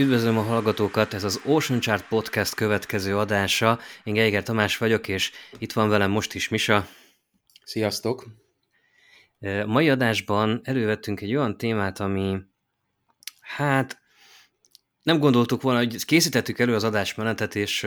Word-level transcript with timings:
Üdvözlöm 0.00 0.38
a 0.38 0.42
hallgatókat, 0.42 1.14
ez 1.14 1.24
az 1.24 1.40
Ocean 1.44 1.80
Chart 1.80 2.08
Podcast 2.08 2.54
következő 2.54 3.16
adása. 3.18 3.78
Én 4.04 4.14
Geiger 4.14 4.42
Tamás 4.42 4.78
vagyok, 4.78 5.08
és 5.08 5.32
itt 5.58 5.72
van 5.72 5.88
velem 5.88 6.10
most 6.10 6.34
is 6.34 6.48
Misa. 6.48 6.86
Sziasztok! 7.64 8.26
A 9.40 9.66
mai 9.66 9.90
adásban 9.90 10.60
elővettünk 10.64 11.20
egy 11.20 11.36
olyan 11.36 11.56
témát, 11.56 12.00
ami 12.00 12.40
hát 13.40 14.00
nem 15.02 15.18
gondoltuk 15.18 15.62
volna, 15.62 15.78
hogy 15.78 16.04
készítettük 16.04 16.58
elő 16.58 16.74
az 16.74 16.84
adásmenetet, 16.84 17.54
és, 17.54 17.86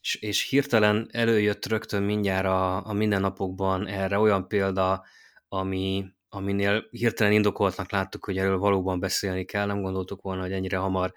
és, 0.00 0.14
és 0.14 0.48
hirtelen 0.48 1.08
előjött 1.12 1.66
rögtön 1.66 2.02
mindjárt 2.02 2.46
a, 2.46 2.86
a 2.86 2.92
mindennapokban 2.92 3.86
erre 3.86 4.18
olyan 4.18 4.48
példa, 4.48 5.04
ami, 5.48 6.04
aminél 6.36 6.86
hirtelen 6.90 7.32
indokoltnak 7.32 7.90
láttuk, 7.90 8.24
hogy 8.24 8.38
erről 8.38 8.58
valóban 8.58 9.00
beszélni 9.00 9.44
kell, 9.44 9.66
nem 9.66 9.82
gondoltuk 9.82 10.22
volna, 10.22 10.42
hogy 10.42 10.52
ennyire 10.52 10.76
hamar 10.76 11.12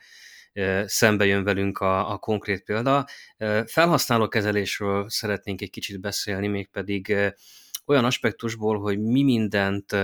szembe 0.86 1.26
jön 1.26 1.44
velünk 1.44 1.78
a, 1.78 2.12
a 2.12 2.18
konkrét 2.18 2.64
példa. 2.64 3.06
Felhasználókezelésről 3.66 5.10
szeretnénk 5.10 5.62
egy 5.62 5.70
kicsit 5.70 6.02
beszélni, 6.02 6.48
mégpedig 6.48 7.16
olyan 7.86 8.06
aspektusból, 8.06 8.80
hogy 8.80 9.00
mi 9.00 9.24
mindent 9.24 9.96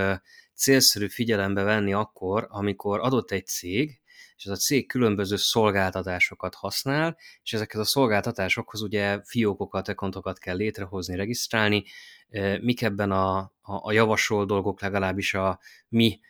célszerű 0.54 1.08
figyelembe 1.08 1.62
venni 1.62 1.92
akkor, 1.92 2.46
amikor 2.48 3.00
adott 3.00 3.30
egy 3.30 3.46
cég, 3.46 4.00
és 4.36 4.44
ez 4.44 4.52
a 4.52 4.56
cég 4.56 4.86
különböző 4.86 5.36
szolgáltatásokat 5.36 6.54
használ, 6.54 7.16
és 7.42 7.52
ezeket 7.52 7.80
a 7.80 7.84
szolgáltatásokhoz 7.84 8.82
ugye 8.82 9.20
fiókokat, 9.24 9.88
ekontokat 9.88 10.38
kell 10.38 10.56
létrehozni, 10.56 11.16
regisztrálni, 11.16 11.84
mik 12.60 12.82
ebben 12.82 13.10
a, 13.10 13.38
a, 13.38 13.52
a 13.60 13.92
javasol 13.92 14.46
dolgok 14.46 14.80
legalábbis 14.80 15.34
a 15.34 15.58
mi 15.88 16.20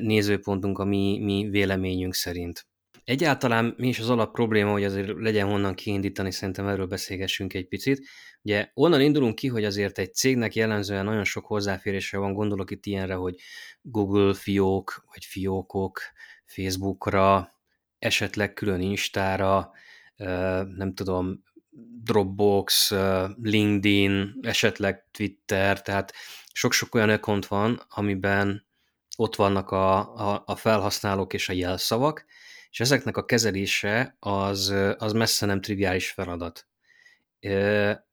nézőpontunk, 0.00 0.78
a 0.78 0.84
mi, 0.84 1.18
mi 1.18 1.48
véleményünk 1.50 2.14
szerint. 2.14 2.66
Egyáltalán 3.04 3.74
mi 3.76 3.88
is 3.88 3.98
az 3.98 4.10
alap 4.10 4.32
probléma, 4.32 4.70
hogy 4.70 4.84
azért 4.84 5.12
legyen 5.16 5.46
honnan 5.46 5.74
kiindítani, 5.74 6.30
szerintem 6.30 6.68
erről 6.68 6.86
beszélgessünk 6.86 7.54
egy 7.54 7.68
picit. 7.68 8.06
Ugye 8.42 8.70
onnan 8.74 9.00
indulunk 9.00 9.34
ki, 9.34 9.48
hogy 9.48 9.64
azért 9.64 9.98
egy 9.98 10.14
cégnek 10.14 10.54
jellemzően 10.54 11.04
nagyon 11.04 11.24
sok 11.24 11.46
hozzáférése 11.46 12.18
van, 12.18 12.32
gondolok 12.32 12.70
itt 12.70 12.86
ilyenre, 12.86 13.14
hogy 13.14 13.34
Google 13.82 14.34
fiók, 14.34 15.04
vagy 15.12 15.24
fiókok, 15.24 16.00
Facebookra, 16.44 17.52
esetleg 17.98 18.52
külön 18.52 18.80
Instára, 18.80 19.70
nem 20.76 20.92
tudom, 20.94 21.42
Dropbox, 22.02 22.92
LinkedIn, 23.42 24.34
esetleg 24.42 25.06
Twitter, 25.10 25.82
tehát 25.82 26.12
sok-sok 26.52 26.94
olyan 26.94 27.10
account 27.10 27.46
van, 27.46 27.82
amiben 27.88 28.66
ott 29.16 29.36
vannak 29.36 29.70
a, 29.70 30.16
a, 30.16 30.42
a 30.46 30.56
felhasználók 30.56 31.32
és 31.32 31.48
a 31.48 31.52
jelszavak, 31.52 32.24
és 32.70 32.80
ezeknek 32.80 33.16
a 33.16 33.24
kezelése 33.24 34.16
az, 34.18 34.74
az 34.98 35.12
messze 35.12 35.46
nem 35.46 35.60
triviális 35.60 36.10
feladat. 36.10 36.68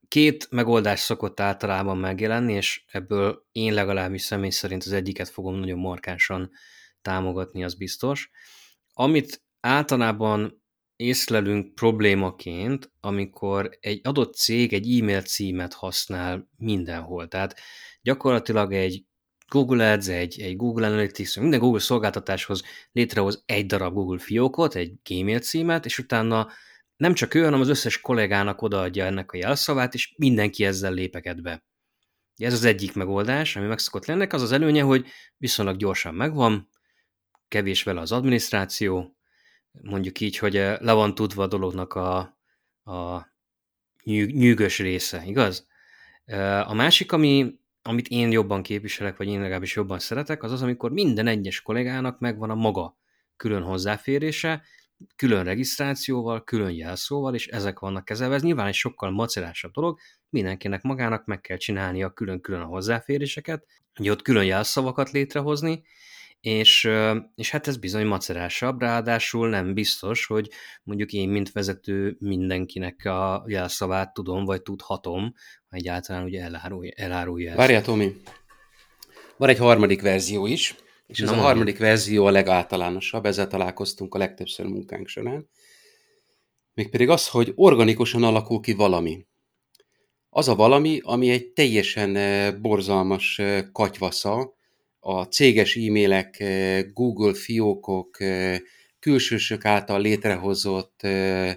Két 0.08 0.48
megoldás 0.52 1.00
szokott 1.00 1.40
általában 1.40 1.98
megjelenni, 1.98 2.54
és 2.54 2.84
ebből 2.92 3.48
én 3.52 3.74
legalábbis 3.74 4.22
személy 4.22 4.50
szerint 4.50 4.84
az 4.84 4.92
egyiket 4.92 5.30
fogom 5.30 5.56
nagyon 5.56 5.80
markánsan 5.80 6.52
támogatni, 7.02 7.64
az 7.64 7.74
biztos. 7.76 8.30
Amit 8.94 9.44
általában 9.60 10.63
észlelünk 11.04 11.76
problémaként, 11.76 12.92
amikor 13.00 13.78
egy 13.80 14.00
adott 14.04 14.36
cég 14.36 14.74
egy 14.74 15.00
e-mail 15.00 15.22
címet 15.22 15.74
használ 15.74 16.50
mindenhol. 16.58 17.28
Tehát 17.28 17.60
gyakorlatilag 18.02 18.74
egy 18.74 19.06
Google 19.48 19.92
Ads, 19.92 20.08
egy, 20.08 20.42
egy 20.42 20.56
Google 20.56 20.88
Analytics, 20.88 21.40
minden 21.40 21.60
Google 21.60 21.80
szolgáltatáshoz 21.80 22.64
létrehoz 22.92 23.44
egy 23.46 23.66
darab 23.66 23.94
Google 23.94 24.20
fiókot, 24.20 24.76
egy 24.76 24.94
Gmail 25.04 25.40
címet, 25.40 25.86
és 25.86 26.00
utána 26.00 26.48
nem 26.96 27.14
csak 27.14 27.34
ő, 27.34 27.44
hanem 27.44 27.60
az 27.60 27.70
összes 27.70 28.02
kollégának 28.02 28.62
odaadja 28.62 29.06
ennek 29.06 29.32
a 29.32 29.38
jelszavát, 29.38 29.94
és 29.94 30.14
mindenki 30.18 30.66
ezzel 30.66 30.94
lépeket 30.94 31.42
be. 31.42 31.66
Ez 32.36 32.54
az 32.54 32.64
egyik 32.64 32.94
megoldás, 32.94 33.56
ami 33.56 33.68
meg 33.68 33.80
szokott 33.80 34.06
lenni, 34.06 34.28
az 34.30 34.42
az 34.42 34.52
előnye, 34.52 34.82
hogy 34.82 35.06
viszonylag 35.38 35.78
gyorsan 35.78 36.14
megvan, 36.14 36.70
kevés 37.48 37.84
vele 37.84 38.02
az 38.02 38.12
adminisztráció, 38.12 39.18
mondjuk 39.82 40.20
így, 40.20 40.38
hogy 40.38 40.58
eh, 40.58 40.78
le 40.80 40.92
van 40.92 41.16
tudva 41.16 41.44
a 41.44 41.48
dolognak 41.48 41.94
a, 41.94 42.18
a 42.84 43.28
nyűgös 44.04 44.80
része, 44.80 45.24
igaz? 45.26 45.68
Eh, 46.26 46.70
a 46.70 46.74
másik, 46.74 47.12
ami, 47.12 47.56
amit 47.82 48.08
én 48.08 48.32
jobban 48.32 48.64
képviselek, 48.64 49.18
vagy 49.18 49.28
én 49.28 49.40
legalábbis 49.40 49.76
jobban 49.76 50.00
szeretek, 50.00 50.44
az 50.44 50.52
az, 50.52 50.62
amikor 50.62 50.92
minden 50.92 51.28
egyes 51.28 51.62
kollégának 51.62 52.20
megvan 52.20 52.50
a 52.50 52.56
maga 52.56 52.98
külön 53.36 53.64
hozzáférése, 53.64 54.64
külön 55.16 55.44
regisztrációval, 55.44 56.44
külön 56.44 56.72
jelszóval, 56.72 57.36
és 57.36 57.48
ezek 57.48 57.80
vannak 57.80 58.06
kezelve. 58.06 58.36
Ez 58.36 58.42
nyilván 58.42 58.68
egy 58.68 58.74
sokkal 58.74 59.12
macerásabb 59.12 59.72
dolog, 59.72 60.00
mindenkinek 60.30 60.82
magának 60.82 61.26
meg 61.26 61.42
kell 61.42 61.58
csinálnia 61.58 62.10
külön-külön 62.10 62.62
a 62.62 62.66
hozzáféréseket, 62.66 63.66
hogy 63.94 64.10
ott 64.10 64.22
külön 64.22 64.46
jelszavakat 64.46 65.12
létrehozni, 65.12 65.84
és, 66.44 66.90
és 67.36 67.50
hát 67.50 67.68
ez 67.68 67.78
bizony 67.78 68.06
macerásabb, 68.06 68.82
ráadásul 68.82 69.50
nem 69.50 69.74
biztos, 69.74 70.26
hogy 70.26 70.50
mondjuk 70.84 71.12
én, 71.12 71.30
mint 71.30 71.52
vezető 71.52 72.16
mindenkinek 72.20 73.06
a 73.06 73.44
jelszavát 73.48 74.14
tudom, 74.14 74.46
vagy 74.46 74.62
tudhatom, 74.62 75.34
ha 75.70 75.76
egyáltalán 75.76 76.24
ugye 76.24 76.42
elárulja, 76.42 76.92
elárulja 76.96 77.48
ezt. 77.48 77.58
Várjál, 77.58 77.82
Tomi, 77.82 78.16
van 79.38 79.50
egy 79.50 79.58
harmadik 79.58 80.02
verzió 80.02 80.46
is, 80.46 80.76
és 81.08 81.20
ez 81.20 81.30
Na, 81.30 81.38
a 81.38 81.42
harmadik 81.42 81.78
verzió 81.78 82.26
a 82.26 82.32
legáltalánosabb, 82.32 83.26
ezzel 83.26 83.48
találkoztunk 83.48 84.16
a 84.16 84.18
legtöbbször 84.18 84.66
munkánk 84.66 85.08
során. 85.08 85.50
Mégpedig 86.74 87.10
az, 87.10 87.28
hogy 87.28 87.52
organikusan 87.56 88.24
alakul 88.24 88.60
ki 88.60 88.74
valami. 88.74 89.26
Az 90.30 90.48
a 90.48 90.56
valami, 90.56 91.00
ami 91.04 91.30
egy 91.30 91.48
teljesen 91.48 92.62
borzalmas 92.62 93.42
katyvasza, 93.72 94.62
a 95.06 95.24
céges 95.24 95.76
e-mailek, 95.76 96.40
eh, 96.40 96.84
Google 96.94 97.34
fiókok, 97.34 98.22
eh, 98.22 98.60
külsősök 99.00 99.66
által 99.66 100.02
létrehozott, 100.02 101.04
eh, 101.04 101.56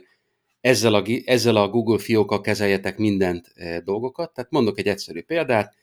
ezzel 0.60 0.94
a, 0.94 1.04
ezzel 1.24 1.56
a 1.56 1.68
Google 1.68 1.98
fiókkal 1.98 2.40
kezeljetek 2.40 2.98
mindent 2.98 3.52
dolgokat. 3.84 4.34
Tehát 4.34 4.50
mondok 4.50 4.78
egy 4.78 4.86
egyszerű 4.86 5.22
példát. 5.22 5.74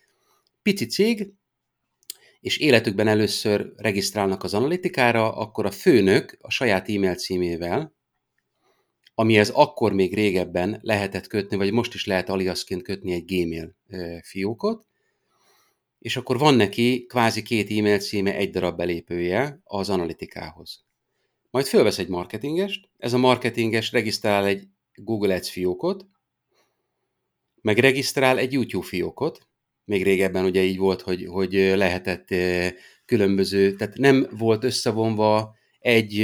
Pici 0.61 0.85
cég, 0.85 1.33
és 2.39 2.57
életükben 2.57 3.07
először 3.07 3.73
regisztrálnak 3.75 4.43
az 4.43 4.53
analitikára, 4.53 5.35
akkor 5.35 5.65
a 5.65 5.71
főnök 5.71 6.37
a 6.41 6.49
saját 6.49 6.89
e-mail 6.89 7.15
címével, 7.15 7.93
amihez 9.15 9.49
akkor 9.49 9.93
még 9.93 10.13
régebben 10.13 10.79
lehetett 10.81 11.27
kötni, 11.27 11.57
vagy 11.57 11.71
most 11.71 11.93
is 11.93 12.05
lehet 12.05 12.29
aliasként 12.29 12.81
kötni 12.81 13.13
egy 13.13 13.25
Gmail 13.25 13.75
fiókot, 14.21 14.85
és 16.03 16.17
akkor 16.17 16.37
van 16.37 16.55
neki 16.55 17.05
kvázi 17.05 17.41
két 17.41 17.71
e-mail 17.71 17.99
címe, 17.99 18.35
egy 18.35 18.49
darab 18.49 18.77
belépője 18.77 19.59
az 19.63 19.89
analitikához. 19.89 20.85
Majd 21.51 21.65
fölvesz 21.65 21.97
egy 21.97 22.07
marketingest, 22.07 22.89
ez 22.97 23.13
a 23.13 23.17
marketinges 23.17 23.91
regisztrál 23.91 24.45
egy 24.45 24.67
Google 24.93 25.35
Ads 25.35 25.49
fiókot, 25.49 26.05
meg 27.61 27.77
regisztrál 27.77 28.37
egy 28.37 28.53
YouTube 28.53 28.85
fiókot, 28.85 29.47
még 29.85 30.03
régebben 30.03 30.45
ugye 30.45 30.61
így 30.61 30.77
volt, 30.77 31.01
hogy, 31.01 31.25
hogy 31.25 31.53
lehetett 31.53 32.31
eh, 32.31 32.71
különböző, 33.05 33.75
tehát 33.75 33.97
nem 33.97 34.27
volt 34.37 34.63
összevonva 34.63 35.55
egy 35.79 36.19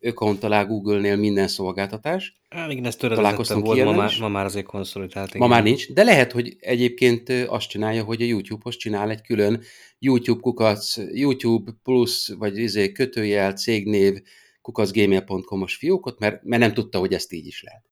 account 0.00 0.44
alá 0.44 0.62
Google-nél 0.62 1.16
minden 1.16 1.48
szolgáltatás. 1.48 2.37
Hát 2.48 2.70
igen, 2.70 2.84
ez 2.84 2.96
töredezetten 2.96 3.60
volt, 3.60 3.84
ma 3.84 3.92
már, 3.92 4.12
ma 4.20 4.28
már 4.28 4.44
azért 4.44 4.66
konszolidált. 4.66 5.34
Ma 5.34 5.46
már 5.46 5.62
nincs, 5.62 5.92
de 5.92 6.02
lehet, 6.02 6.32
hogy 6.32 6.56
egyébként 6.60 7.28
azt 7.28 7.68
csinálja, 7.68 8.04
hogy 8.04 8.22
a 8.22 8.24
YouTube-hoz 8.24 8.76
csinál 8.76 9.10
egy 9.10 9.20
külön 9.20 9.62
YouTube 9.98 10.40
kukac, 10.40 10.96
YouTube 11.12 11.72
plus, 11.82 12.28
vagy 12.38 12.58
izé 12.58 12.92
kötőjel, 12.92 13.52
cégnév, 13.52 14.22
kukacgmail.com-os 14.60 15.76
fiókot, 15.76 16.18
mert, 16.18 16.42
mert 16.42 16.62
nem 16.62 16.72
tudta, 16.72 16.98
hogy 16.98 17.12
ezt 17.12 17.32
így 17.32 17.46
is 17.46 17.62
lehet. 17.62 17.86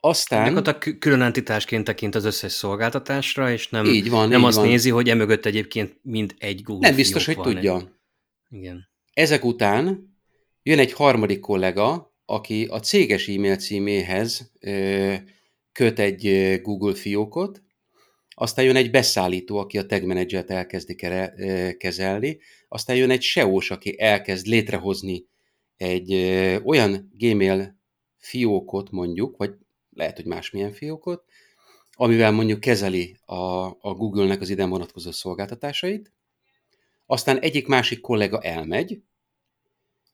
Aztán... 0.00 0.56
a 0.56 0.78
külön 0.78 1.22
entitásként 1.22 1.84
tekint 1.84 2.14
az 2.14 2.24
összes 2.24 2.52
szolgáltatásra, 2.52 3.50
és 3.50 3.68
nem, 3.68 3.84
így 3.84 4.10
van, 4.10 4.28
nem 4.28 4.40
így 4.40 4.46
azt 4.46 4.56
van. 4.56 4.66
nézi, 4.66 4.90
hogy 4.90 5.08
emögött 5.08 5.46
egyébként 5.46 5.98
mind 6.02 6.34
egy 6.38 6.62
Google 6.62 6.88
Nem 6.88 6.96
biztos, 6.96 7.24
hogy 7.26 7.40
tudja. 7.40 7.76
Egy... 7.76 7.88
Igen. 8.48 8.88
Ezek 9.12 9.44
után 9.44 10.16
jön 10.62 10.78
egy 10.78 10.92
harmadik 10.92 11.40
kollega, 11.40 12.15
aki 12.26 12.64
a 12.64 12.80
céges 12.80 13.28
e-mail 13.28 13.56
címéhez 13.56 14.52
köt 15.72 15.98
egy 15.98 16.54
Google 16.62 16.94
fiókot, 16.94 17.62
aztán 18.38 18.64
jön 18.64 18.76
egy 18.76 18.90
beszállító, 18.90 19.58
aki 19.58 19.78
a 19.78 19.86
tag 19.86 20.02
manager 20.02 20.44
elkezdi 20.46 20.94
kezelni, 21.78 22.38
aztán 22.68 22.96
jön 22.96 23.10
egy 23.10 23.22
SEO-s, 23.22 23.70
aki 23.70 24.00
elkezd 24.00 24.46
létrehozni 24.46 25.26
egy 25.76 26.14
olyan 26.64 27.12
Gmail 27.12 27.78
fiókot 28.16 28.90
mondjuk, 28.90 29.36
vagy 29.36 29.54
lehet, 29.90 30.16
hogy 30.16 30.26
másmilyen 30.26 30.72
fiókot, 30.72 31.24
amivel 31.92 32.32
mondjuk 32.32 32.60
kezeli 32.60 33.16
a, 33.24 33.66
a 33.66 33.94
Google-nek 33.94 34.40
az 34.40 34.50
ide 34.50 34.66
vonatkozó 34.66 35.10
szolgáltatásait, 35.10 36.12
aztán 37.06 37.38
egyik 37.38 37.66
másik 37.66 38.00
kollega 38.00 38.40
elmegy, 38.40 39.02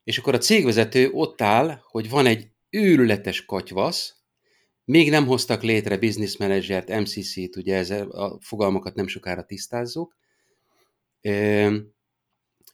és 0.05 0.19
akkor 0.19 0.35
a 0.35 0.39
cégvezető 0.39 1.11
ott 1.11 1.41
áll, 1.41 1.79
hogy 1.83 2.11
van 2.11 2.27
egy 2.27 2.49
őrületes 2.71 3.45
katyvasz, 3.45 4.17
még 4.85 5.11
nem 5.11 5.27
hoztak 5.27 5.63
létre 5.63 5.99
business 5.99 6.37
managert, 6.37 7.01
MCC-t, 7.01 7.57
ugye 7.57 7.77
ezzel 7.77 8.11
a 8.11 8.39
fogalmakat 8.41 8.95
nem 8.95 9.07
sokára 9.07 9.45
tisztázzuk, 9.45 10.17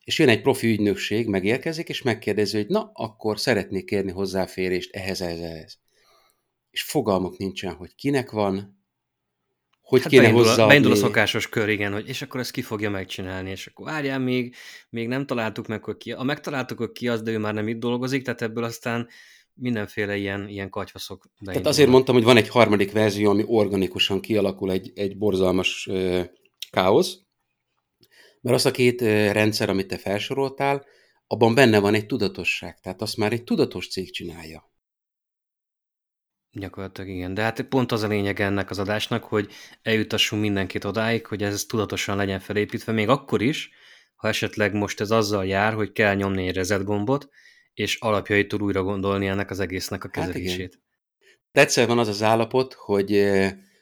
és 0.05 0.19
jön 0.19 0.29
egy 0.29 0.43
profi 0.43 0.67
ügynökség, 0.67 1.27
megérkezik, 1.27 1.89
és 1.89 2.03
megkérdezi, 2.03 2.57
hogy 2.57 2.67
na, 2.67 2.91
akkor 2.95 3.41
szeretnék 3.41 3.85
kérni 3.85 4.11
hozzáférést 4.11 4.95
ehhez, 4.95 5.21
ehhez, 5.21 5.41
ehhez. 5.41 5.79
És 6.71 6.83
fogalmuk 6.83 7.37
nincsen, 7.37 7.75
hogy 7.75 7.95
kinek 7.95 8.31
van, 8.31 8.78
hogy 9.89 10.03
hát 10.03 10.11
kéne 10.11 10.23
beindul, 10.23 10.45
hozzá. 10.45 10.67
Beindul 10.67 10.93
a 10.93 10.95
szokásos 10.95 11.49
kör, 11.49 11.69
igen, 11.69 11.93
hogy 11.93 12.09
és 12.09 12.23
akkor 12.23 12.41
ezt 12.41 12.51
ki 12.51 12.63
fogja 12.63 12.91
megcsinálni, 12.91 13.51
és 13.51 13.67
akkor 13.67 13.87
várjál, 13.87 14.19
még, 14.19 14.55
még 14.91 15.09
nem 15.09 15.27
találtuk 15.27 15.67
meg, 15.67 15.85
hogy 15.85 15.97
ki. 15.97 16.13
A 16.13 16.23
megtaláltuk, 16.23 16.79
hogy 16.79 16.93
ki 16.93 17.09
az, 17.09 17.23
de 17.23 17.31
ő 17.31 17.39
már 17.39 17.55
nem 17.55 17.69
itt 17.69 17.79
dolgozik, 17.79 18.23
tehát 18.23 18.43
ebből 18.43 18.65
aztán 18.65 19.09
mindenféle 19.55 20.17
ilyen, 20.17 20.49
ilyen 20.49 20.71
katyvaszok 20.71 21.19
beindulnak. 21.19 21.55
Tehát 21.55 21.67
azért 21.67 21.89
mondtam, 21.89 22.15
hogy 22.15 22.25
van 22.25 22.37
egy 22.37 22.49
harmadik 22.49 22.93
verzió, 22.93 23.31
ami 23.31 23.45
organikusan 23.47 24.21
kialakul 24.21 24.71
egy, 24.71 24.93
egy 24.95 25.19
borzalmas 25.19 25.87
ö, 25.91 26.23
káosz, 26.71 27.19
mert 28.41 28.57
az 28.57 28.67
a 28.67 28.71
két 28.71 29.01
rendszer, 29.33 29.69
amit 29.69 29.87
te 29.87 29.97
felsoroltál, 29.97 30.85
abban 31.27 31.55
benne 31.55 31.79
van 31.79 31.95
egy 31.95 32.07
tudatosság, 32.07 32.81
tehát 32.81 33.03
azt 33.03 33.17
már 33.17 33.33
egy 33.33 33.45
tudatos 33.45 33.89
cég 33.89 34.13
csinálja. 34.13 34.71
Gyakorlatilag 36.59 37.11
igen, 37.11 37.35
de 37.35 37.43
hát 37.43 37.63
pont 37.63 37.93
az 37.93 38.03
a 38.03 38.09
lényeg 38.09 38.41
ennek 38.41 38.71
az 38.71 38.79
adásnak, 38.79 39.25
hogy 39.25 39.53
eljutassunk 39.83 40.43
mindenkit 40.43 40.85
odáig, 40.85 41.27
hogy 41.27 41.43
ez 41.43 41.65
tudatosan 41.65 42.17
legyen 42.17 42.41
felépítve, 42.41 42.93
még 42.93 43.09
akkor 43.09 43.43
is, 43.43 43.71
ha 44.15 44.29
esetleg 44.29 44.75
most 44.75 45.01
ez 45.01 45.11
azzal 45.11 45.47
jár, 45.47 45.73
hogy 45.73 45.93
kell 45.93 46.15
nyomni 46.15 46.47
egy 46.47 46.55
reset 46.55 46.85
gombot, 46.85 47.29
és 47.75 47.97
alapjaitól 48.01 48.61
újra 48.61 48.83
gondolni 48.83 49.27
ennek 49.27 49.51
az 49.51 49.61
egésznek 49.61 50.05
a 50.05 50.09
kezelését. 50.09 50.81
Hát 51.53 51.65
Egyszer 51.65 51.87
van 51.87 51.99
az 51.99 52.09
az 52.09 52.23
állapot, 52.23 52.73
hogy, 52.75 53.31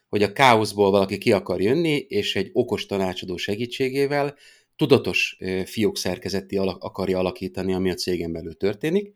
hogy 0.08 0.22
a 0.22 0.32
káoszból 0.32 0.90
valaki 0.90 1.18
ki 1.18 1.32
akar 1.32 1.60
jönni, 1.60 1.96
és 1.96 2.36
egy 2.36 2.50
okos 2.52 2.86
tanácsadó 2.86 3.36
segítségével 3.36 4.36
tudatos 4.76 5.38
fiók 5.64 5.96
szerkezeti 5.96 6.56
akarja 6.56 7.18
alakítani, 7.18 7.72
ami 7.72 7.90
a 7.90 7.94
cégen 7.94 8.32
belül 8.32 8.56
történik, 8.56 9.14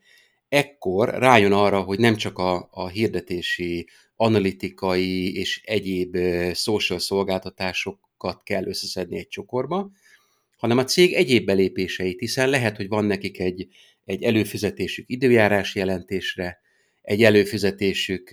ekkor 0.51 1.09
rájön 1.09 1.53
arra, 1.53 1.81
hogy 1.81 1.99
nem 1.99 2.17
csak 2.17 2.39
a, 2.39 2.69
a 2.71 2.89
hirdetési, 2.89 3.89
analitikai 4.17 5.37
és 5.37 5.61
egyéb 5.65 6.17
social 6.55 6.99
szolgáltatásokat 6.99 8.43
kell 8.43 8.67
összeszedni 8.67 9.19
egy 9.19 9.29
csokorba, 9.29 9.91
hanem 10.57 10.79
a 10.79 10.85
cég 10.85 11.13
egyéb 11.13 11.45
belépéseit, 11.45 12.19
hiszen 12.19 12.49
lehet, 12.49 12.77
hogy 12.77 12.89
van 12.89 13.05
nekik 13.05 13.41
egy, 13.41 13.69
egy 14.05 14.23
előfizetésük 14.23 15.05
időjárás 15.09 15.75
jelentésre, 15.75 16.61
egy 17.03 17.23
előfizetésük 17.23 18.31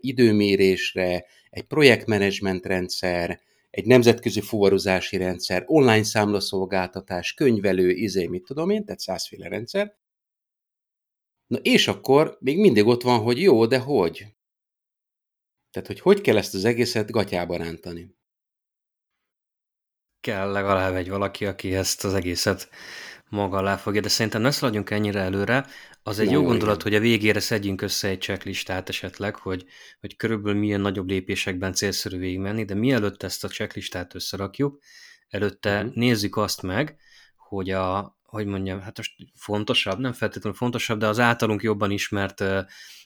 időmérésre, 0.00 1.24
egy 1.50 1.62
projektmenedzsment 1.62 2.66
rendszer, 2.66 3.40
egy 3.70 3.86
nemzetközi 3.86 4.40
fuvarozási 4.40 5.16
rendszer, 5.16 5.62
online 5.66 6.02
számlaszolgáltatás, 6.02 7.34
könyvelő, 7.34 7.90
izé, 7.90 8.26
mit 8.26 8.44
tudom 8.44 8.70
én, 8.70 8.84
tehát 8.84 9.00
százféle 9.00 9.48
rendszer, 9.48 9.94
Na 11.54 11.60
és 11.62 11.88
akkor 11.88 12.36
még 12.40 12.58
mindig 12.58 12.86
ott 12.86 13.02
van, 13.02 13.20
hogy 13.20 13.40
jó, 13.40 13.66
de 13.66 13.78
hogy? 13.78 14.26
Tehát, 15.70 15.88
hogy 15.88 16.00
hogy 16.00 16.20
kell 16.20 16.36
ezt 16.36 16.54
az 16.54 16.64
egészet 16.64 17.10
gatyába 17.10 17.56
rántani? 17.56 18.16
Kell 20.20 20.50
legalább 20.50 20.94
egy 20.94 21.08
valaki, 21.08 21.46
aki 21.46 21.74
ezt 21.74 22.04
az 22.04 22.14
egészet 22.14 22.68
maga 23.28 23.56
alá 23.56 23.76
fogja, 23.76 24.00
de 24.00 24.08
szerintem 24.08 24.42
ne 24.42 24.50
szaladjunk 24.50 24.90
ennyire 24.90 25.20
előre. 25.20 25.66
Az 26.02 26.18
egy 26.18 26.26
Na, 26.26 26.32
jó 26.32 26.42
gondolat, 26.42 26.80
igen. 26.80 26.92
hogy 26.92 26.94
a 26.94 27.08
végére 27.10 27.40
szedjünk 27.40 27.82
össze 27.82 28.08
egy 28.08 28.20
checklistát 28.20 28.88
esetleg, 28.88 29.36
hogy, 29.36 29.64
hogy 30.00 30.16
körülbelül 30.16 30.60
milyen 30.60 30.80
nagyobb 30.80 31.08
lépésekben 31.08 31.72
célszerű 31.72 32.18
végigmenni, 32.18 32.64
de 32.64 32.74
mielőtt 32.74 33.22
ezt 33.22 33.44
a 33.44 33.48
checklistát 33.48 34.14
összerakjuk, 34.14 34.82
előtte 35.28 35.78
uh-huh. 35.78 35.94
nézzük 35.94 36.36
azt 36.36 36.62
meg, 36.62 36.96
hogy 37.36 37.70
a, 37.70 38.13
hogy 38.34 38.46
mondjam, 38.46 38.80
hát 38.80 38.96
most 38.96 39.14
fontosabb, 39.34 39.98
nem 39.98 40.12
feltétlenül 40.12 40.58
fontosabb, 40.58 40.98
de 40.98 41.06
az 41.06 41.18
általunk 41.18 41.62
jobban 41.62 41.90
ismert, 41.90 42.40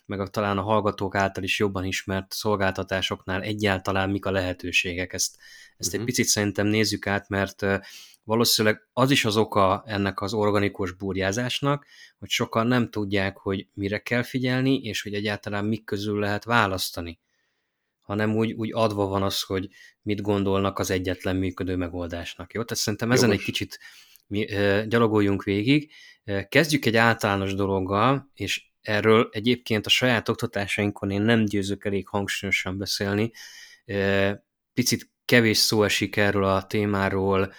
meg 0.07 0.21
a, 0.21 0.27
talán 0.27 0.59
a 0.59 0.63
hallgatók 0.63 1.15
által 1.15 1.45
is 1.45 1.59
jobban 1.59 1.85
ismert 1.85 2.33
szolgáltatásoknál 2.33 3.43
egyáltalán 3.43 4.11
mik 4.11 4.27
a 4.27 4.31
lehetőségek. 4.31 5.13
Ezt, 5.13 5.37
ezt 5.37 5.79
uh-huh. 5.79 5.93
egy 5.93 5.99
mhm. 5.99 6.05
picit 6.05 6.27
szerintem 6.27 6.67
nézzük 6.67 7.07
át, 7.07 7.29
mert 7.29 7.67
valószínűleg 8.25 8.89
az 8.93 9.11
is 9.11 9.25
az 9.25 9.37
oka 9.37 9.83
ennek 9.87 10.21
az 10.21 10.35
organikus 10.35 10.93
burjázásnak, 10.93 11.87
hogy 12.19 12.29
sokan 12.29 12.67
nem 12.67 12.91
tudják, 12.91 13.37
hogy 13.37 13.69
mire 13.75 13.99
kell 13.99 14.23
figyelni, 14.23 14.75
és 14.75 15.03
hogy 15.03 15.15
egyáltalán 15.15 15.65
mik 15.65 15.85
közül 15.85 16.19
lehet 16.19 16.45
választani 16.45 17.19
hanem 18.09 18.37
úgy, 18.37 18.53
úgy 18.53 18.71
adva 18.73 19.07
van 19.07 19.23
az, 19.23 19.43
hogy 19.43 19.69
mit 20.03 20.21
gondolnak 20.21 20.79
az 20.79 20.91
egyetlen 20.91 21.37
működő 21.37 21.77
megoldásnak. 21.77 22.53
Jó? 22.53 22.63
Tehát 22.63 22.83
szerintem 22.83 23.13
ezen 23.13 23.29
Jogos. 23.29 23.41
egy 23.41 23.53
kicsit 23.53 23.79
mi, 24.29 24.45
gyalogoljunk 24.87 25.43
végig. 25.43 25.93
Kezdjük 26.49 26.85
egy 26.85 26.97
általános 26.97 27.55
dologgal, 27.55 28.31
és 28.35 28.67
erről 28.81 29.29
egyébként 29.33 29.87
a 29.87 29.91
saját 29.91 30.29
oktatásainkon 30.29 31.11
én 31.11 31.23
nem 31.23 31.45
győzök 31.45 31.85
elég 31.85 32.09
hangsúlyosan 32.09 32.79
beszélni. 32.79 33.31
Picit 34.75 35.11
kevés 35.25 35.57
szó 35.57 35.83
esik 35.83 36.17
erről 36.17 36.45
a 36.45 36.67
témáról 36.67 37.53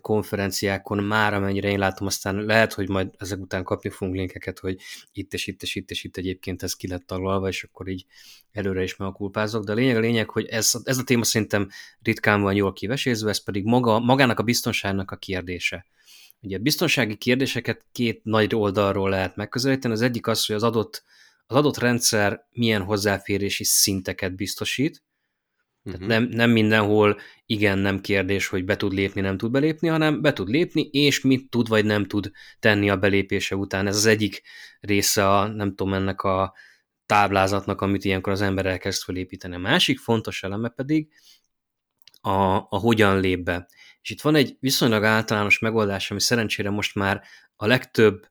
konferenciákon, 0.00 1.04
már 1.04 1.34
amennyire 1.34 1.68
én 1.68 1.78
látom, 1.78 2.06
aztán 2.06 2.44
lehet, 2.44 2.72
hogy 2.72 2.88
majd 2.88 3.14
ezek 3.18 3.38
után 3.38 3.64
kapni 3.64 3.90
fogunk 3.90 4.16
linkeket, 4.16 4.58
hogy 4.58 4.80
itt 5.12 5.32
és 5.32 5.46
itt 5.46 5.62
és 5.62 5.74
itt 5.74 5.90
és 5.90 6.04
itt 6.04 6.16
egyébként 6.16 6.62
ez 6.62 6.74
ki 6.74 6.88
lett 6.88 7.06
taglalva, 7.06 7.48
és 7.48 7.64
akkor 7.64 7.88
így 7.88 8.06
előre 8.52 8.82
is 8.82 8.96
megkulpázok, 8.96 9.64
de 9.64 9.72
a 9.72 9.74
lényeg 9.74 9.96
a 9.96 10.00
lényeg, 10.00 10.30
hogy 10.30 10.46
ez, 10.46 10.72
ez 10.84 10.98
a 10.98 11.04
téma 11.04 11.24
szerintem 11.24 11.68
ritkán 12.02 12.40
van 12.40 12.54
jól 12.54 12.72
kivesézve, 12.72 13.28
ez 13.30 13.42
pedig 13.42 13.64
maga, 13.64 13.98
magának 13.98 14.38
a 14.38 14.42
biztonságnak 14.42 15.10
a 15.10 15.16
kérdése. 15.16 15.86
Ugye 16.40 16.56
a 16.56 16.60
biztonsági 16.60 17.16
kérdéseket 17.16 17.84
két 17.92 18.24
nagy 18.24 18.54
oldalról 18.54 19.10
lehet 19.10 19.36
megközelíteni. 19.36 19.94
Az 19.94 20.02
egyik 20.02 20.26
az, 20.26 20.46
hogy 20.46 20.56
az 20.56 20.62
adott, 20.62 21.04
az 21.46 21.56
adott 21.56 21.78
rendszer 21.78 22.46
milyen 22.52 22.82
hozzáférési 22.82 23.64
szinteket 23.64 24.36
biztosít. 24.36 25.02
Tehát 25.84 26.00
uh-huh. 26.00 26.18
nem, 26.18 26.28
nem 26.28 26.50
mindenhol 26.50 27.18
igen, 27.46 27.78
nem 27.78 28.00
kérdés, 28.00 28.46
hogy 28.46 28.64
be 28.64 28.76
tud 28.76 28.92
lépni, 28.92 29.20
nem 29.20 29.36
tud 29.36 29.50
belépni, 29.50 29.88
hanem 29.88 30.22
be 30.22 30.32
tud 30.32 30.48
lépni, 30.48 30.82
és 30.82 31.20
mit 31.20 31.50
tud 31.50 31.68
vagy 31.68 31.84
nem 31.84 32.04
tud 32.04 32.30
tenni 32.58 32.90
a 32.90 32.96
belépése 32.96 33.56
után. 33.56 33.86
Ez 33.86 33.96
az 33.96 34.06
egyik 34.06 34.42
része 34.80 35.28
a, 35.30 35.46
nem 35.46 35.74
tudom, 35.74 35.94
ennek 35.94 36.22
a 36.22 36.54
táblázatnak, 37.06 37.80
amit 37.80 38.04
ilyenkor 38.04 38.32
az 38.32 38.40
ember 38.40 38.66
elkezd 38.66 39.02
felépíteni. 39.02 39.54
A 39.54 39.58
másik 39.58 39.98
fontos 39.98 40.42
eleme 40.42 40.68
pedig 40.68 41.08
a, 42.20 42.56
a 42.56 42.78
hogyan 42.78 43.20
lép 43.20 43.44
be. 43.44 43.68
És 44.00 44.10
itt 44.10 44.20
van 44.20 44.34
egy 44.34 44.56
viszonylag 44.60 45.04
általános 45.04 45.58
megoldás, 45.58 46.10
ami 46.10 46.20
szerencsére 46.20 46.70
most 46.70 46.94
már 46.94 47.22
a 47.56 47.66
legtöbb 47.66 48.26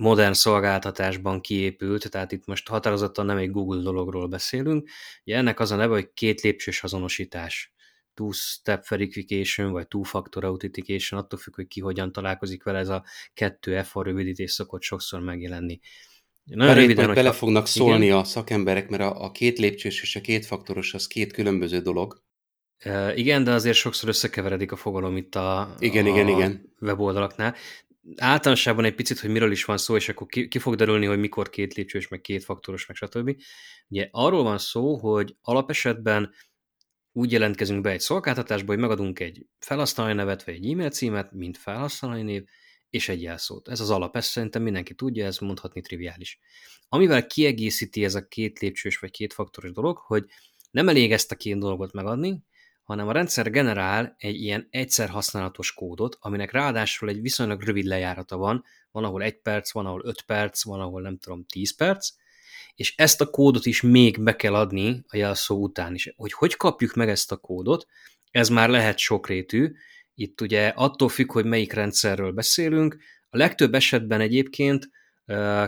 modern 0.00 0.32
szolgáltatásban 0.32 1.40
kiépült, 1.40 2.10
tehát 2.10 2.32
itt 2.32 2.46
most 2.46 2.68
határozottan 2.68 3.26
nem 3.26 3.36
egy 3.36 3.50
Google 3.50 3.82
dologról 3.82 4.26
beszélünk. 4.26 4.88
Ugye 5.24 5.36
ennek 5.36 5.60
az 5.60 5.70
a 5.70 5.76
neve, 5.76 5.94
hogy 5.94 6.10
két 6.14 6.40
lépcsős 6.40 6.82
azonosítás. 6.82 7.72
Two-step 8.14 8.88
verification, 8.88 9.72
vagy 9.72 9.88
two-factor 9.88 10.44
authentication, 10.44 11.20
attól 11.20 11.38
függ, 11.38 11.54
hogy 11.54 11.66
ki 11.66 11.80
hogyan 11.80 12.12
találkozik 12.12 12.62
vele, 12.62 12.78
ez 12.78 12.88
a 12.88 13.04
2FA 13.36 14.00
rövidítés 14.02 14.52
szokott 14.52 14.82
sokszor 14.82 15.20
megjelenni. 15.20 15.80
Nagyon 16.44 16.74
röviden, 16.74 17.06
hogy 17.06 17.14
bele 17.14 17.32
fognak 17.32 17.66
szólni 17.66 18.04
igen? 18.04 18.16
a 18.16 18.24
szakemberek, 18.24 18.88
mert 18.88 19.02
a, 19.02 19.24
a 19.24 19.30
két 19.30 19.58
lépcsős 19.58 20.02
és 20.02 20.16
a 20.16 20.20
két 20.20 20.46
faktoros 20.46 20.94
az 20.94 21.06
két 21.06 21.32
különböző 21.32 21.80
dolog. 21.80 22.22
Igen, 23.14 23.44
de 23.44 23.52
azért 23.52 23.76
sokszor 23.76 24.08
összekeveredik 24.08 24.72
a 24.72 24.76
fogalom 24.76 25.16
itt 25.16 25.34
a, 25.34 25.74
igen, 25.78 26.04
a 26.04 26.08
igen, 26.08 26.28
igen. 26.28 26.74
weboldalaknál. 26.80 27.54
Általánosságban 28.16 28.84
egy 28.84 28.94
picit, 28.94 29.18
hogy 29.18 29.30
miről 29.30 29.52
is 29.52 29.64
van 29.64 29.78
szó, 29.78 29.96
és 29.96 30.08
akkor 30.08 30.26
ki, 30.26 30.48
ki 30.48 30.58
fog 30.58 30.74
derülni, 30.74 31.06
hogy 31.06 31.18
mikor 31.18 31.50
két 31.50 31.74
lépcsős, 31.74 32.08
meg 32.08 32.20
két 32.20 32.44
faktoros, 32.44 32.86
meg 32.86 32.96
stb. 32.96 33.42
Ugye 33.88 34.08
arról 34.10 34.42
van 34.42 34.58
szó, 34.58 34.96
hogy 34.96 35.36
alapesetben 35.42 36.32
úgy 37.12 37.32
jelentkezünk 37.32 37.80
be 37.80 37.90
egy 37.90 38.00
szolgáltatásba, 38.00 38.72
hogy 38.72 38.80
megadunk 38.80 39.20
egy 39.20 39.46
felhasználói 39.58 40.14
nevet, 40.14 40.44
vagy 40.44 40.54
egy 40.54 40.70
e-mail 40.70 40.90
címet, 40.90 41.32
mint 41.32 41.58
felhasználói 41.58 42.22
név, 42.22 42.44
és 42.90 43.08
egy 43.08 43.22
jelszót. 43.22 43.68
Ez 43.68 43.80
az 43.80 43.90
alap, 43.90 44.16
ezt 44.16 44.30
szerintem 44.30 44.62
mindenki 44.62 44.94
tudja, 44.94 45.26
ez 45.26 45.38
mondhatni 45.38 45.80
triviális. 45.80 46.38
Amivel 46.88 47.26
kiegészíti 47.26 48.04
ez 48.04 48.14
a 48.14 48.26
két 48.26 48.58
lépcsős 48.58 48.98
vagy 48.98 49.10
két 49.10 49.32
faktoros 49.32 49.72
dolog, 49.72 49.98
hogy 49.98 50.24
nem 50.70 50.88
elég 50.88 51.12
ezt 51.12 51.32
a 51.32 51.36
két 51.36 51.58
dolgot 51.58 51.92
megadni, 51.92 52.42
hanem 52.90 53.08
a 53.08 53.12
rendszer 53.12 53.50
generál 53.50 54.14
egy 54.18 54.42
ilyen 54.42 54.68
egyszer 54.70 55.08
használatos 55.08 55.74
kódot, 55.74 56.16
aminek 56.20 56.52
ráadásul 56.52 57.08
egy 57.08 57.20
viszonylag 57.20 57.62
rövid 57.62 57.84
lejárata 57.84 58.36
van, 58.36 58.64
van 58.90 59.04
ahol 59.04 59.22
egy 59.22 59.40
perc, 59.40 59.72
van 59.72 59.86
ahol 59.86 60.02
5 60.04 60.22
perc, 60.22 60.64
van 60.64 60.80
ahol 60.80 61.00
nem 61.00 61.18
tudom 61.18 61.44
10 61.44 61.76
perc, 61.76 62.10
és 62.74 62.94
ezt 62.96 63.20
a 63.20 63.30
kódot 63.30 63.66
is 63.66 63.80
még 63.80 64.22
be 64.22 64.36
kell 64.36 64.54
adni 64.54 65.04
a 65.08 65.16
jelszó 65.16 65.62
után 65.62 65.94
is. 65.94 66.12
Hogy 66.16 66.32
hogy 66.32 66.56
kapjuk 66.56 66.94
meg 66.94 67.08
ezt 67.08 67.32
a 67.32 67.36
kódot, 67.36 67.86
ez 68.30 68.48
már 68.48 68.68
lehet 68.68 68.98
sokrétű, 68.98 69.72
itt 70.14 70.40
ugye 70.40 70.68
attól 70.68 71.08
függ, 71.08 71.32
hogy 71.32 71.44
melyik 71.44 71.72
rendszerről 71.72 72.32
beszélünk, 72.32 72.96
a 73.28 73.36
legtöbb 73.36 73.74
esetben 73.74 74.20
egyébként 74.20 74.90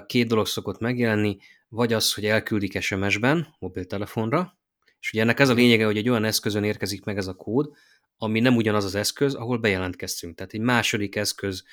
két 0.07 0.29
dolog 0.29 0.47
szokott 0.47 0.79
megjelenni, 0.79 1.37
vagy 1.69 1.93
az, 1.93 2.15
hogy 2.15 2.27
elküldik 2.27 2.81
SMS-ben, 2.81 3.55
mobiltelefonra, 3.59 4.57
és 5.03 5.13
ugye 5.13 5.23
ennek 5.23 5.41
ez 5.41 5.49
a 5.49 5.55
lényege, 5.55 5.85
hogy 5.85 5.97
egy 5.97 6.09
olyan 6.09 6.25
eszközön 6.25 6.65
érkezik 6.65 7.05
meg 7.05 7.17
ez 7.17 7.27
a 7.27 7.35
kód, 7.35 7.71
ami 8.17 8.41
nem 8.41 8.57
ugyanaz 8.57 8.85
az 8.85 8.95
eszköz, 8.95 9.35
ahol 9.35 9.59
bejelentkeztünk. 9.59 10.35
Tehát 10.35 10.53
egy 10.53 10.61
második 10.61 11.17
eszköz 11.17 11.65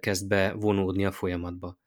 kezd 0.00 0.28
be 0.28 0.52
vonódni 0.52 1.04
a 1.04 1.12
folyamatba. 1.12 1.78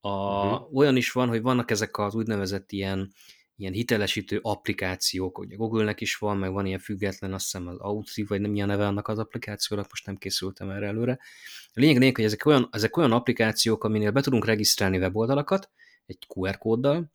A, 0.00 0.10
uh-huh. 0.10 0.74
Olyan 0.74 0.96
is 0.96 1.12
van, 1.12 1.28
hogy 1.28 1.42
vannak 1.42 1.70
ezek 1.70 1.98
az 1.98 2.14
úgynevezett 2.14 2.72
ilyen, 2.72 3.12
ilyen 3.56 3.72
hitelesítő 3.72 4.38
applikációk, 4.42 5.38
ugye 5.38 5.56
Google-nek 5.56 6.00
is 6.00 6.16
van, 6.16 6.36
meg 6.36 6.52
van 6.52 6.66
ilyen 6.66 6.78
független, 6.78 7.32
azt 7.32 7.44
hiszem 7.44 7.66
az 7.66 7.76
Outri, 7.80 8.24
vagy 8.24 8.40
nem 8.40 8.54
ilyen 8.54 8.68
neve 8.68 8.86
annak 8.86 9.08
az 9.08 9.18
applikációnak, 9.18 9.88
most 9.88 10.06
nem 10.06 10.16
készültem 10.16 10.70
erre 10.70 10.86
előre. 10.86 11.18
A 11.66 11.80
lényeg, 11.80 11.98
lényeg 11.98 12.16
hogy 12.16 12.24
ezek 12.24 12.46
olyan, 12.46 12.68
ezek 12.72 12.96
olyan 12.96 13.12
applikációk, 13.12 13.84
aminél 13.84 14.10
be 14.10 14.20
tudunk 14.20 14.44
regisztrálni 14.44 14.98
weboldalakat 14.98 15.70
egy 16.06 16.18
QR 16.28 16.58
kóddal, 16.58 17.12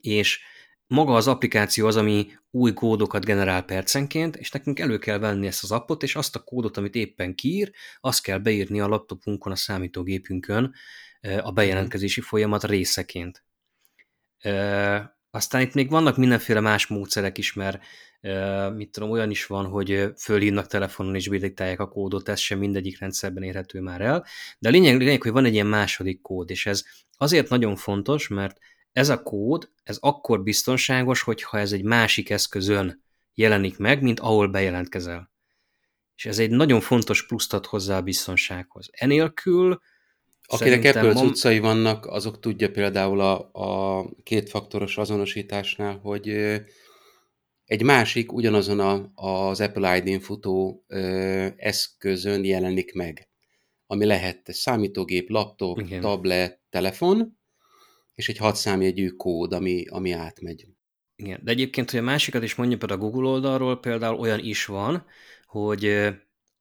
és 0.00 0.40
maga 0.86 1.14
az 1.14 1.28
applikáció 1.28 1.86
az, 1.86 1.96
ami 1.96 2.30
új 2.50 2.72
kódokat 2.72 3.24
generál 3.24 3.62
percenként, 3.64 4.36
és 4.36 4.50
nekünk 4.50 4.78
elő 4.78 4.98
kell 4.98 5.18
venni 5.18 5.46
ezt 5.46 5.62
az 5.62 5.72
appot, 5.72 6.02
és 6.02 6.16
azt 6.16 6.36
a 6.36 6.42
kódot, 6.42 6.76
amit 6.76 6.94
éppen 6.94 7.34
kiír, 7.34 7.72
azt 8.00 8.22
kell 8.22 8.38
beírni 8.38 8.80
a 8.80 8.88
laptopunkon, 8.88 9.52
a 9.52 9.56
számítógépünkön 9.56 10.74
a 11.42 11.52
bejelentkezési 11.52 12.20
folyamat 12.20 12.64
részeként. 12.64 13.44
Aztán 15.30 15.60
itt 15.60 15.74
még 15.74 15.90
vannak 15.90 16.16
mindenféle 16.16 16.60
más 16.60 16.86
módszerek 16.86 17.38
is, 17.38 17.52
mert 17.52 17.80
mit 18.74 18.90
tudom, 18.90 19.10
olyan 19.10 19.30
is 19.30 19.46
van, 19.46 19.66
hogy 19.66 20.12
fölhívnak 20.16 20.66
telefonon 20.66 21.14
és 21.14 21.28
bediktálják 21.28 21.80
a 21.80 21.88
kódot, 21.88 22.28
ez 22.28 22.38
sem 22.38 22.58
mindegyik 22.58 22.98
rendszerben 22.98 23.42
érhető 23.42 23.80
már 23.80 24.00
el. 24.00 24.26
De 24.58 24.68
a 24.68 24.72
lényeg, 24.72 24.98
lényeg, 24.98 25.22
hogy 25.22 25.32
van 25.32 25.44
egy 25.44 25.54
ilyen 25.54 25.66
második 25.66 26.20
kód, 26.20 26.50
és 26.50 26.66
ez 26.66 26.84
azért 27.16 27.48
nagyon 27.48 27.76
fontos, 27.76 28.28
mert 28.28 28.58
ez 28.92 29.08
a 29.08 29.22
kód, 29.22 29.70
ez 29.82 29.96
akkor 30.00 30.42
biztonságos, 30.42 31.22
hogyha 31.22 31.58
ez 31.58 31.72
egy 31.72 31.82
másik 31.82 32.30
eszközön 32.30 33.02
jelenik 33.34 33.78
meg, 33.78 34.02
mint 34.02 34.20
ahol 34.20 34.48
bejelentkezel. 34.48 35.30
És 36.16 36.26
ez 36.26 36.38
egy 36.38 36.50
nagyon 36.50 36.80
fontos 36.80 37.26
pluszt 37.26 37.52
ad 37.52 37.66
hozzá 37.66 37.96
a 37.96 38.02
biztonsághoz. 38.02 38.88
Enélkül 38.92 39.80
Akinek 40.46 40.84
Apple 40.84 41.12
utcai 41.12 41.58
vannak, 41.58 42.06
azok 42.06 42.40
tudja 42.40 42.70
például 42.70 43.20
a, 43.20 43.50
a 43.52 44.04
kétfaktoros 44.22 44.98
azonosításnál, 44.98 45.98
hogy 46.02 46.28
egy 47.64 47.82
másik 47.82 48.32
ugyanazon 48.32 48.80
a, 48.80 49.10
az 49.14 49.60
Apple 49.60 49.96
ID-n 49.96 50.20
futó 50.20 50.84
ö, 50.86 51.46
eszközön 51.56 52.44
jelenik 52.44 52.94
meg, 52.94 53.28
ami 53.86 54.04
lehet 54.04 54.40
számítógép, 54.44 55.28
laptop, 55.30 55.80
Igen. 55.80 56.00
tablet, 56.00 56.60
telefon, 56.70 57.38
és 58.14 58.28
egy 58.28 58.36
hat 58.36 58.56
számjegyű 58.56 59.08
kód, 59.08 59.52
ami, 59.52 59.86
ami 59.86 60.12
átmegy. 60.12 60.66
Igen, 61.16 61.40
de 61.42 61.50
egyébként, 61.50 61.90
hogy 61.90 62.00
a 62.00 62.02
másikat 62.02 62.42
is 62.42 62.54
mondja 62.54 62.76
például 62.76 63.00
a 63.00 63.02
Google 63.02 63.28
oldalról, 63.28 63.80
például 63.80 64.18
olyan 64.18 64.38
is 64.38 64.66
van, 64.66 65.06
hogy 65.46 66.08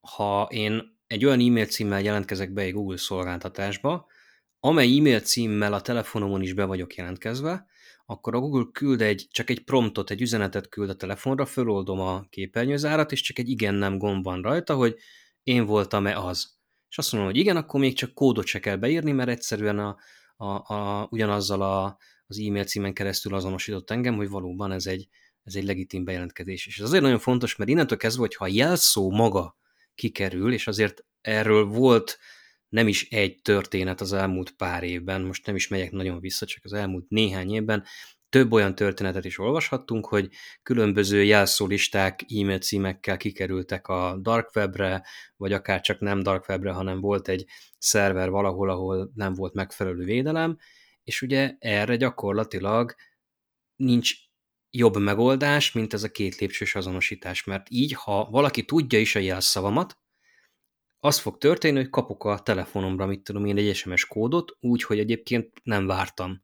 ha 0.01 0.47
én 0.51 0.99
egy 1.07 1.25
olyan 1.25 1.39
e-mail 1.39 1.65
címmel 1.65 2.01
jelentkezek 2.01 2.53
be 2.53 2.61
egy 2.61 2.73
Google 2.73 2.97
szolgáltatásba, 2.97 4.07
amely 4.59 4.97
e-mail 4.97 5.19
címmel 5.19 5.73
a 5.73 5.81
telefonomon 5.81 6.41
is 6.41 6.53
be 6.53 6.65
vagyok 6.65 6.95
jelentkezve, 6.95 7.65
akkor 8.05 8.35
a 8.35 8.39
Google 8.39 8.69
küld 8.71 9.01
egy, 9.01 9.27
csak 9.31 9.49
egy 9.49 9.63
promptot, 9.63 10.09
egy 10.09 10.21
üzenetet 10.21 10.69
küld 10.69 10.89
a 10.89 10.95
telefonra, 10.95 11.45
föloldom 11.45 11.99
a 11.99 12.25
képernyőzárat, 12.29 13.11
és 13.11 13.21
csak 13.21 13.39
egy 13.39 13.49
igen-nem 13.49 13.97
gomb 13.97 14.23
van 14.23 14.41
rajta, 14.41 14.75
hogy 14.75 14.95
én 15.43 15.65
voltam-e 15.65 16.17
az. 16.17 16.59
És 16.89 16.97
azt 16.97 17.11
mondom, 17.11 17.31
hogy 17.31 17.39
igen, 17.39 17.57
akkor 17.57 17.79
még 17.79 17.93
csak 17.93 18.13
kódot 18.13 18.45
se 18.45 18.59
kell 18.59 18.75
beírni, 18.75 19.11
mert 19.11 19.29
egyszerűen 19.29 19.79
a, 19.79 19.97
a, 20.41 20.73
a, 20.73 21.07
ugyanazzal 21.09 21.61
a, 21.61 21.97
az 22.27 22.39
e-mail 22.39 22.63
címen 22.63 22.93
keresztül 22.93 23.35
azonosított 23.35 23.89
engem, 23.89 24.15
hogy 24.15 24.29
valóban 24.29 24.71
ez 24.71 24.85
egy, 24.85 25.07
ez 25.43 25.55
egy 25.55 25.63
legitim 25.63 26.03
bejelentkezés. 26.03 26.67
És 26.67 26.79
ez 26.79 26.85
azért 26.85 27.03
nagyon 27.03 27.19
fontos, 27.19 27.55
mert 27.55 27.69
innentől 27.69 27.97
kezdve, 27.97 28.21
hogyha 28.21 28.45
a 28.45 28.47
jelszó 28.47 29.11
maga 29.11 29.57
kikerül, 29.95 30.53
és 30.53 30.67
azért 30.67 31.05
erről 31.21 31.65
volt 31.65 32.19
nem 32.69 32.87
is 32.87 33.09
egy 33.09 33.39
történet 33.41 34.01
az 34.01 34.13
elmúlt 34.13 34.51
pár 34.51 34.83
évben, 34.83 35.21
most 35.21 35.45
nem 35.45 35.55
is 35.55 35.67
megyek 35.67 35.91
nagyon 35.91 36.19
vissza, 36.19 36.45
csak 36.45 36.63
az 36.63 36.73
elmúlt 36.73 37.09
néhány 37.09 37.53
évben, 37.53 37.83
több 38.31 38.51
olyan 38.51 38.75
történetet 38.75 39.25
is 39.25 39.39
olvashattunk, 39.39 40.07
hogy 40.07 40.29
különböző 40.63 41.23
jelszólisták 41.23 42.21
e-mail 42.21 42.57
címekkel 42.59 43.17
kikerültek 43.17 43.87
a 43.87 44.17
dark 44.21 44.55
webre, 44.55 45.05
vagy 45.37 45.53
akár 45.53 45.81
csak 45.81 45.99
nem 45.99 46.23
dark 46.23 46.49
webre, 46.49 46.71
hanem 46.71 47.01
volt 47.01 47.27
egy 47.27 47.45
szerver 47.77 48.29
valahol, 48.29 48.69
ahol 48.69 49.11
nem 49.15 49.33
volt 49.33 49.53
megfelelő 49.53 50.03
védelem, 50.03 50.57
és 51.03 51.21
ugye 51.21 51.55
erre 51.59 51.95
gyakorlatilag 51.95 52.95
nincs 53.75 54.13
jobb 54.69 54.97
megoldás, 54.97 55.71
mint 55.71 55.93
ez 55.93 56.03
a 56.03 56.11
két 56.11 56.35
lépcsős 56.35 56.75
azonosítás, 56.75 57.43
mert 57.43 57.67
így, 57.69 57.93
ha 57.93 58.29
valaki 58.29 58.65
tudja 58.65 58.99
is 58.99 59.15
a 59.15 59.19
jelszavamat, 59.19 59.97
az 60.99 61.19
fog 61.19 61.37
történni, 61.37 61.77
hogy 61.77 61.89
kapok 61.89 62.23
a 62.23 62.39
telefonomra, 62.39 63.05
mit 63.05 63.23
tudom 63.23 63.45
én, 63.45 63.57
egy 63.57 63.75
SMS 63.75 64.05
kódot, 64.05 64.57
úgy, 64.59 64.83
hogy 64.83 64.99
egyébként 64.99 65.51
nem 65.63 65.87
vártam. 65.87 66.43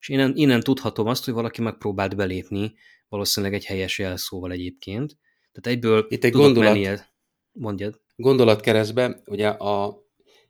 És 0.00 0.08
innen, 0.08 0.32
innen 0.34 0.60
tudhatom 0.60 1.06
azt, 1.06 1.24
hogy 1.24 1.34
valaki 1.34 1.62
megpróbált 1.62 2.16
belépni, 2.16 2.74
valószínűleg 3.08 3.54
egy 3.54 3.64
helyes 3.64 3.98
jelszóval 3.98 4.52
egyébként. 4.52 5.18
Tehát 5.52 5.78
egyből 5.78 6.06
Itt 6.08 6.24
egy 6.24 6.32
gondolat, 6.32 6.72
menni 6.72 6.84
el. 6.84 7.06
Mondjad. 7.52 8.00
Gondolatkeresztbe, 8.16 9.22
ugye 9.26 9.48
a 9.48 10.04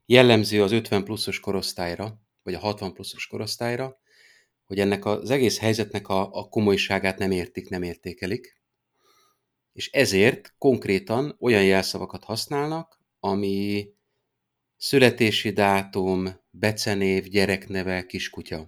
jellemző 0.07 0.63
az 0.63 0.73
50 0.73 1.05
pluszos 1.05 1.41
korosztályra, 1.41 2.21
vagy 2.43 2.55
a 2.55 2.59
60 2.59 2.93
pluszos 2.93 3.27
korosztályra, 3.27 4.01
hogy 4.65 4.79
ennek 4.79 5.05
az 5.05 5.31
egész 5.31 5.59
helyzetnek 5.59 6.09
a, 6.09 6.33
a 6.33 6.49
komolyságát 6.49 7.19
nem 7.19 7.31
értik, 7.31 7.69
nem 7.69 7.83
értékelik, 7.83 8.61
és 9.73 9.91
ezért 9.91 10.55
konkrétan 10.59 11.37
olyan 11.41 11.65
jelszavakat 11.65 12.25
használnak, 12.25 13.01
ami 13.21 13.89
születési 14.77 15.51
dátum, 15.51 16.41
becenév, 16.51 17.25
gyerekneve, 17.25 18.07
kiskutya. 18.07 18.67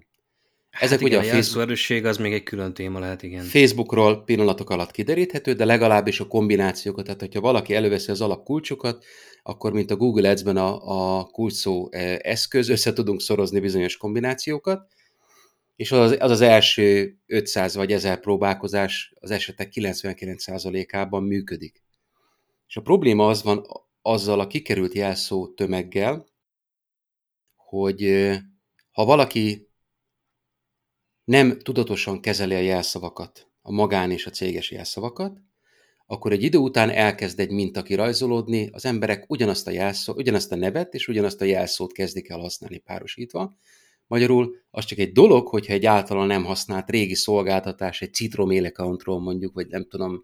Hát 0.73 0.83
Ezek 0.83 1.01
igen, 1.01 1.21
ugye 1.21 1.29
a 1.29 1.33
Facebook... 1.33 1.63
erősség 1.63 2.05
az 2.05 2.17
még 2.17 2.33
egy 2.33 2.43
külön 2.43 2.75
téma 2.75 2.99
lehet, 2.99 3.23
igen. 3.23 3.45
Facebookról 3.45 4.25
pillanatok 4.25 4.71
alatt 4.71 4.91
kideríthető, 4.91 5.53
de 5.53 5.65
legalábbis 5.65 6.21
a 6.21 6.27
kombinációkat, 6.27 7.05
tehát 7.05 7.21
hogyha 7.21 7.41
valaki 7.41 7.75
előveszi 7.75 8.11
az 8.11 8.21
alapkulcsokat, 8.21 9.05
akkor 9.43 9.73
mint 9.73 9.91
a 9.91 9.97
Google 9.97 10.31
Ads-ben 10.31 10.57
a, 10.57 11.19
a 11.19 11.25
kulcsszó 11.25 11.89
e, 11.91 12.19
eszköz, 12.23 12.69
össze 12.69 12.93
tudunk 12.93 13.21
szorozni 13.21 13.61
bizonyos 13.61 13.97
kombinációkat, 13.97 14.87
és 15.77 15.93
az 15.93 16.11
az, 16.19 16.31
az 16.31 16.41
első 16.41 17.17
500 17.27 17.75
vagy 17.75 17.93
1000 17.93 18.21
próbálkozás 18.21 19.13
az 19.21 19.31
esetek 19.31 19.73
99%-ában 19.75 21.23
működik. 21.23 21.83
És 22.67 22.77
a 22.77 22.81
probléma 22.81 23.29
az 23.29 23.43
van 23.43 23.67
azzal 24.03 24.41
a 24.41 24.47
kikerült 24.47 24.95
jelszó 24.95 25.49
tömeggel, 25.49 26.27
hogy 27.57 28.31
ha 28.93 29.05
valaki 29.05 29.72
nem 31.25 31.59
tudatosan 31.59 32.21
kezeli 32.21 32.55
a 32.55 32.59
jelszavakat, 32.59 33.49
a 33.63 33.73
magán 33.73 34.11
és 34.11 34.27
a 34.27 34.31
céges 34.31 34.71
jelszavakat, 34.71 35.41
akkor 36.07 36.33
egy 36.33 36.43
idő 36.43 36.59
után 36.59 36.91
elkezd 36.91 37.41
egy 37.41 37.51
minta 37.51 37.83
kirajzolódni, 37.83 38.69
az 38.73 38.85
emberek 38.85 39.25
ugyanazt 39.29 39.67
a, 39.67 39.71
jelszó, 39.71 40.13
ugyanazt 40.13 40.53
a 40.53 40.57
nevet 40.57 40.95
és 40.95 41.09
ugyanazt 41.09 41.41
a 41.41 41.45
jelszót 41.45 41.93
kezdik 41.93 42.29
el 42.29 42.39
használni 42.39 42.79
párosítva. 42.79 43.57
Magyarul 44.07 44.57
az 44.71 44.85
csak 44.85 44.99
egy 44.99 45.13
dolog, 45.13 45.49
hogyha 45.49 45.73
egy 45.73 45.87
általán 45.87 46.27
nem 46.27 46.45
használt 46.45 46.91
régi 46.91 47.15
szolgáltatás, 47.15 48.03
egy 48.03 48.15
Citrom 48.15 48.49
accountról 48.49 49.21
mondjuk, 49.21 49.55
vagy 49.55 49.67
nem 49.67 49.89
tudom 49.89 50.23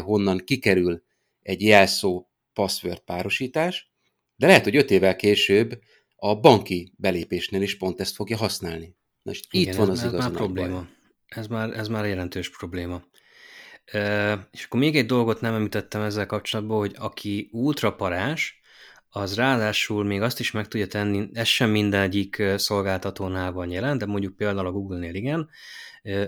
honnan 0.00 0.38
kikerül 0.38 1.02
egy 1.42 1.62
jelszó 1.62 2.26
password 2.52 3.00
párosítás, 3.00 3.90
de 4.36 4.46
lehet, 4.46 4.64
hogy 4.64 4.76
öt 4.76 4.90
évvel 4.90 5.16
később 5.16 5.80
a 6.16 6.40
banki 6.40 6.92
belépésnél 6.96 7.62
is 7.62 7.76
pont 7.76 8.00
ezt 8.00 8.14
fogja 8.14 8.36
használni. 8.36 8.96
Na, 9.22 9.30
és 9.30 9.42
Igen, 9.50 9.72
itt 9.72 9.78
van 9.78 9.90
az 9.90 10.12
már 10.12 10.30
probléma. 10.30 10.86
Ez 11.26 11.46
már, 11.46 11.70
ez 11.70 11.88
már 11.88 12.06
jelentős 12.06 12.50
probléma. 12.50 13.02
E, 13.84 14.32
és 14.50 14.64
akkor 14.64 14.80
még 14.80 14.96
egy 14.96 15.06
dolgot 15.06 15.40
nem 15.40 15.54
említettem 15.54 16.02
ezzel 16.02 16.26
kapcsolatban, 16.26 16.78
hogy 16.78 16.94
aki 16.98 17.48
ultraparás, 17.52 18.60
az 19.08 19.34
ráadásul 19.34 20.04
még 20.04 20.20
azt 20.20 20.40
is 20.40 20.50
meg 20.50 20.68
tudja 20.68 20.86
tenni, 20.86 21.28
ez 21.32 21.46
sem 21.46 21.70
mindegyik 21.70 22.42
szolgáltatónál 22.56 23.52
van 23.52 23.70
jelen, 23.70 23.98
de 23.98 24.06
mondjuk 24.06 24.36
például 24.36 24.66
a 24.66 24.72
Google-nél 24.72 25.14
igen, 25.14 25.48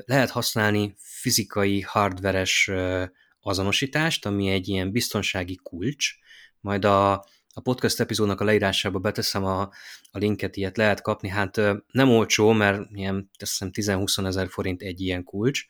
lehet 0.04 0.30
használni 0.30 0.94
fizikai, 0.98 1.80
hardveres 1.80 2.70
azonosítást, 3.40 4.26
ami 4.26 4.48
egy 4.48 4.68
ilyen 4.68 4.92
biztonsági 4.92 5.60
kulcs, 5.62 6.14
majd 6.60 6.84
a, 6.84 7.24
a 7.54 7.60
podcast 7.60 8.00
epizódnak 8.00 8.40
a 8.40 8.44
leírásába 8.44 8.98
beteszem 8.98 9.44
a, 9.44 9.60
a 10.10 10.18
linket, 10.18 10.56
ilyet 10.56 10.76
lehet 10.76 11.00
kapni, 11.00 11.28
hát 11.28 11.60
nem 11.90 12.10
olcsó, 12.10 12.52
mert 12.52 12.82
ilyen, 12.92 13.30
teszem 13.38 13.70
10-20 13.72 14.26
ezer 14.26 14.48
forint 14.48 14.82
egy 14.82 15.00
ilyen 15.00 15.24
kulcs, 15.24 15.66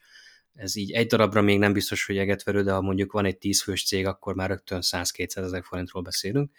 ez 0.55 0.77
így 0.77 0.93
egy 0.93 1.07
darabra 1.07 1.43
még 1.43 1.59
nem 1.59 1.73
biztos, 1.73 2.07
hogy 2.07 2.17
egetverő, 2.17 2.63
de 2.63 2.73
ha 2.73 2.81
mondjuk 2.81 3.13
van 3.13 3.25
egy 3.25 3.39
10 3.39 3.63
fős 3.63 3.85
cég, 3.85 4.07
akkor 4.07 4.35
már 4.35 4.49
rögtön 4.49 4.79
100-200 4.83 5.37
ezer 5.37 5.63
forintról 5.65 6.03
beszélünk. 6.03 6.51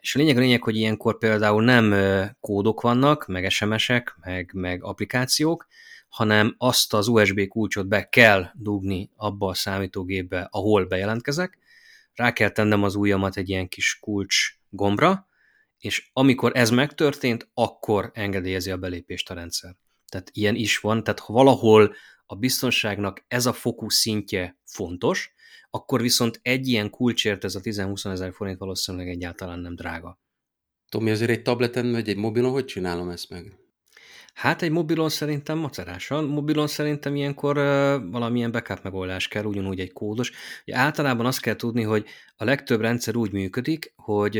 És 0.00 0.14
a 0.14 0.18
lényeg 0.18 0.36
a 0.36 0.40
lényeg, 0.40 0.62
hogy 0.62 0.76
ilyenkor 0.76 1.18
például 1.18 1.64
nem 1.64 1.94
kódok 2.40 2.80
vannak, 2.80 3.26
meg 3.26 3.50
SMS-ek, 3.50 4.16
meg, 4.20 4.50
meg 4.54 4.84
applikációk, 4.84 5.66
hanem 6.08 6.54
azt 6.58 6.94
az 6.94 7.08
USB 7.08 7.48
kulcsot 7.48 7.88
be 7.88 8.08
kell 8.08 8.46
dugni 8.54 9.10
abba 9.16 9.48
a 9.48 9.54
számítógépbe, 9.54 10.48
ahol 10.50 10.86
bejelentkezek, 10.86 11.58
rá 12.18 12.32
kell 12.32 12.50
tennem 12.50 12.82
az 12.82 12.94
ujjamat 12.94 13.36
egy 13.36 13.48
ilyen 13.48 13.68
kis 13.68 13.98
kulcs 14.00 14.36
gombra, 14.68 15.28
és 15.78 16.10
amikor 16.12 16.52
ez 16.54 16.70
megtörtént, 16.70 17.50
akkor 17.54 18.10
engedélyezi 18.14 18.70
a 18.70 18.76
belépést 18.76 19.30
a 19.30 19.34
rendszer. 19.34 19.76
Tehát 20.08 20.30
ilyen 20.32 20.54
is 20.54 20.78
van, 20.78 21.04
tehát 21.04 21.20
ha 21.20 21.32
valahol 21.32 21.94
a 22.26 22.34
biztonságnak 22.34 23.24
ez 23.28 23.46
a 23.46 23.52
fokú 23.52 23.88
szintje 23.88 24.58
fontos, 24.64 25.32
akkor 25.70 26.00
viszont 26.00 26.40
egy 26.42 26.68
ilyen 26.68 26.90
kulcsért 26.90 27.44
ez 27.44 27.54
a 27.54 27.60
10-20 27.60 28.10
ezer 28.10 28.32
forint 28.32 28.58
valószínűleg 28.58 29.08
egyáltalán 29.08 29.58
nem 29.58 29.74
drága. 29.74 30.20
Tomi, 30.88 31.10
azért 31.10 31.30
egy 31.30 31.42
tableten 31.42 31.90
vagy 31.90 32.08
egy 32.08 32.16
mobilon 32.16 32.50
hogy 32.50 32.64
csinálom 32.64 33.08
ezt 33.08 33.30
meg? 33.30 33.67
Hát 34.38 34.62
egy 34.62 34.70
mobilon 34.70 35.08
szerintem 35.08 35.58
macerásan. 35.58 36.24
Mobilon 36.24 36.66
szerintem 36.66 37.16
ilyenkor 37.16 37.56
uh, 37.56 37.64
valamilyen 38.10 38.50
backup 38.50 38.82
megoldás 38.82 39.28
kell, 39.28 39.44
ugyanúgy 39.44 39.80
egy 39.80 39.92
kódos. 39.92 40.32
Ugye 40.66 40.76
általában 40.76 41.26
azt 41.26 41.40
kell 41.40 41.54
tudni, 41.54 41.82
hogy 41.82 42.06
a 42.36 42.44
legtöbb 42.44 42.80
rendszer 42.80 43.16
úgy 43.16 43.32
működik, 43.32 43.92
hogy 43.96 44.38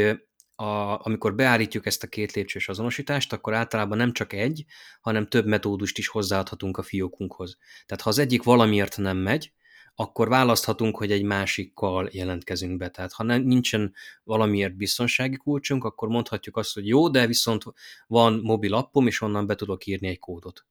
a, 0.54 1.04
amikor 1.06 1.34
beállítjuk 1.34 1.86
ezt 1.86 2.02
a 2.02 2.06
két 2.06 2.32
lépcsős 2.32 2.68
azonosítást, 2.68 3.32
akkor 3.32 3.54
általában 3.54 3.98
nem 3.98 4.12
csak 4.12 4.32
egy, 4.32 4.64
hanem 5.00 5.26
több 5.26 5.46
metódust 5.46 5.98
is 5.98 6.08
hozzáadhatunk 6.08 6.76
a 6.76 6.82
fiókunkhoz. 6.82 7.58
Tehát 7.86 8.02
ha 8.02 8.10
az 8.10 8.18
egyik 8.18 8.42
valamiért 8.42 8.96
nem 8.96 9.16
megy, 9.16 9.52
akkor 10.00 10.28
választhatunk, 10.28 10.96
hogy 10.96 11.12
egy 11.12 11.22
másikkal 11.22 12.08
jelentkezünk 12.12 12.76
be. 12.76 12.88
Tehát 12.88 13.12
ha 13.12 13.22
nem, 13.22 13.42
nincsen 13.42 13.94
valamiért 14.24 14.76
biztonsági 14.76 15.36
kulcsunk, 15.36 15.84
akkor 15.84 16.08
mondhatjuk 16.08 16.56
azt, 16.56 16.74
hogy 16.74 16.86
jó, 16.86 17.08
de 17.08 17.26
viszont 17.26 17.64
van 18.06 18.40
mobil 18.42 18.74
appom, 18.74 19.06
és 19.06 19.20
onnan 19.20 19.46
be 19.46 19.54
tudok 19.54 19.86
írni 19.86 20.08
egy 20.08 20.18
kódot. 20.18 20.66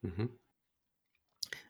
Uh-huh. 0.00 0.30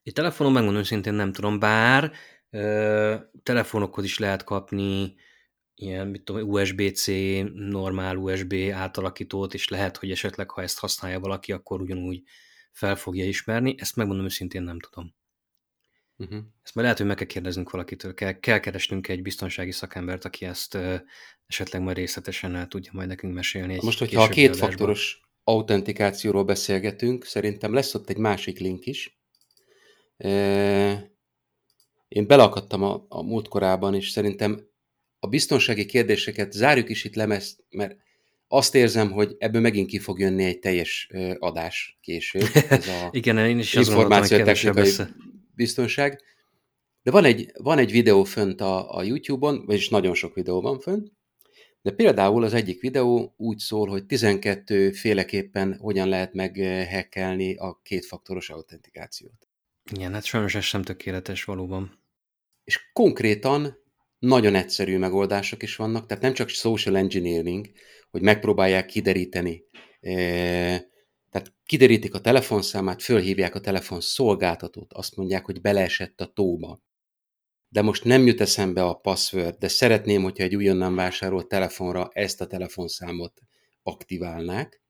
Egy 0.03 0.13
telefonon 0.13 0.53
megmondom 0.53 0.83
szintén 0.83 1.15
nem 1.15 1.33
tudom, 1.33 1.59
bár 1.59 2.13
ö, 2.51 3.15
telefonokhoz 3.43 4.05
is 4.05 4.19
lehet 4.19 4.45
kapni 4.45 5.15
ilyen, 5.75 6.07
mit 6.07 6.23
tudom, 6.23 6.49
USB-C, 6.49 7.07
normál 7.55 8.17
USB 8.17 8.55
átalakítót, 8.73 9.55
és 9.55 9.69
lehet, 9.69 9.97
hogy 9.97 10.11
esetleg, 10.11 10.51
ha 10.51 10.63
ezt 10.63 10.79
használja 10.79 11.21
valaki, 11.21 11.53
akkor 11.53 11.81
ugyanúgy 11.81 12.23
fel 12.73 12.97
fogja 12.97 13.25
ismerni. 13.25 13.75
Ezt 13.79 13.97
megmondom 13.97 14.25
őszintén 14.25 14.63
nem 14.63 14.79
tudom. 14.81 15.15
Uh-huh. 16.17 16.39
Ezt 16.63 16.75
majd 16.75 16.87
lehet, 16.87 16.99
hogy 16.99 17.07
meg 17.07 17.17
kell 17.17 17.27
kérdeznünk 17.27 17.71
valakitől, 17.71 18.15
kell, 18.15 18.33
kell 18.33 18.59
keresnünk 18.59 19.09
egy 19.09 19.23
biztonsági 19.23 19.73
szakembert, 19.73 20.25
aki 20.25 20.45
ezt 20.45 20.75
uh, 20.75 21.01
esetleg 21.47 21.83
majd 21.83 21.97
részletesen 21.97 22.55
el 22.55 22.69
tudja 22.69 22.91
majd 22.95 23.09
nekünk 23.09 23.35
mesélni. 23.35 23.75
Egy 23.75 23.83
Most, 23.83 23.99
hogyha 23.99 24.23
a 24.23 24.29
kétfaktoros 24.29 25.21
autentikációról 25.45 26.45
beszélgetünk, 26.45 27.25
szerintem 27.25 27.73
lesz 27.73 27.95
ott 27.95 28.11
egy 28.11 28.17
másik 28.17 28.59
link 28.59 28.87
is. 28.87 29.19
Én 32.09 32.27
belakadtam 32.27 32.83
a, 32.83 33.07
a 33.09 33.23
múltkorában, 33.23 33.95
és 33.95 34.11
szerintem 34.11 34.67
a 35.19 35.27
biztonsági 35.27 35.87
kérdéseket 35.87 36.53
zárjuk 36.53 36.89
is 36.89 37.05
itt 37.05 37.15
lemez, 37.15 37.57
mert 37.71 37.97
azt 38.49 38.75
érzem, 38.75 39.11
hogy 39.11 39.37
ebből 39.39 39.61
megint 39.61 39.89
ki 39.89 39.99
fog 39.99 40.19
jönni 40.19 40.45
egy 40.45 40.59
teljes 40.59 41.09
adás 41.39 41.99
később. 42.01 42.49
Ez 42.69 42.89
a 42.89 43.09
Igen, 43.13 43.39
én 43.39 43.59
is 43.59 43.75
információtechnikai 43.75 44.93
biztonság. 45.55 46.21
De 47.03 47.11
van 47.11 47.25
egy, 47.25 47.51
van 47.63 47.79
egy 47.79 47.91
videó 47.91 48.25
fönt 48.25 48.61
a, 48.61 48.97
a 48.97 49.03
YouTube-on, 49.03 49.65
vagyis 49.67 49.89
nagyon 49.89 50.15
sok 50.15 50.35
videó 50.35 50.61
van 50.61 50.79
fönt, 50.79 51.13
de 51.83 51.91
például 51.91 52.45
az 52.45 52.55
egyik 52.55 52.81
videó 52.81 53.35
úgy 53.37 53.59
szól, 53.59 53.89
hogy 53.89 54.07
12 54.07 54.93
féleképpen 54.93 55.77
hogyan 55.79 56.09
lehet 56.09 56.33
meghekkelni 56.33 57.55
a 57.57 57.81
kétfaktoros 57.83 58.51
autentikációt. 58.51 59.49
Igen, 59.93 60.13
hát 60.13 60.25
sajnos 60.25 60.55
ez 60.55 60.65
sem 60.65 60.83
tökéletes 60.83 61.45
valóban. 61.45 61.99
És 62.65 62.91
konkrétan 62.93 63.77
nagyon 64.19 64.55
egyszerű 64.55 64.99
megoldások 64.99 65.63
is 65.63 65.77
vannak, 65.77 66.07
tehát 66.07 66.23
nem 66.23 66.33
csak 66.33 66.49
social 66.49 66.97
engineering, 66.97 67.71
hogy 68.11 68.23
megpróbálják 68.23 68.87
kideríteni 68.87 69.65
tehát 71.35 71.55
kiderítik 71.65 72.15
a 72.15 72.21
telefonszámát, 72.21 73.03
fölhívják 73.03 73.55
a 73.55 73.61
telefon 73.61 74.01
szolgáltatót, 74.01 74.93
azt 74.93 75.17
mondják, 75.17 75.45
hogy 75.45 75.61
beleesett 75.61 76.21
a 76.21 76.27
tóba. 76.27 76.83
De 77.69 77.83
most 77.83 78.05
nem 78.05 78.27
jut 78.27 78.41
eszembe 78.41 78.85
a 78.85 78.95
password, 78.95 79.59
de 79.59 79.69
szeretném, 79.69 80.23
hogyha 80.23 80.45
egy 80.45 80.57
újonnan 80.57 80.95
vásárolt 80.95 81.49
telefonra 81.49 82.11
ezt 82.13 82.41
a 82.41 82.47
telefonszámot 82.47 83.41
aktiválnák. 83.83 84.83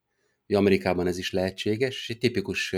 Amerikában 0.46 1.07
ez 1.07 1.18
is 1.18 1.33
lehetséges, 1.33 1.94
és 1.94 2.11
egy 2.11 2.18
tipikus 2.18 2.74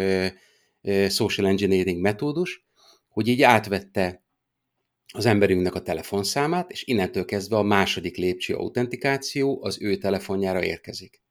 social 1.08 1.46
engineering 1.46 2.00
metódus, 2.00 2.66
hogy 3.08 3.28
így 3.28 3.42
átvette 3.42 4.24
az 5.12 5.26
emberünknek 5.26 5.74
a 5.74 5.82
telefonszámát, 5.82 6.70
és 6.70 6.84
innentől 6.84 7.24
kezdve 7.24 7.56
a 7.56 7.62
második 7.62 8.16
lépcső 8.16 8.54
autentikáció 8.54 9.62
az 9.62 9.82
ő 9.82 9.96
telefonjára 9.96 10.64
érkezik. 10.64 11.24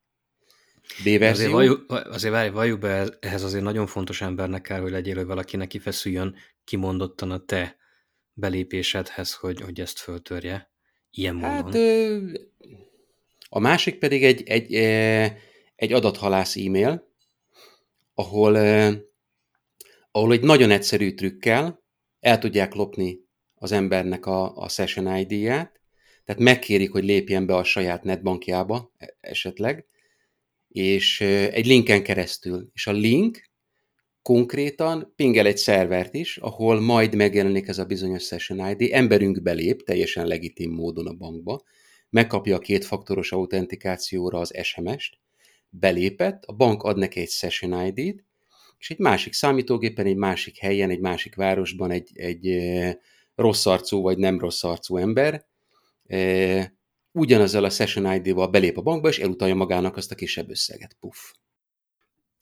B-verzió. 1.04 1.30
Azért 1.30 1.52
valljuk, 1.52 1.86
azért 1.89 2.34
várj, 2.34 2.50
valljuk 2.50 2.80
be, 2.80 3.08
ehhez 3.19 3.43
azért 3.43 3.63
nagyon 3.63 3.88
fontos 3.88 4.21
embernek 4.21 4.62
kell, 4.62 4.80
hogy 4.80 4.91
legyél, 4.91 5.15
hogy 5.15 5.26
valakinek 5.26 5.67
kifeszüljön 5.67 6.36
kimondottan 6.63 7.32
a 7.32 7.45
te 7.45 7.78
belépésedhez, 8.34 9.34
hogy, 9.34 9.62
hogy 9.62 9.80
ezt 9.80 10.00
föltörje. 10.00 10.71
Ilyen 11.12 11.39
hát, 11.39 11.63
módon. 11.63 11.82
Hát, 11.82 12.41
a 13.50 13.60
másik 13.60 13.98
pedig 13.98 14.24
egy, 14.24 14.43
egy, 14.43 14.74
egy 15.76 15.93
adathalász 15.93 16.56
e-mail, 16.56 17.13
ahol, 18.13 18.56
ahol 20.12 20.32
egy 20.32 20.41
nagyon 20.41 20.71
egyszerű 20.71 21.13
trükkel 21.13 21.84
el 22.19 22.39
tudják 22.39 22.74
lopni 22.74 23.19
az 23.56 23.71
embernek 23.71 24.26
a, 24.26 24.58
a 24.58 24.69
session 24.69 25.17
ID-ját, 25.17 25.80
tehát 26.26 26.41
megkérik, 26.41 26.91
hogy 26.91 27.04
lépjen 27.04 27.45
be 27.45 27.56
a 27.56 27.63
saját 27.63 28.04
netbankjába 28.04 28.91
e, 28.98 29.15
esetleg, 29.19 29.86
és 30.76 31.22
egy 31.52 31.66
linken 31.66 32.04
keresztül. 32.04 32.70
És 32.74 32.88
a 32.88 32.92
link 32.92 33.50
konkrétan 34.22 35.14
pingel 35.16 35.46
egy 35.46 35.58
szervert 35.58 36.14
is, 36.14 36.38
ahol 36.38 36.80
majd 36.80 37.16
megjelenik 37.16 37.68
ez 37.68 37.78
a 37.78 37.86
bizonyos 37.86 38.24
Session 38.24 38.70
ID, 38.70 38.92
emberünk 38.92 39.42
belép 39.42 39.84
teljesen 39.84 40.28
legitim 40.28 40.72
módon 40.72 41.08
a 41.08 41.14
bankba, 41.14 41.62
megkapja 42.10 42.56
a 42.56 42.60
kétfaktoros 42.60 43.32
autentikációra 43.32 44.40
az 44.40 44.54
SMS-t, 44.64 45.18
belépett, 45.70 46.44
a 46.46 46.54
bank 46.54 46.84
ad 46.84 46.98
neki 46.98 47.20
egy 47.20 47.30
Session 47.30 47.86
ID-t, 47.86 48.24
és 48.78 48.92
egy 48.92 49.00
másik 49.00 49.34
számítógépen, 49.34 50.06
egy 50.06 50.16
másik 50.16 50.58
helyen, 50.58 50.90
egy 50.90 51.00
másik 51.00 51.36
városban 51.36 51.92
egy, 51.92 52.10
egy 52.14 52.58
rossz 53.36 53.66
arcú 53.66 54.02
vagy 54.02 54.18
nem 54.18 54.40
rossz 54.40 54.64
arcú 54.64 54.98
ember 54.98 55.46
ugyanezzel 57.15 57.63
a 57.63 57.69
Session 57.69 58.13
ID-val 58.13 58.47
belép 58.47 58.78
a 58.78 58.82
bankba, 58.82 59.10
és 59.10 59.19
elutalja 59.19 59.56
magának 59.56 59.95
azt 59.95 60.12
a 60.12 60.15
kisebb 60.15 60.49
összeget. 60.49 60.97
Puff. 60.99 61.17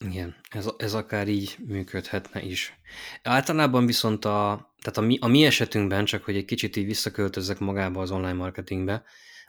Igen, 0.05 0.35
ez, 0.49 0.69
ez 0.77 0.93
akár 0.93 1.27
így 1.27 1.55
működhetne 1.65 2.41
is. 2.41 2.79
Általában 3.23 3.85
viszont 3.85 4.25
a, 4.25 4.73
tehát 4.81 4.97
a 4.97 5.01
mi, 5.01 5.17
a 5.21 5.27
mi 5.27 5.45
esetünkben, 5.45 6.05
csak 6.05 6.23
hogy 6.23 6.35
egy 6.35 6.45
kicsit 6.45 6.75
így 6.75 6.85
visszaköltözzek 6.85 7.59
magába 7.59 8.01
az 8.01 8.11
online 8.11 8.33
marketingbe, 8.33 9.03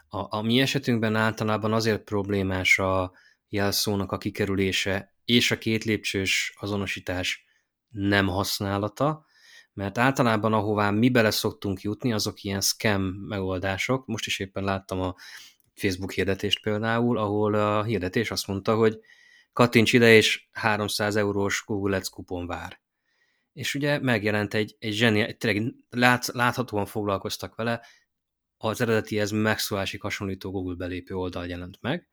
a, 0.07 0.37
a 0.37 0.41
mi 0.41 0.59
esetünkben 0.59 1.15
általában 1.15 1.73
azért 1.73 2.03
problémás 2.03 2.79
a 2.79 3.11
jelszónak 3.49 4.11
a 4.11 4.17
kikerülése 4.17 5.13
és 5.25 5.51
a 5.51 5.57
két 5.57 5.83
lépcsős 5.83 6.53
azonosítás 6.59 7.45
nem 7.89 8.27
használata, 8.27 9.24
mert 9.75 9.97
általában 9.97 10.53
ahová 10.53 10.89
mi 10.91 11.09
bele 11.09 11.31
szoktunk 11.31 11.81
jutni, 11.81 12.13
azok 12.13 12.43
ilyen 12.43 12.61
scam 12.61 13.01
megoldások. 13.03 14.05
Most 14.05 14.25
is 14.25 14.39
éppen 14.39 14.63
láttam 14.63 15.01
a 15.01 15.15
Facebook 15.73 16.11
hirdetést 16.11 16.61
például, 16.61 17.17
ahol 17.17 17.53
a 17.53 17.83
hirdetés 17.83 18.31
azt 18.31 18.47
mondta, 18.47 18.75
hogy 18.75 18.99
kattints 19.53 19.93
ide, 19.93 20.15
és 20.15 20.47
300 20.51 21.15
eurós 21.15 21.63
Google 21.65 21.97
Ads 21.97 22.09
kupon 22.09 22.47
vár. 22.47 22.79
És 23.53 23.75
ugye 23.75 23.99
megjelent 23.99 24.53
egy, 24.53 24.75
egy 24.79 24.93
zseni, 24.93 25.37
tényleg 25.37 25.73
lát, 25.89 26.25
láthatóan 26.25 26.85
foglalkoztak 26.85 27.55
vele, 27.55 27.81
az 28.57 28.81
eredetihez 28.81 29.31
megszólási 29.31 29.97
hasonlító 29.97 30.51
Google 30.51 30.75
belépő 30.75 31.15
oldal 31.15 31.47
jelent 31.47 31.77
meg, 31.81 32.07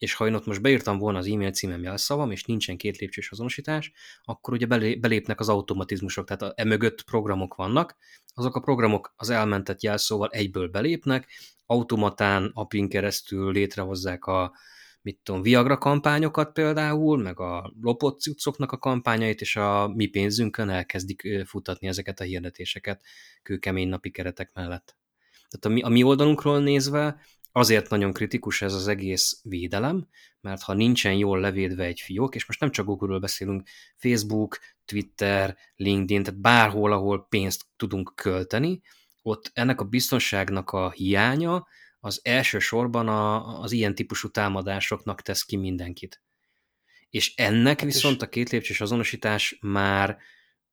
és 0.00 0.14
ha 0.14 0.26
én 0.26 0.34
ott 0.34 0.46
most 0.46 0.62
beírtam 0.62 0.98
volna 0.98 1.18
az 1.18 1.26
e-mail 1.26 1.50
címem 1.50 1.82
jelszavam, 1.82 2.30
és 2.30 2.44
nincsen 2.44 2.76
két 2.76 2.96
lépcsős 2.96 3.30
azonosítás, 3.30 3.92
akkor 4.22 4.54
ugye 4.54 4.66
belépnek 4.96 5.40
az 5.40 5.48
automatizmusok, 5.48 6.26
tehát 6.26 6.58
emögött 6.58 7.02
programok 7.02 7.54
vannak, 7.54 7.96
azok 8.34 8.56
a 8.56 8.60
programok 8.60 9.12
az 9.16 9.30
elmentett 9.30 9.82
jelszóval 9.82 10.28
egyből 10.28 10.68
belépnek, 10.68 11.28
automatán, 11.66 12.50
apin 12.54 12.88
keresztül 12.88 13.52
létrehozzák 13.52 14.24
a, 14.24 14.52
mit 15.02 15.20
tudom, 15.22 15.42
Viagra 15.42 15.78
kampányokat 15.78 16.52
például, 16.52 17.18
meg 17.18 17.40
a 17.40 17.72
lopott 17.80 18.20
cuccoknak 18.20 18.72
a 18.72 18.78
kampányait, 18.78 19.40
és 19.40 19.56
a 19.56 19.88
mi 19.88 20.06
pénzünkön 20.06 20.70
elkezdik 20.70 21.44
futatni 21.46 21.88
ezeket 21.88 22.20
a 22.20 22.24
hirdetéseket 22.24 23.02
kőkemény 23.42 23.88
napi 23.88 24.10
keretek 24.10 24.50
mellett. 24.54 24.96
Tehát 25.48 25.64
a 25.64 25.68
mi, 25.68 25.82
a 25.82 25.88
mi 25.88 26.02
oldalunkról 26.02 26.60
nézve 26.60 27.20
azért 27.52 27.88
nagyon 27.88 28.12
kritikus 28.12 28.62
ez 28.62 28.74
az 28.74 28.88
egész 28.88 29.40
védelem, 29.42 30.08
mert 30.40 30.62
ha 30.62 30.74
nincsen 30.74 31.14
jól 31.14 31.40
levédve 31.40 31.84
egy 31.84 32.00
fiók, 32.00 32.34
és 32.34 32.46
most 32.46 32.60
nem 32.60 32.70
csak 32.70 32.86
Google-ről 32.86 33.18
beszélünk, 33.18 33.68
Facebook, 33.96 34.58
Twitter, 34.84 35.56
LinkedIn, 35.76 36.22
tehát 36.22 36.40
bárhol, 36.40 36.92
ahol 36.92 37.26
pénzt 37.28 37.66
tudunk 37.76 38.12
költeni, 38.14 38.80
ott 39.22 39.50
ennek 39.54 39.80
a 39.80 39.84
biztonságnak 39.84 40.70
a 40.70 40.90
hiánya 40.90 41.66
az 42.00 42.20
elsősorban 42.22 43.08
a, 43.08 43.60
az 43.60 43.72
ilyen 43.72 43.94
típusú 43.94 44.28
támadásoknak 44.28 45.22
tesz 45.22 45.44
ki 45.44 45.56
mindenkit. 45.56 46.22
És 47.10 47.34
ennek 47.34 47.80
hát 47.80 47.92
viszont 47.92 48.22
a 48.22 48.28
két 48.28 48.50
lépcsős 48.50 48.80
azonosítás 48.80 49.58
már 49.60 50.18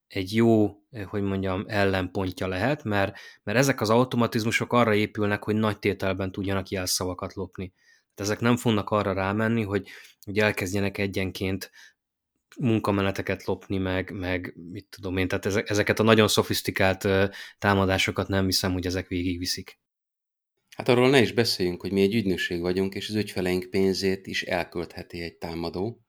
egy 0.08 0.34
jó, 0.34 0.82
hogy 1.06 1.22
mondjam, 1.22 1.64
ellenpontja 1.66 2.46
lehet, 2.46 2.84
mert, 2.84 3.16
mert 3.42 3.58
ezek 3.58 3.80
az 3.80 3.90
automatizmusok 3.90 4.72
arra 4.72 4.94
épülnek, 4.94 5.44
hogy 5.44 5.54
nagy 5.54 5.78
tételben 5.78 6.32
tudjanak 6.32 6.68
jelszavakat 6.68 7.34
lopni. 7.34 7.72
Tehát 8.14 8.32
ezek 8.32 8.40
nem 8.40 8.56
fognak 8.56 8.90
arra 8.90 9.12
rámenni, 9.12 9.62
hogy, 9.62 9.88
hogy 10.24 10.38
elkezdjenek 10.38 10.98
egyenként 10.98 11.70
munkameneteket 12.58 13.44
lopni, 13.44 13.78
meg, 13.78 14.10
meg 14.10 14.54
mit 14.70 14.86
tudom 14.90 15.16
én, 15.16 15.28
tehát 15.28 15.70
ezeket 15.70 15.98
a 15.98 16.02
nagyon 16.02 16.28
szofisztikált 16.28 17.08
támadásokat 17.58 18.28
nem 18.28 18.44
hiszem, 18.44 18.72
hogy 18.72 18.86
ezek 18.86 19.08
végigviszik. 19.08 19.80
Hát 20.76 20.88
arról 20.88 21.10
ne 21.10 21.20
is 21.20 21.32
beszéljünk, 21.32 21.80
hogy 21.80 21.92
mi 21.92 22.00
egy 22.02 22.14
ügynökség 22.14 22.60
vagyunk, 22.60 22.94
és 22.94 23.08
az 23.08 23.14
ügyfeleink 23.14 23.70
pénzét 23.70 24.26
is 24.26 24.42
elköltheti 24.42 25.20
egy 25.20 25.34
támadó. 25.34 26.00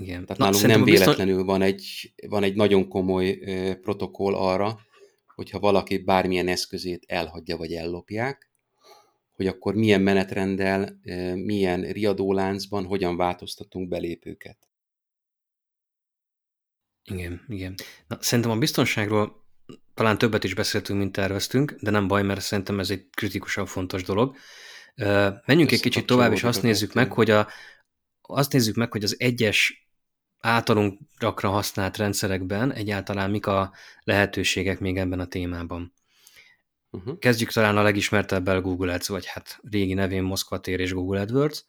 Igen. 0.00 0.26
Tehát 0.26 0.38
Na, 0.38 0.44
nálunk 0.44 0.66
nem 0.66 0.84
véletlenül 0.84 1.34
biztos... 1.34 1.52
van, 1.52 1.62
egy, 1.62 2.12
van 2.28 2.42
egy 2.42 2.54
nagyon 2.54 2.88
komoly 2.88 3.38
ö, 3.42 3.74
protokoll 3.80 4.34
arra, 4.34 4.80
hogyha 5.34 5.58
valaki 5.58 5.98
bármilyen 5.98 6.48
eszközét 6.48 7.04
elhagyja 7.06 7.56
vagy 7.56 7.72
ellopják, 7.72 8.50
hogy 9.32 9.46
akkor 9.46 9.74
milyen 9.74 10.00
menetrenddel, 10.00 11.00
ö, 11.04 11.34
milyen 11.34 11.80
riadóláncban, 11.82 12.84
hogyan 12.84 13.16
változtatunk 13.16 13.88
belépőket. 13.88 14.58
Igen, 17.04 17.44
igen. 17.48 17.74
Na, 18.06 18.18
szerintem 18.20 18.52
a 18.52 18.58
biztonságról 18.58 19.44
talán 19.94 20.18
többet 20.18 20.44
is 20.44 20.54
beszéltünk, 20.54 20.98
mint 20.98 21.12
terveztünk, 21.12 21.76
de 21.80 21.90
nem 21.90 22.08
baj, 22.08 22.22
mert 22.22 22.40
szerintem 22.40 22.80
ez 22.80 22.90
egy 22.90 23.06
kritikusan 23.10 23.66
fontos 23.66 24.02
dolog. 24.02 24.36
Menjünk 25.46 25.72
egy 25.72 25.80
kicsit 25.80 26.06
tovább, 26.06 26.32
és 26.32 26.42
azt 26.42 26.62
nézzük 26.62 26.92
meg, 26.92 27.12
hogy 27.12 27.30
a, 27.30 27.48
azt 28.20 28.52
nézzük 28.52 28.76
meg, 28.76 28.92
hogy 28.92 29.04
az 29.04 29.14
egyes 29.18 29.85
általunk 30.40 30.98
gyakran 31.18 31.52
használt 31.52 31.96
rendszerekben 31.96 32.72
egyáltalán 32.72 33.30
mik 33.30 33.46
a 33.46 33.72
lehetőségek 34.02 34.80
még 34.80 34.96
ebben 34.96 35.20
a 35.20 35.26
témában. 35.26 35.92
Uh-huh. 36.90 37.18
Kezdjük 37.18 37.52
talán 37.52 37.76
a 37.76 37.82
legismertebbel 37.82 38.60
Google 38.60 38.92
Ads, 38.92 39.08
vagy 39.08 39.26
hát 39.26 39.58
régi 39.70 39.94
nevén 39.94 40.22
Moszkva 40.22 40.60
tér 40.60 40.80
és 40.80 40.92
Google 40.92 41.20
AdWords. 41.20 41.64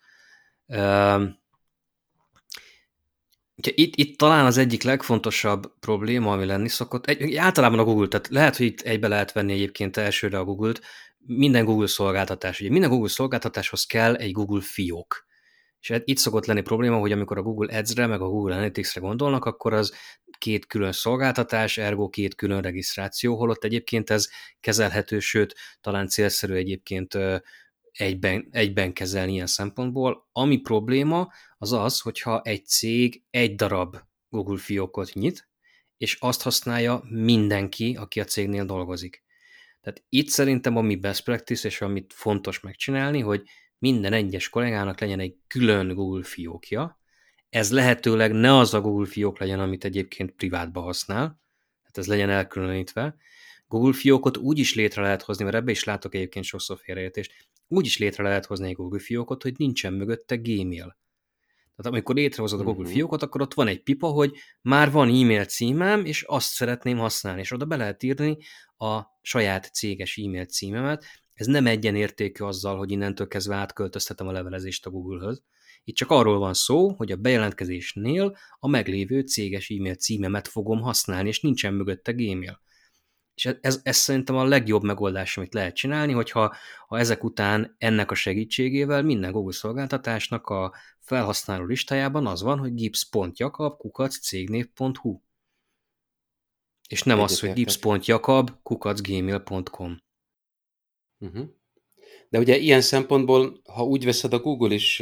itt, 3.56 3.96
itt 3.96 4.18
talán 4.18 4.46
az 4.46 4.58
egyik 4.58 4.84
legfontosabb 4.84 5.74
probléma, 5.80 6.32
ami 6.32 6.46
lenni 6.46 6.70
szokott, 6.70 7.06
egy, 7.06 7.36
általában 7.36 7.80
a 7.80 7.84
Google, 7.84 8.08
tehát 8.08 8.28
lehet, 8.28 8.58
hogy 8.58 8.66
itt 8.66 8.82
egybe 8.82 9.08
lehet 9.08 9.32
venni 9.32 9.54
egyébként 9.54 9.98
elsőre 9.98 10.40
a 10.40 10.44
Google-t, 10.44 10.82
minden 11.18 11.66
Google 11.66 11.88
szolgáltatás, 11.88 12.60
ugye 12.60 12.70
minden 12.70 12.90
Google 12.90 13.10
szolgáltatáshoz 13.10 13.86
kell 13.86 14.16
egy 14.16 14.32
Google 14.32 14.62
fiók. 14.62 15.27
És 15.88 15.94
hát 15.94 16.02
itt 16.06 16.18
szokott 16.18 16.46
lenni 16.46 16.62
probléma, 16.62 16.98
hogy 16.98 17.12
amikor 17.12 17.38
a 17.38 17.42
Google 17.42 17.78
Ads-re, 17.78 18.08
meg 18.08 18.22
a 18.22 18.28
Google 18.28 18.54
Analytics-re 18.54 19.02
gondolnak, 19.02 19.46
akkor 19.46 19.74
az 19.74 19.94
két 20.38 20.66
külön 20.66 20.92
szolgáltatás, 20.92 21.78
ergo 21.78 22.10
két 22.10 22.36
külön 22.36 22.62
regisztráció, 22.62 23.36
holott 23.36 23.64
egyébként 23.64 24.10
ez 24.10 24.30
kezelhető, 24.60 25.20
sőt, 25.20 25.56
talán 25.82 26.08
célszerű 26.08 26.54
egyébként 26.54 27.18
egyben, 27.92 28.48
egyben 28.52 28.94
kezelni 28.94 29.32
ilyen 29.32 29.48
szempontból. 29.48 30.28
Ami 30.32 30.58
probléma, 30.58 31.28
az 31.58 31.72
az, 31.72 32.00
hogyha 32.00 32.42
egy 32.42 32.66
cég 32.66 33.24
egy 33.30 33.56
darab 33.56 33.98
Google 34.30 34.58
fiókot 34.58 35.14
nyit, 35.14 35.50
és 35.98 36.18
azt 36.20 36.42
használja 36.42 37.04
mindenki, 37.10 37.96
aki 38.00 38.20
a 38.20 38.26
cégnél 38.26 38.66
dolgozik. 38.66 39.24
Tehát 39.82 40.04
itt 40.10 40.30
szerintem 40.30 40.78
a 40.78 40.82
mi 40.82 40.96
best 40.96 41.24
practice, 41.24 41.68
és 41.68 41.82
amit 41.82 42.14
fontos 42.14 42.60
megcsinálni, 42.60 43.20
hogy 43.20 43.44
minden 43.80 44.14
egyes 44.14 44.50
kollégának 44.50 45.00
legyen 45.00 45.20
egy 45.20 45.36
külön 45.48 45.94
Google 45.94 46.24
fiókja. 46.24 47.00
Ez 47.50 47.72
lehetőleg 47.72 48.32
ne 48.32 48.58
az 48.58 48.74
a 48.74 48.82
Google 48.82 49.06
fiók 49.08 49.40
legyen, 49.40 49.60
amit 49.60 49.86
egyébként 49.86 50.32
privátba 50.32 50.82
használ, 50.82 51.42
hát 51.84 51.98
ez 51.98 52.08
legyen 52.08 52.30
elkülönítve. 52.30 53.16
Google 53.68 53.94
fiókot 53.94 54.38
úgy 54.38 54.60
is 54.60 54.76
létre 54.76 55.02
lehet 55.02 55.22
hozni, 55.22 55.44
mert 55.44 55.56
ebbe 55.56 55.72
is 55.72 55.84
látok 55.84 56.16
egyébként 56.16 56.46
sokszor 56.46 56.78
félreértést, 56.78 57.34
úgy 57.68 57.86
is 57.86 57.98
létre 57.98 58.24
lehet 58.24 58.46
hozni 58.46 58.68
egy 58.68 58.76
Google 58.76 59.00
fiókot, 59.00 59.44
hogy 59.44 59.54
nincsen 59.58 59.94
mögötte 59.94 60.36
Gmail. 60.36 60.98
Tehát 61.76 61.92
amikor 61.92 62.16
létrehozod 62.16 62.60
a 62.60 62.64
Google 62.64 62.80
uh-huh. 62.80 62.96
fiókot, 62.96 63.22
akkor 63.22 63.42
ott 63.42 63.54
van 63.54 63.68
egy 63.68 63.84
pipa, 63.84 64.08
hogy 64.08 64.36
már 64.62 64.92
van 64.92 65.08
e-mail 65.08 65.46
címem, 65.46 66.06
és 66.06 66.22
azt 66.22 66.50
szeretném 66.52 66.98
használni, 66.98 67.42
és 67.42 67.52
oda 67.52 67.66
be 67.66 67.76
lehet 67.76 68.04
írni 68.04 68.38
a 68.78 69.02
saját 69.22 69.70
céges 69.74 70.18
e-mail 70.18 70.46
címemet, 70.46 71.06
ez 71.38 71.48
nem 71.48 71.66
egyenértékű 71.66 72.44
azzal, 72.44 72.78
hogy 72.78 72.92
innentől 72.92 73.28
kezdve 73.28 73.56
átköltöztetem 73.56 74.28
a 74.28 74.32
levelezést 74.32 74.86
a 74.86 74.90
Google-höz. 74.90 75.42
Itt 75.84 75.96
csak 75.96 76.12
arról 76.12 76.40
van 76.40 76.54
szó, 76.54 76.90
hogy 76.90 77.12
a 77.12 77.16
bejelentkezésnél 77.16 78.38
a 78.60 78.68
meglévő 78.68 79.22
céges 79.22 79.70
e-mail 79.70 79.96
címemet 79.96 80.48
fogom 80.48 80.82
használni, 80.82 81.28
és 81.28 81.42
nincsen 81.42 81.74
mögötte 81.74 82.12
Gmail. 82.12 82.62
És 83.36 83.46
ez, 83.46 83.56
ez, 83.62 83.80
ez 83.84 83.98
szerintem 83.98 84.36
a 84.36 84.44
legjobb 84.44 84.84
megoldás, 84.84 85.38
amit 85.38 85.54
lehet 85.54 85.76
csinálni, 85.76 86.14
hogyha 86.14 86.56
ha 86.88 87.00
ezek 87.00 87.24
után 87.24 87.76
ennek 87.78 88.12
a 88.12 88.16
segítségével 88.16 89.04
minden 89.04 89.32
Google 89.32 89.54
szolgáltatásnak 89.54 90.48
a 90.48 90.74
felhasználó 91.00 91.66
listájában 91.66 92.28
az 92.28 92.42
van, 92.42 92.60
hogy 92.60 92.74
gips.jakab 92.74 93.78
kukac 93.78 94.20
cégnév.hu. 94.20 95.22
És 96.88 97.04
nem 97.04 97.18
Egyet 97.18 97.30
az, 97.30 97.40
hogy 97.40 97.54
gips.jakab 97.54 98.52
Uh-huh. 101.20 101.46
De 102.30 102.40
ugye 102.40 102.58
ilyen 102.58 102.82
szempontból, 102.82 103.62
ha 103.64 103.84
úgy 103.84 104.06
veszed, 104.06 104.34
a 104.34 104.40
Google 104.40 104.74
is, 104.74 105.02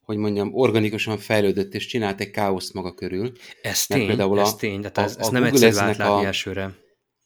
hogy 0.00 0.16
mondjam, 0.16 0.54
organikusan 0.54 1.18
fejlődött 1.18 1.74
és 1.74 1.86
csinált 1.86 2.20
egy 2.20 2.30
káoszt 2.30 2.72
maga 2.72 2.94
körül. 2.94 3.32
Ez 3.62 3.86
tény, 3.86 4.06
például 4.06 4.40
ez 4.40 4.52
a, 4.52 4.56
tény, 4.56 4.80
de 4.80 4.90
ez, 4.94 5.16
ez 5.16 5.26
a 5.26 5.30
nem 5.30 5.44
egyszerű 5.44 5.76
átlátni 5.76 6.24
elsőre. 6.24 6.74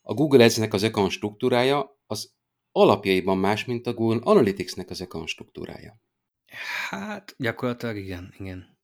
A 0.03 0.15
Google 0.15 0.45
Ads-nek 0.45 0.73
az 0.73 0.83
account 0.83 1.11
struktúrája 1.11 1.99
az 2.07 2.35
alapjaiban 2.73 3.39
más, 3.39 3.65
mint 3.65 3.87
a 3.87 3.95
Google 3.95 4.21
Analytics-nek 4.23 4.91
az 4.91 5.01
account 5.01 5.29
struktúrája. 5.29 6.01
Hát 6.89 7.35
gyakorlatilag 7.39 7.97
igen, 7.97 8.35
igen. 8.39 8.79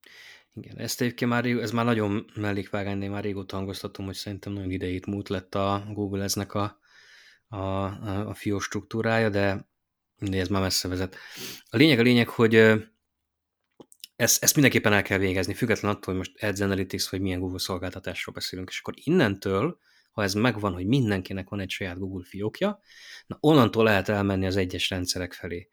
Igen, 0.54 0.78
ezt 0.78 1.00
egyébként 1.00 1.30
már, 1.30 1.46
ez 1.46 1.70
már 1.70 1.84
nagyon 1.84 2.30
mellékvágány, 2.34 2.98
de 2.98 3.08
már 3.08 3.22
régóta 3.22 3.56
hangoztatom, 3.56 4.06
hogy 4.06 4.14
szerintem 4.14 4.52
nagyon 4.52 4.70
idejét 4.70 5.06
múlt 5.06 5.28
lett 5.28 5.54
a 5.54 5.84
Google 5.92 6.22
eznek 6.22 6.54
a 6.54 6.80
a, 7.52 7.84
a, 8.28 8.34
fió 8.34 8.58
struktúrája, 8.58 9.28
de 9.28 9.66
ez 10.18 10.48
már 10.48 10.62
messze 10.62 10.88
vezet. 10.88 11.16
A 11.70 11.76
lényeg 11.76 11.98
a 11.98 12.02
lényeg, 12.02 12.28
hogy 12.28 12.54
ezt, 14.16 14.42
ezt 14.42 14.54
mindenképpen 14.54 14.92
el 14.92 15.02
kell 15.02 15.18
végezni, 15.18 15.54
független 15.54 15.90
attól, 15.90 16.14
hogy 16.14 16.16
most 16.16 16.42
Ads 16.42 16.60
Analytics 16.60 17.08
vagy 17.08 17.20
milyen 17.20 17.40
Google 17.40 17.58
szolgáltatásról 17.58 18.34
beszélünk, 18.34 18.68
és 18.68 18.78
akkor 18.78 18.94
innentől, 18.96 19.78
ha 20.12 20.22
ez 20.22 20.34
megvan, 20.34 20.72
hogy 20.72 20.86
mindenkinek 20.86 21.48
van 21.48 21.60
egy 21.60 21.70
saját 21.70 21.98
Google 21.98 22.24
fiókja, 22.24 22.80
na 23.26 23.36
onnantól 23.40 23.84
lehet 23.84 24.08
elmenni 24.08 24.46
az 24.46 24.56
egyes 24.56 24.90
rendszerek 24.90 25.32
felé. 25.32 25.68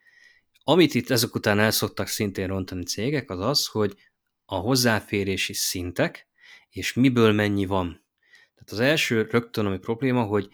Amit 0.64 0.94
itt 0.94 1.10
ezek 1.10 1.36
után 1.36 1.60
el 1.60 1.72
szoktak 1.72 2.08
szintén 2.08 2.48
rontani 2.48 2.84
cégek, 2.84 3.30
az 3.30 3.40
az, 3.40 3.66
hogy 3.66 3.96
a 4.46 4.56
hozzáférési 4.56 5.54
szintek, 5.54 6.28
és 6.70 6.94
miből 6.94 7.32
mennyi 7.32 7.66
van. 7.66 8.06
Tehát 8.56 8.72
az 8.72 8.80
első 8.80 9.28
rögtön, 9.32 9.66
ami 9.66 9.78
probléma, 9.78 10.24
hogy 10.24 10.50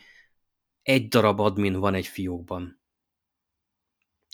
egy 0.86 1.08
darab 1.08 1.40
admin 1.40 1.74
van 1.74 1.94
egy 1.94 2.08
fiókban. 2.08 2.82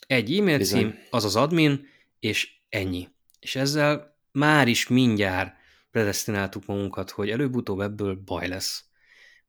Egy 0.08 0.38
e-mail 0.38 0.64
cím, 0.64 1.00
az 1.10 1.26
az 1.26 1.36
admin, 1.36 1.88
és 2.20 2.60
ennyi. 2.70 3.10
És 3.40 3.56
ezzel 3.56 4.18
már 4.32 4.68
is 4.68 4.88
mindjárt 4.88 5.56
predestináltuk 5.92 6.66
magunkat, 6.66 7.10
hogy 7.10 7.30
előbb-utóbb 7.30 7.80
ebből 7.80 8.16
baj 8.16 8.48
lesz. 8.48 8.86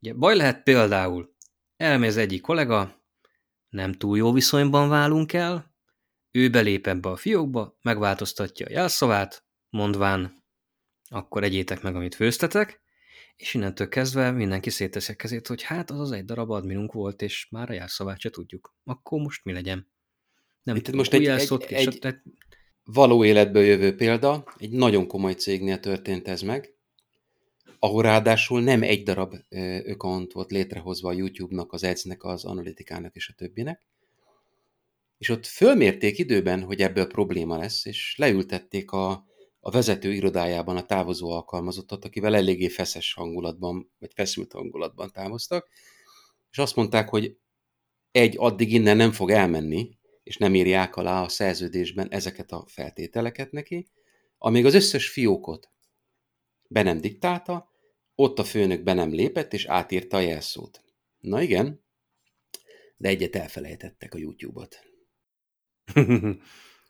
Ugye 0.01 0.15
baj 0.15 0.37
lehet 0.37 0.63
például, 0.63 1.35
elmész 1.77 2.17
egyik 2.17 2.41
kollega, 2.41 3.05
nem 3.69 3.93
túl 3.93 4.17
jó 4.17 4.33
viszonyban 4.33 4.89
válunk 4.89 5.33
el, 5.33 5.75
ő 6.31 6.51
belép 6.51 6.87
ebbe 6.87 7.09
a 7.09 7.17
fiókba, 7.17 7.79
megváltoztatja 7.83 8.67
a 8.67 8.73
jelszavát, 8.73 9.45
mondván, 9.69 10.45
akkor 11.09 11.45
egyétek 11.45 11.83
meg, 11.83 11.95
amit 11.95 12.15
főztetek, 12.15 12.82
és 13.37 13.55
innentől 13.55 13.89
kezdve 13.89 14.31
mindenki 14.31 14.71
szétteszi 14.71 15.13
a 15.13 15.17
kezét, 15.17 15.47
hogy 15.47 15.63
hát 15.63 15.91
az 15.91 16.01
az 16.01 16.11
egy 16.11 16.25
darab 16.25 16.51
adminunk 16.51 16.93
volt, 16.93 17.23
és 17.23 17.49
már 17.51 17.71
a 17.71 17.73
jelszavát 17.73 18.21
se 18.21 18.31
tudjuk. 18.31 18.75
Akkor 18.85 19.21
most 19.21 19.45
mi 19.45 19.53
legyen? 19.53 19.91
Nem 20.63 20.77
Itt 20.77 20.93
most 20.93 21.13
egy, 21.13 21.27
egy, 21.27 21.53
egy 21.69 21.99
tehát... 21.99 22.23
való 22.85 23.25
életből 23.25 23.63
jövő 23.63 23.95
példa, 23.95 24.45
egy 24.59 24.71
nagyon 24.71 25.07
komoly 25.07 25.33
cégnél 25.33 25.81
történt 25.81 26.29
ez 26.29 26.43
meg, 26.43 26.75
ahol 27.79 28.03
ráadásul 28.03 28.63
nem 28.63 28.83
egy 28.83 29.03
darab 29.03 29.35
account 29.87 30.33
volt 30.33 30.51
létrehozva 30.51 31.09
a 31.09 31.13
YouTube-nak, 31.13 31.73
az 31.73 31.85
Ads-nek, 31.85 32.25
az 32.25 32.45
analitikának 32.45 33.15
és 33.15 33.29
a 33.29 33.35
többinek, 33.37 33.87
és 35.19 35.29
ott 35.29 35.47
fölmérték 35.47 36.19
időben, 36.19 36.63
hogy 36.63 36.81
ebből 36.81 37.07
probléma 37.07 37.57
lesz, 37.57 37.85
és 37.85 38.15
leültették 38.19 38.91
a, 38.91 39.27
a 39.65 39.71
vezető 39.71 40.13
irodájában 40.13 40.77
a 40.77 40.87
távozó 40.87 41.31
alkalmazottat, 41.31 42.05
akivel 42.05 42.35
eléggé 42.35 42.69
feszes 42.69 43.13
hangulatban, 43.13 43.93
vagy 43.99 44.13
feszült 44.15 44.53
hangulatban 44.53 45.11
távoztak, 45.13 45.69
és 46.51 46.59
azt 46.59 46.77
mondták, 46.77 47.09
hogy 47.09 47.37
egy, 48.11 48.35
addig 48.39 48.73
innen 48.73 48.97
nem 48.97 49.13
fog 49.13 49.31
elmenni, 49.31 49.99
és 50.23 50.37
nem 50.37 50.55
írják 50.55 50.97
alá 50.97 51.23
a 51.23 51.29
szerződésben 51.29 52.11
ezeket 52.11 52.53
a 52.53 52.65
feltételeket 52.67 53.53
neki, 53.53 53.89
amíg 54.39 54.65
az 54.65 54.75
összes 54.75 55.09
fiókot 55.09 55.71
be 56.69 56.83
nem 56.83 57.01
diktálta, 57.01 57.71
ott 58.15 58.39
a 58.39 58.45
főnök 58.45 58.83
be 58.83 58.93
nem 58.93 59.13
lépett, 59.13 59.53
és 59.53 59.65
átírta 59.65 60.17
a 60.17 60.21
jelszót. 60.21 60.85
Na 61.19 61.43
igen, 61.43 61.85
de 62.97 63.09
egyet 63.09 63.37
elfelejtettek 63.37 64.15
a 64.15 64.19
YouTube-ot. 64.19 64.79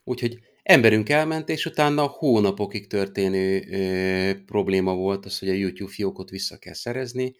Úgyhogy 0.03 0.39
emberünk 0.63 1.09
elment, 1.09 1.49
és 1.49 1.65
utána 1.65 2.05
hónapokig 2.05 2.87
történő 2.87 3.63
ö, 3.69 4.43
probléma 4.45 4.95
volt 4.95 5.25
az, 5.25 5.39
hogy 5.39 5.49
a 5.49 5.53
YouTube 5.53 5.91
fiókot 5.91 6.29
vissza 6.29 6.57
kell 6.57 6.73
szerezni, 6.73 7.35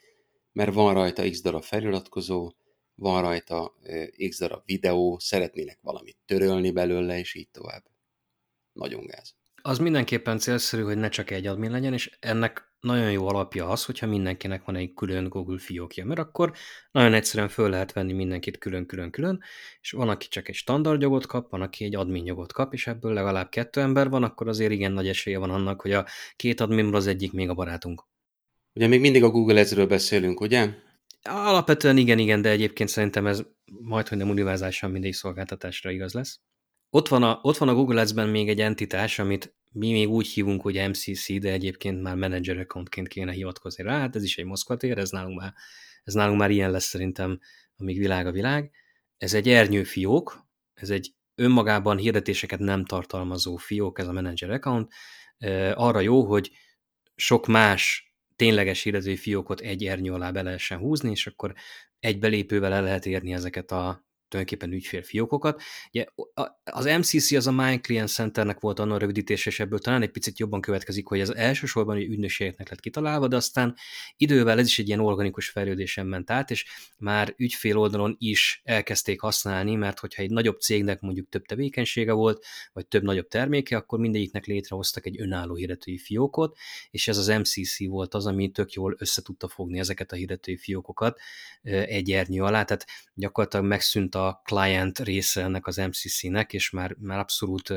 mert 0.51 0.73
van 0.73 0.93
rajta 0.93 1.29
x 1.29 1.41
darab 1.41 1.63
feliratkozó, 1.63 2.51
van 2.95 3.21
rajta 3.21 3.73
ö, 3.83 4.03
x 4.29 4.39
darab 4.39 4.61
videó, 4.65 5.19
szeretnének 5.19 5.77
valamit 5.81 6.17
törölni 6.25 6.71
belőle, 6.71 7.19
és 7.19 7.33
így 7.33 7.49
tovább. 7.49 7.83
Nagyon 8.73 9.05
gáz. 9.05 9.35
Az 9.61 9.77
mindenképpen 9.77 10.37
célszerű, 10.37 10.81
hogy 10.81 10.97
ne 10.97 11.09
csak 11.09 11.31
egy 11.31 11.47
admin 11.47 11.71
legyen, 11.71 11.93
és 11.93 12.17
ennek 12.19 12.72
nagyon 12.83 13.11
jó 13.11 13.27
alapja 13.27 13.67
az, 13.67 13.85
hogyha 13.85 14.07
mindenkinek 14.07 14.65
van 14.65 14.75
egy 14.75 14.93
külön 14.93 15.29
Google 15.29 15.59
fiókja, 15.59 16.05
mert 16.05 16.19
akkor 16.19 16.53
nagyon 16.91 17.13
egyszerűen 17.13 17.49
föl 17.49 17.69
lehet 17.69 17.93
venni 17.93 18.13
mindenkit 18.13 18.57
külön-külön-külön, 18.57 19.43
és 19.81 19.91
van, 19.91 20.09
aki 20.09 20.27
csak 20.27 20.49
egy 20.49 20.55
standard 20.55 21.01
jogot 21.01 21.25
kap, 21.25 21.49
van, 21.49 21.61
aki 21.61 21.83
egy 21.85 21.95
admin 21.95 22.25
jogot 22.25 22.53
kap, 22.53 22.73
és 22.73 22.87
ebből 22.87 23.13
legalább 23.13 23.49
kettő 23.49 23.81
ember 23.81 24.09
van, 24.09 24.23
akkor 24.23 24.47
azért 24.47 24.71
igen 24.71 24.91
nagy 24.91 25.07
esélye 25.07 25.37
van 25.37 25.49
annak, 25.49 25.81
hogy 25.81 25.91
a 25.91 26.05
két 26.35 26.59
adminból 26.59 26.95
az 26.95 27.07
egyik 27.07 27.31
még 27.31 27.49
a 27.49 27.53
barátunk. 27.53 28.03
Ugye 28.73 28.87
még 28.87 28.99
mindig 28.99 29.23
a 29.23 29.29
Google 29.29 29.59
ezről 29.59 29.87
beszélünk, 29.87 30.41
ugye? 30.41 30.69
Alapvetően 31.21 31.97
igen, 31.97 32.19
igen, 32.19 32.41
de 32.41 32.49
egyébként 32.49 32.89
szerintem 32.89 33.27
ez 33.27 33.43
majd, 33.65 34.07
hogy 34.07 34.17
nem 34.17 34.29
univerzálisan 34.29 34.91
mindig 34.91 35.13
szolgáltatásra 35.13 35.91
igaz 35.91 36.13
lesz. 36.13 36.39
Ott 36.95 37.07
van, 37.07 37.23
a, 37.23 37.39
ott 37.41 37.57
van 37.57 37.69
a 37.69 37.73
Google 37.73 38.01
Ads-ben 38.01 38.29
még 38.29 38.49
egy 38.49 38.61
entitás, 38.61 39.19
amit 39.19 39.55
mi 39.71 39.91
még 39.91 40.09
úgy 40.09 40.27
hívunk, 40.27 40.61
hogy 40.61 40.87
MCC, 40.89 41.39
de 41.39 41.51
egyébként 41.51 42.01
már 42.01 42.15
manager 42.15 42.57
accountként 42.57 43.07
kéne 43.07 43.31
hivatkozni 43.31 43.83
rá, 43.83 43.99
hát 43.99 44.15
ez 44.15 44.23
is 44.23 44.37
egy 44.37 44.45
Moszkvatér, 44.45 44.97
ez 44.97 45.09
nálunk 45.09 45.39
már, 45.39 45.53
ez 46.03 46.13
nálunk 46.13 46.39
már 46.39 46.51
ilyen 46.51 46.71
lesz 46.71 46.85
szerintem, 46.85 47.39
amíg 47.77 47.97
világ 47.97 48.27
a 48.27 48.31
világ. 48.31 48.71
Ez 49.17 49.33
egy 49.33 49.49
ernyő 49.49 49.83
fiók, 49.83 50.47
ez 50.73 50.89
egy 50.89 51.13
önmagában 51.35 51.97
hirdetéseket 51.97 52.59
nem 52.59 52.85
tartalmazó 52.85 53.55
fiók, 53.55 53.99
ez 53.99 54.07
a 54.07 54.13
manager 54.13 54.49
account, 54.49 54.93
arra 55.73 55.99
jó, 55.99 56.23
hogy 56.25 56.51
sok 57.15 57.47
más 57.47 58.13
tényleges 58.35 58.83
hirdetői 58.83 59.17
fiókot 59.17 59.59
egy 59.59 59.85
ernyő 59.85 60.11
alá 60.13 60.31
be 60.31 60.41
lehessen 60.41 60.77
húzni, 60.77 61.09
és 61.09 61.27
akkor 61.27 61.53
egy 61.99 62.19
belépővel 62.19 62.73
el 62.73 62.83
lehet 62.83 63.05
érni 63.05 63.33
ezeket 63.33 63.71
a 63.71 64.05
tulajdonképpen 64.33 64.75
ügyfélfiókokat. 64.75 65.61
Ugye 65.91 66.05
az 66.63 66.85
MCC 66.85 67.31
az 67.31 67.47
a 67.47 67.51
Mind 67.51 67.81
Client 67.81 68.09
Centernek 68.09 68.59
volt 68.59 68.79
annak 68.79 68.99
rövidítés, 68.99 69.45
és 69.45 69.59
ebből 69.59 69.79
talán 69.79 70.01
egy 70.01 70.11
picit 70.11 70.39
jobban 70.39 70.61
következik, 70.61 71.07
hogy 71.07 71.19
ez 71.19 71.29
elsősorban 71.29 71.97
egy 71.97 72.09
ügynökségeknek 72.09 72.69
lett 72.69 72.79
kitalálva, 72.79 73.27
de 73.27 73.35
aztán 73.35 73.75
idővel 74.17 74.59
ez 74.59 74.65
is 74.65 74.79
egy 74.79 74.87
ilyen 74.87 74.99
organikus 74.99 75.49
fejlődésen 75.49 76.05
ment 76.05 76.31
át, 76.31 76.51
és 76.51 76.65
már 76.97 77.33
ügyfél 77.37 77.77
oldalon 77.77 78.15
is 78.19 78.61
elkezdték 78.63 79.21
használni, 79.21 79.75
mert 79.75 79.99
hogyha 79.99 80.21
egy 80.21 80.29
nagyobb 80.29 80.59
cégnek 80.59 81.01
mondjuk 81.01 81.29
több 81.29 81.45
tevékenysége 81.45 82.11
volt, 82.11 82.45
vagy 82.73 82.87
több 82.87 83.03
nagyobb 83.03 83.27
terméke, 83.27 83.75
akkor 83.75 83.99
mindegyiknek 83.99 84.45
létrehoztak 84.45 85.05
egy 85.05 85.21
önálló 85.21 85.55
hirdetői 85.55 85.97
fiókot, 85.97 86.57
és 86.91 87.07
ez 87.07 87.17
az 87.17 87.27
MCC 87.27 87.87
volt 87.87 88.13
az, 88.13 88.25
ami 88.25 88.51
tök 88.51 88.73
jól 88.73 88.95
összetudta 88.97 89.47
fogni 89.47 89.79
ezeket 89.79 90.11
a 90.11 90.15
hirdetői 90.15 90.57
fiókokat 90.57 91.19
egy 91.61 92.11
ernyő 92.11 92.41
alá, 92.41 92.63
tehát 92.63 92.85
gyakorlatilag 93.13 93.65
megszűnt 93.65 94.15
a 94.15 94.22
a 94.27 94.41
client 94.43 94.99
része 94.99 95.43
ennek 95.43 95.67
az 95.67 95.77
MCC-nek, 95.77 96.53
és 96.53 96.69
már, 96.69 96.95
már 96.99 97.19
abszolút 97.19 97.73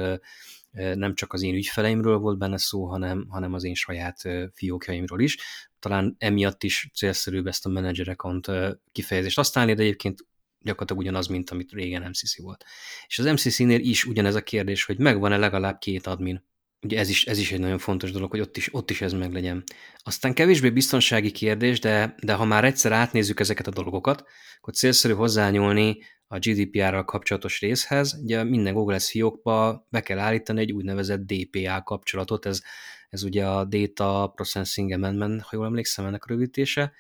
nem 0.71 1.15
csak 1.15 1.33
az 1.33 1.43
én 1.43 1.55
ügyfeleimről 1.55 2.19
volt 2.19 2.39
benne 2.39 2.59
szó, 2.59 2.85
hanem, 2.85 3.27
hanem 3.29 3.53
az 3.53 3.65
én 3.65 3.75
saját 3.75 4.23
fiókjaimról 4.53 5.21
is. 5.21 5.39
Talán 5.79 6.17
emiatt 6.19 6.63
is 6.63 6.91
célszerűbb 6.95 7.47
ezt 7.47 7.67
a 7.67 7.69
manager 7.69 8.09
account 8.09 8.51
kifejezést 8.93 9.37
használni, 9.37 9.75
de 9.75 9.83
egyébként 9.83 10.27
gyakorlatilag 10.61 11.03
ugyanaz, 11.03 11.27
mint 11.27 11.51
amit 11.51 11.73
régen 11.73 12.09
MCC 12.09 12.41
volt. 12.41 12.65
És 13.07 13.19
az 13.19 13.25
MCC-nél 13.25 13.81
is 13.81 14.05
ugyanez 14.05 14.35
a 14.35 14.43
kérdés, 14.43 14.85
hogy 14.85 14.99
megvan-e 14.99 15.37
legalább 15.37 15.79
két 15.79 16.07
admin. 16.07 16.45
Ugye 16.83 16.99
ez 16.99 17.09
is, 17.09 17.27
ez 17.27 17.39
is 17.39 17.53
egy 17.53 17.61
nagyon 17.61 17.79
fontos 17.79 18.13
dolog, 18.13 18.31
hogy 18.31 18.41
ott 18.41 18.57
is, 18.57 18.75
ott 18.75 18.91
is 18.91 19.01
ez 19.01 19.13
meglegyen. 19.13 19.65
Aztán 19.97 20.35
kevésbé 20.35 20.71
biztonsági 20.71 21.31
kérdés, 21.31 21.81
de, 21.81 22.15
de 22.23 22.35
ha 22.35 22.45
már 22.45 22.65
egyszer 22.65 22.93
átnézzük 22.93 23.41
ezeket 23.41 23.67
a 23.67 23.71
dolgokat, 23.71 24.25
akkor 24.59 24.75
célszerű 24.75 25.13
hozzányúlni 25.13 25.99
a 26.27 26.39
GDPR-ral 26.39 27.05
kapcsolatos 27.05 27.61
részhez. 27.61 28.21
Ugye 28.23 28.45
minden 28.45 28.75
Google 28.75 28.95
Ads 28.95 29.11
fiókba 29.11 29.87
be 29.91 30.01
kell 30.01 30.19
állítani 30.19 30.61
egy 30.61 30.73
úgynevezett 30.73 31.21
DPA 31.33 31.83
kapcsolatot, 31.83 32.47
ez, 32.47 32.61
ez 33.09 33.23
ugye 33.23 33.47
a 33.47 33.65
Data 33.65 34.33
Processing 34.35 34.93
Amendment, 34.93 35.43
ha 35.43 35.57
jól 35.57 35.67
emlékszem 35.67 36.07
ennek 36.07 36.25
a 36.25 36.29
rövidítése, 36.29 36.93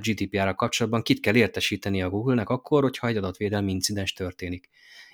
GDPR-ral 0.00 0.54
kapcsolatban 0.54 1.02
kit 1.02 1.20
kell 1.20 1.34
értesíteni 1.34 2.02
a 2.02 2.10
Google-nek 2.10 2.48
akkor, 2.48 2.82
hogyha 2.82 3.06
egy 3.06 3.16
adatvédelmi 3.16 3.72
incidens 3.72 4.12
történik. 4.12 4.68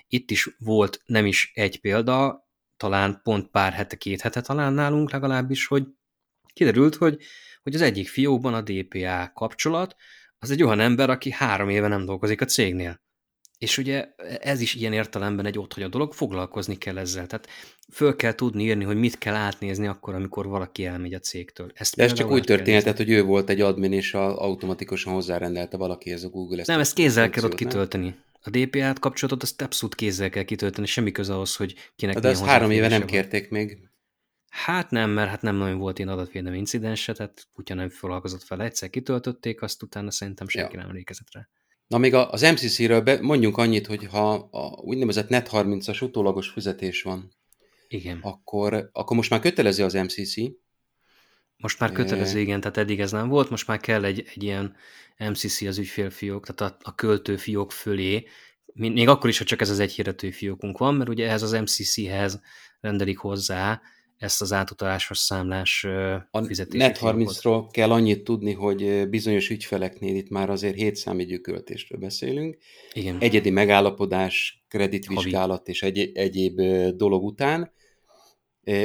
Itt 0.07 0.31
is 0.31 0.49
volt 0.59 1.01
nem 1.05 1.25
is 1.25 1.51
egy 1.53 1.79
példa, 1.79 2.47
talán 2.77 3.19
pont 3.23 3.51
pár 3.51 3.73
hete, 3.73 3.95
két 3.95 4.21
hete 4.21 4.41
talán 4.41 4.73
nálunk 4.73 5.11
legalábbis, 5.11 5.67
hogy 5.67 5.87
kiderült, 6.53 6.95
hogy, 6.95 7.17
hogy 7.63 7.75
az 7.75 7.81
egyik 7.81 8.07
fiókban 8.07 8.53
a 8.53 8.61
DPA 8.61 9.31
kapcsolat, 9.33 9.95
az 10.39 10.51
egy 10.51 10.63
olyan 10.63 10.79
ember, 10.79 11.09
aki 11.09 11.31
három 11.31 11.69
éve 11.69 11.87
nem 11.87 12.05
dolgozik 12.05 12.41
a 12.41 12.45
cégnél. 12.45 13.01
És 13.57 13.77
ugye 13.77 14.07
ez 14.39 14.61
is 14.61 14.75
ilyen 14.75 14.93
értelemben 14.93 15.45
egy 15.45 15.57
a 15.75 15.87
dolog, 15.87 16.13
foglalkozni 16.13 16.77
kell 16.77 16.97
ezzel. 16.97 17.27
Tehát 17.27 17.47
föl 17.91 18.15
kell 18.15 18.33
tudni 18.33 18.63
írni, 18.63 18.83
hogy 18.83 18.97
mit 18.97 19.17
kell 19.17 19.35
átnézni 19.35 19.87
akkor, 19.87 20.15
amikor 20.15 20.47
valaki 20.47 20.85
elmegy 20.85 21.13
a 21.13 21.19
cégtől. 21.19 21.71
Ezt 21.73 21.95
De 21.95 22.03
ez 22.03 22.13
csak 22.13 22.31
úgy 22.31 22.43
történhetett, 22.43 22.97
hogy 22.97 23.09
ő 23.09 23.23
volt 23.23 23.49
egy 23.49 23.61
admin, 23.61 23.93
és 23.93 24.13
a, 24.13 24.41
automatikusan 24.41 25.13
hozzárendelte 25.13 25.77
valaki 25.77 26.11
ez 26.11 26.23
a 26.23 26.29
Google. 26.29 26.59
Ezt 26.59 26.67
Nem, 26.67 26.79
ezt 26.79 26.93
kézzel 26.93 27.29
kell 27.29 27.43
ott 27.43 27.55
kitölteni. 27.55 28.15
A 28.45 28.49
DPA-t 28.49 28.99
kapcsolatot 28.99 29.43
azt 29.43 29.61
abszolút 29.61 29.95
kézzel 29.95 30.29
kell 30.29 30.43
kitölteni, 30.43 30.87
semmi 30.87 31.11
köze 31.11 31.33
ahhoz, 31.33 31.55
hogy 31.55 31.75
kinek 31.95 32.19
De 32.19 32.29
ezt 32.29 32.45
három 32.45 32.71
éve 32.71 32.87
nem 32.87 32.99
van. 32.99 33.07
kérték 33.07 33.49
még. 33.49 33.77
Hát 34.49 34.91
nem, 34.91 35.09
mert 35.09 35.29
hát 35.29 35.41
nem 35.41 35.55
nagyon 35.55 35.77
volt 35.77 35.99
én 35.99 36.07
adatvédelmi 36.07 36.57
incidense, 36.57 37.13
tehát 37.13 37.47
kutya 37.53 37.73
nem 37.73 37.89
foglalkozott 37.89 38.43
fel, 38.43 38.61
egyszer 38.61 38.89
kitöltötték, 38.89 39.61
azt 39.61 39.83
utána 39.83 40.11
szerintem 40.11 40.47
senki 40.47 40.73
ja. 40.73 40.79
nem 40.79 40.89
emlékezett 40.89 41.27
rá. 41.31 41.47
Na 41.87 41.97
még 41.97 42.13
az 42.13 42.41
MCC-ről 42.41 43.01
be, 43.01 43.21
mondjunk 43.21 43.57
annyit, 43.57 43.87
hogy 43.87 44.05
ha 44.05 44.33
a 44.33 44.81
úgynevezett 44.81 45.27
Net30-as 45.29 46.03
utólagos 46.03 46.49
fizetés 46.49 47.01
van, 47.01 47.31
igen. 47.87 48.19
Akkor, 48.21 48.89
akkor 48.93 49.15
most 49.15 49.29
már 49.29 49.39
kötelező 49.39 49.83
az 49.83 49.93
MCC. 49.93 50.35
Most 51.57 51.79
már 51.79 51.91
kötelező, 51.91 52.39
igen, 52.39 52.59
tehát 52.59 52.77
eddig 52.77 52.99
ez 52.99 53.11
nem 53.11 53.27
volt, 53.27 53.49
most 53.49 53.67
már 53.67 53.79
kell 53.79 54.03
egy, 54.03 54.25
egy 54.35 54.43
ilyen 54.43 54.75
MCC 55.17 55.61
az 55.61 55.77
ügyfélfiók, 55.77 56.45
tehát 56.47 56.73
a, 56.73 56.77
a 56.89 56.95
költőfiók 56.95 57.71
fölé, 57.71 58.27
még 58.73 59.07
akkor 59.07 59.29
is, 59.29 59.37
ha 59.37 59.43
csak 59.43 59.61
ez 59.61 59.69
az 59.69 59.79
egy 59.79 59.91
hirdető 59.91 60.31
fiókunk 60.31 60.77
van, 60.77 60.95
mert 60.95 61.09
ugye 61.09 61.27
ehhez 61.27 61.41
az 61.41 61.51
MCC-hez 61.51 62.41
rendelik 62.79 63.17
hozzá 63.17 63.81
ezt 64.17 64.41
az 64.41 64.53
átutalásos 64.53 65.17
számlás 65.17 65.87
fizetési 66.45 66.83
A 66.83 66.91
Net30-ról 66.91 67.67
kell 67.71 67.91
annyit 67.91 68.23
tudni, 68.23 68.53
hogy 68.53 69.09
bizonyos 69.09 69.49
ügyfeleknél 69.49 70.15
itt 70.15 70.29
már 70.29 70.49
azért 70.49 70.75
7 70.75 70.95
számi 70.95 71.25
gyűköltésről 71.25 71.99
beszélünk. 71.99 72.57
Igen. 72.93 73.17
Egyedi 73.19 73.49
megállapodás, 73.49 74.63
kreditvizsgálat 74.67 75.57
Havi. 75.57 75.71
és 75.71 75.83
egy, 75.83 76.11
egyéb 76.13 76.61
dolog 76.95 77.23
után 77.23 77.71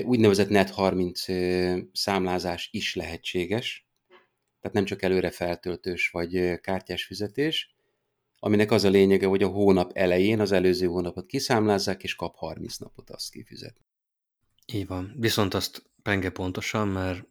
úgynevezett 0.04 0.48
Net30 0.50 1.88
számlázás 1.92 2.68
is 2.72 2.94
lehetséges. 2.94 3.86
Tehát 4.60 4.76
nem 4.76 4.84
csak 4.84 5.02
előre 5.02 5.30
feltöltős 5.30 6.10
vagy 6.10 6.60
kártyás 6.60 7.04
fizetés, 7.04 7.76
aminek 8.38 8.70
az 8.70 8.84
a 8.84 8.88
lényege, 8.88 9.26
hogy 9.26 9.42
a 9.42 9.48
hónap 9.48 9.90
elején 9.94 10.40
az 10.40 10.52
előző 10.52 10.86
hónapot 10.86 11.26
kiszámlázzák, 11.26 12.02
és 12.02 12.14
kap 12.14 12.36
30 12.36 12.76
napot 12.76 13.10
azt 13.10 13.30
kifizetni. 13.30 13.84
Így 14.72 14.86
van. 14.86 15.14
Viszont 15.18 15.54
azt 15.54 15.82
penge 16.02 16.30
pontosan, 16.30 16.88
mert 16.88 17.24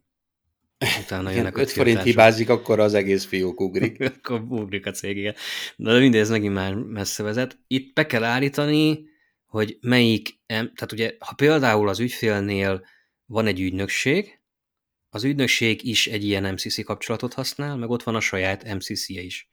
utána 1.04 1.30
jönnek 1.30 1.56
a 1.56 1.60
5 1.60 1.70
forint 1.70 2.02
hibázik, 2.02 2.48
akkor 2.48 2.80
az 2.80 2.94
egész 2.94 3.24
fiók 3.24 3.60
ugrik. 3.60 4.00
akkor 4.16 4.40
ugrik 4.40 4.86
a 4.86 4.90
cég, 4.90 5.16
igen. 5.16 5.34
De 5.76 5.98
mindez 5.98 6.30
megint 6.30 6.54
már 6.54 6.74
messze 6.74 7.22
vezet. 7.22 7.58
Itt 7.66 7.94
be 7.94 8.06
kell 8.06 8.24
állítani, 8.24 9.06
hogy 9.48 9.78
melyik, 9.80 10.40
tehát 10.46 10.92
ugye, 10.92 11.16
ha 11.18 11.34
például 11.34 11.88
az 11.88 11.98
ügyfélnél 11.98 12.86
van 13.26 13.46
egy 13.46 13.60
ügynökség, 13.60 14.40
az 15.08 15.24
ügynökség 15.24 15.84
is 15.84 16.06
egy 16.06 16.24
ilyen 16.24 16.52
MCC 16.52 16.84
kapcsolatot 16.84 17.34
használ, 17.34 17.76
meg 17.76 17.90
ott 17.90 18.02
van 18.02 18.14
a 18.14 18.20
saját 18.20 18.74
MCC-je 18.74 19.20
is. 19.20 19.48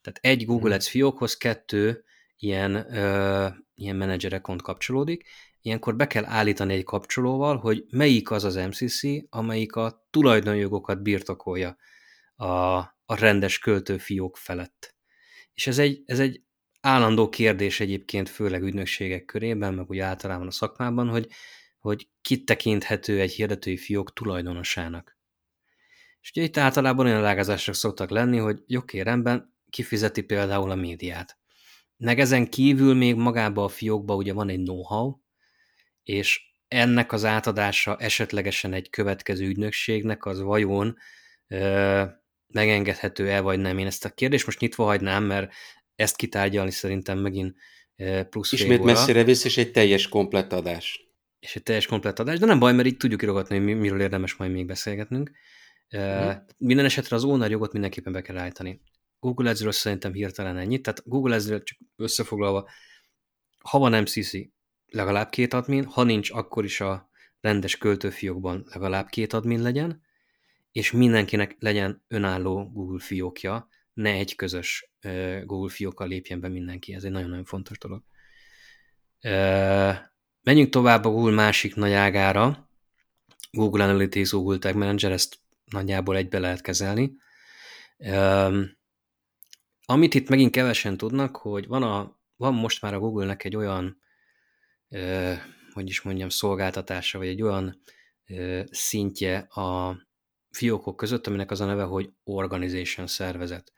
Tehát 0.00 0.18
egy 0.22 0.44
Google 0.44 0.68
hmm. 0.68 0.72
Ads 0.72 0.88
fiókhoz 0.88 1.36
kettő 1.36 2.04
ilyen, 2.36 2.94
ö, 2.96 3.48
ilyen 3.74 3.96
menedzser 3.96 4.40
kapcsolódik, 4.40 5.28
ilyenkor 5.60 5.96
be 5.96 6.06
kell 6.06 6.24
állítani 6.24 6.74
egy 6.74 6.84
kapcsolóval, 6.84 7.56
hogy 7.56 7.84
melyik 7.90 8.30
az 8.30 8.44
az 8.44 8.54
MCC, 8.54 9.00
amelyik 9.28 9.76
a 9.76 10.06
tulajdonjogokat 10.10 11.02
birtokolja 11.02 11.76
a, 12.36 12.46
a 13.04 13.14
rendes 13.14 13.58
költőfiók 13.58 14.36
felett. 14.36 14.94
És 15.52 15.66
ez 15.66 15.78
egy, 15.78 16.02
ez 16.06 16.18
egy 16.18 16.42
állandó 16.84 17.28
kérdés 17.28 17.80
egyébként, 17.80 18.28
főleg 18.28 18.62
ügynökségek 18.62 19.24
körében, 19.24 19.74
meg 19.74 19.90
úgy 19.90 19.98
általában 19.98 20.46
a 20.46 20.50
szakmában, 20.50 21.08
hogy, 21.08 21.28
hogy 21.78 22.08
kit 22.20 22.44
tekinthető 22.44 23.20
egy 23.20 23.32
hirdetői 23.32 23.76
fiók 23.76 24.12
tulajdonosának. 24.12 25.18
És 26.20 26.30
ugye 26.30 26.42
itt 26.42 26.56
általában 26.56 27.06
olyan 27.06 27.20
lágázások 27.20 27.74
szoktak 27.74 28.10
lenni, 28.10 28.38
hogy 28.38 28.62
jogkéremben 28.66 29.54
kifizeti 29.70 30.22
például 30.22 30.70
a 30.70 30.74
médiát. 30.74 31.38
Meg 31.96 32.20
ezen 32.20 32.48
kívül 32.48 32.94
még 32.94 33.14
magába 33.14 33.64
a 33.64 33.68
fiókba 33.68 34.14
ugye 34.14 34.32
van 34.32 34.48
egy 34.48 34.62
know-how, 34.62 35.16
és 36.02 36.40
ennek 36.68 37.12
az 37.12 37.24
átadása 37.24 37.96
esetlegesen 37.96 38.72
egy 38.72 38.90
következő 38.90 39.46
ügynökségnek 39.46 40.24
az 40.24 40.40
vajon 40.40 40.96
ö, 41.48 42.04
megengedhető-e 42.46 43.40
vagy 43.40 43.58
nem. 43.58 43.78
Én 43.78 43.86
ezt 43.86 44.04
a 44.04 44.10
kérdést 44.10 44.46
most 44.46 44.60
nyitva 44.60 44.84
hagynám, 44.84 45.24
mert 45.24 45.52
ezt 45.96 46.16
kitárgyalni 46.16 46.70
szerintem 46.70 47.18
megint 47.18 47.56
plusz 48.30 48.52
Ismét 48.52 48.82
messzire 48.82 49.24
visz, 49.24 49.44
és 49.44 49.56
egy 49.56 49.70
teljes 49.70 50.08
komplett 50.08 50.52
adás. 50.52 51.08
És 51.38 51.56
egy 51.56 51.62
teljes 51.62 51.86
komplett 51.86 52.18
adás, 52.18 52.38
de 52.38 52.46
nem 52.46 52.58
baj, 52.58 52.72
mert 52.72 52.88
itt 52.88 52.98
tudjuk 52.98 53.22
írogatni, 53.22 53.58
hogy 53.58 53.78
miről 53.78 54.00
érdemes 54.00 54.36
majd 54.36 54.52
még 54.52 54.66
beszélgetnünk. 54.66 55.30
Mm. 55.96 56.30
Minden 56.58 56.84
esetre 56.84 57.16
az 57.16 57.24
owner 57.24 57.50
jogot 57.50 57.72
mindenképpen 57.72 58.12
be 58.12 58.22
kell 58.22 58.38
állítani. 58.38 58.80
Google 59.18 59.50
Ads-ről 59.50 59.72
szerintem 59.72 60.12
hirtelen 60.12 60.56
ennyit, 60.56 60.82
tehát 60.82 61.02
Google 61.04 61.34
Ads-ről 61.34 61.62
csak 61.62 61.78
összefoglalva, 61.96 62.68
ha 63.58 63.78
van 63.78 64.00
MCC, 64.02 64.32
legalább 64.86 65.28
két 65.28 65.54
admin, 65.54 65.84
ha 65.84 66.02
nincs, 66.02 66.30
akkor 66.30 66.64
is 66.64 66.80
a 66.80 67.10
rendes 67.40 67.78
költőfiókban 67.78 68.66
legalább 68.72 69.08
két 69.08 69.32
admin 69.32 69.62
legyen, 69.62 70.02
és 70.72 70.92
mindenkinek 70.92 71.56
legyen 71.58 72.04
önálló 72.08 72.70
Google 72.72 73.00
fiókja, 73.00 73.68
ne 73.94 74.10
egy 74.10 74.34
közös 74.34 74.90
Google 75.44 75.70
fiókkal 75.70 76.08
lépjen 76.08 76.40
be 76.40 76.48
mindenki, 76.48 76.94
ez 76.94 77.04
egy 77.04 77.10
nagyon-nagyon 77.10 77.44
fontos 77.44 77.78
dolog. 77.78 78.02
Menjünk 80.42 80.70
tovább 80.70 81.04
a 81.04 81.10
Google 81.10 81.34
másik 81.34 81.74
nagy 81.74 81.92
ágára, 81.92 82.70
Google 83.50 83.84
Analytics, 83.84 84.30
Google 84.30 84.58
Tag 84.58 84.76
Manager, 84.76 85.12
ezt 85.12 85.38
nagyjából 85.64 86.16
egybe 86.16 86.38
lehet 86.38 86.60
kezelni. 86.60 87.12
Amit 89.84 90.14
itt 90.14 90.28
megint 90.28 90.50
kevesen 90.50 90.96
tudnak, 90.96 91.36
hogy 91.36 91.66
van, 91.66 91.82
a, 91.82 92.18
van 92.36 92.54
most 92.54 92.82
már 92.82 92.94
a 92.94 92.98
Google-nek 92.98 93.44
egy 93.44 93.56
olyan, 93.56 94.00
hogy 95.72 95.88
is 95.88 96.02
mondjam, 96.02 96.28
szolgáltatása, 96.28 97.18
vagy 97.18 97.28
egy 97.28 97.42
olyan 97.42 97.82
szintje 98.70 99.38
a 99.38 99.98
fiókok 100.50 100.96
között, 100.96 101.26
aminek 101.26 101.50
az 101.50 101.60
a 101.60 101.66
neve, 101.66 101.82
hogy 101.82 102.10
Organization 102.24 103.06
szervezet. 103.06 103.72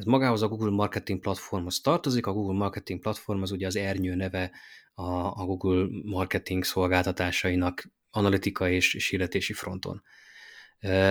Ez 0.00 0.06
magához 0.06 0.42
a 0.42 0.48
Google 0.48 0.70
Marketing 0.70 1.20
Platformhoz 1.20 1.80
tartozik, 1.80 2.26
a 2.26 2.32
Google 2.32 2.56
Marketing 2.56 3.00
Platform 3.00 3.42
az 3.42 3.50
ugye 3.50 3.66
az 3.66 3.76
ernyő 3.76 4.14
neve 4.14 4.50
a, 4.94 5.12
a 5.24 5.44
Google 5.44 5.86
marketing 6.04 6.64
szolgáltatásainak 6.64 7.90
analitika 8.10 8.68
és, 8.68 8.94
és 8.94 9.08
hirdetési 9.08 9.52
fronton. 9.52 10.02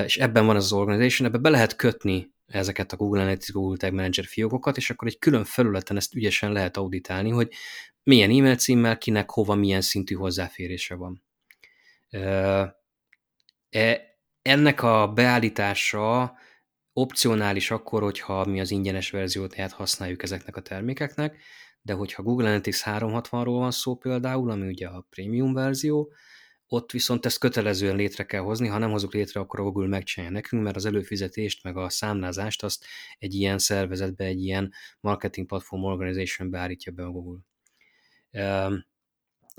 És 0.06 0.17
ebben 0.17 0.45
van 0.45 0.56
az 0.56 0.63
az 0.63 0.73
organization, 0.73 1.28
ebbe 1.28 1.38
be 1.38 1.49
lehet 1.49 1.75
kötni 1.75 2.34
ezeket 2.45 2.91
a 2.91 2.95
Google 2.95 3.21
Analytics, 3.21 3.52
Google 3.52 3.78
Tag 3.78 3.93
Manager 3.93 4.25
fiókokat, 4.25 4.78
és 4.78 4.89
akkor 4.89 5.08
egy 5.08 5.19
külön 5.19 5.43
felületen 5.43 5.97
ezt 5.97 6.15
ügyesen 6.15 6.52
lehet 6.52 6.78
auditálni, 6.78 7.30
hogy 7.30 7.54
milyen 8.04 8.30
e-mail 8.30 8.56
címmel, 8.56 8.97
kinek 8.97 9.30
hova, 9.30 9.56
milyen 9.56 9.82
szintű 9.82 10.15
hozzáférése 10.15 10.95
van. 10.95 11.23
E, 13.69 14.17
ennek 14.41 14.84
a 14.84 15.08
beállítása 15.08 16.38
opcionális 16.99 17.71
akkor, 17.71 18.01
hogyha 18.01 18.45
mi 18.45 18.59
az 18.59 18.71
ingyenes 18.71 19.12
verziót 19.12 19.55
tehát 19.55 19.71
használjuk 19.71 20.23
ezeknek 20.23 20.55
a 20.55 20.62
termékeknek, 20.62 21.38
de 21.81 21.93
hogyha 21.93 22.23
Google 22.23 22.45
Analytics 22.45 22.81
360-ról 22.85 23.55
van 23.57 23.71
szó 23.71 23.95
például, 23.95 24.51
ami 24.51 24.67
ugye 24.67 24.88
a 24.88 25.05
premium 25.09 25.53
verzió, 25.53 26.12
ott 26.67 26.91
viszont 26.91 27.25
ezt 27.25 27.39
kötelezően 27.39 27.95
létre 27.95 28.25
kell 28.25 28.41
hozni, 28.41 28.67
ha 28.67 28.77
nem 28.77 28.91
hozunk 28.91 29.13
létre, 29.13 29.39
akkor 29.39 29.59
a 29.59 29.63
Google 29.63 29.88
megcsinálja 29.88 30.35
nekünk, 30.35 30.63
mert 30.63 30.75
az 30.75 30.85
előfizetést, 30.85 31.63
meg 31.63 31.77
a 31.77 31.89
számlázást 31.89 32.63
azt 32.63 32.85
egy 33.19 33.33
ilyen 33.33 33.57
szervezetbe, 33.57 34.25
egy 34.25 34.43
ilyen 34.43 34.73
marketing 34.99 35.47
platform 35.47 35.83
organization 35.83 36.49
beállítja 36.49 36.91
be 36.91 37.03
a 37.03 37.12
Google. 37.12 37.39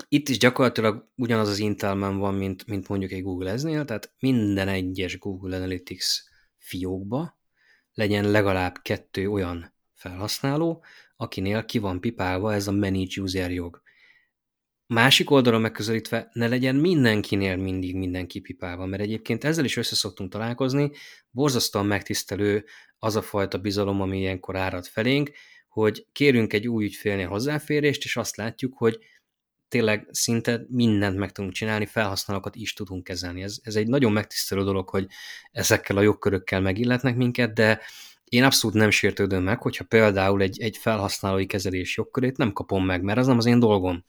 Itt 0.07 0.29
is 0.29 0.37
gyakorlatilag 0.37 1.09
ugyanaz 1.15 1.47
az 1.47 1.59
intelmen 1.59 2.17
van, 2.17 2.33
mint, 2.33 2.67
mint 2.67 2.87
mondjuk 2.87 3.11
egy 3.11 3.23
Google 3.23 3.51
eznél, 3.51 3.85
tehát 3.85 4.13
minden 4.19 4.67
egyes 4.67 5.17
Google 5.17 5.55
Analytics 5.55 6.29
fiókba 6.61 7.39
legyen 7.93 8.31
legalább 8.31 8.77
kettő 8.81 9.29
olyan 9.29 9.73
felhasználó, 9.93 10.83
akinél 11.15 11.65
ki 11.65 11.77
van 11.77 11.99
pipálva 11.99 12.53
ez 12.53 12.67
a 12.67 12.71
Manage 12.71 13.21
User 13.21 13.51
jog. 13.51 13.81
Másik 14.85 15.29
oldalon 15.29 15.61
megközelítve 15.61 16.29
ne 16.33 16.47
legyen 16.47 16.75
mindenkinél 16.75 17.55
mindig 17.55 17.95
mindenki 17.95 18.39
pipálva, 18.39 18.85
mert 18.85 19.01
egyébként 19.01 19.43
ezzel 19.43 19.65
is 19.65 19.77
össze 19.77 20.09
találkozni, 20.29 20.91
borzasztóan 21.29 21.85
megtisztelő 21.85 22.65
az 22.97 23.15
a 23.15 23.21
fajta 23.21 23.57
bizalom, 23.57 24.01
ami 24.01 24.17
ilyenkor 24.19 24.55
árad 24.55 24.85
felénk, 24.85 25.31
hogy 25.69 26.05
kérünk 26.11 26.53
egy 26.53 26.67
új 26.67 26.85
ügyfélnél 26.85 27.27
hozzáférést, 27.27 28.03
és 28.03 28.17
azt 28.17 28.35
látjuk, 28.35 28.77
hogy 28.77 28.99
tényleg 29.71 30.07
szinte 30.11 30.65
mindent 30.69 31.17
meg 31.17 31.31
tudunk 31.31 31.53
csinálni, 31.53 31.85
felhasználókat 31.85 32.55
is 32.55 32.73
tudunk 32.73 33.03
kezelni. 33.03 33.43
Ez, 33.43 33.57
ez 33.63 33.75
egy 33.75 33.87
nagyon 33.87 34.11
megtisztelő 34.11 34.63
dolog, 34.63 34.89
hogy 34.89 35.07
ezekkel 35.51 35.97
a 35.97 36.01
jogkörökkel 36.01 36.61
megilletnek 36.61 37.15
minket, 37.15 37.53
de 37.53 37.81
én 38.23 38.43
abszolút 38.43 38.75
nem 38.75 38.89
sértődöm 38.89 39.43
meg, 39.43 39.61
hogyha 39.61 39.83
például 39.83 40.41
egy, 40.41 40.61
egy 40.61 40.77
felhasználói 40.77 41.45
kezelés 41.45 41.97
jogkörét 41.97 42.37
nem 42.37 42.53
kapom 42.53 42.85
meg, 42.85 43.01
mert 43.01 43.17
az 43.19 43.27
nem 43.27 43.37
az 43.37 43.45
én 43.45 43.59
dolgom. 43.59 44.05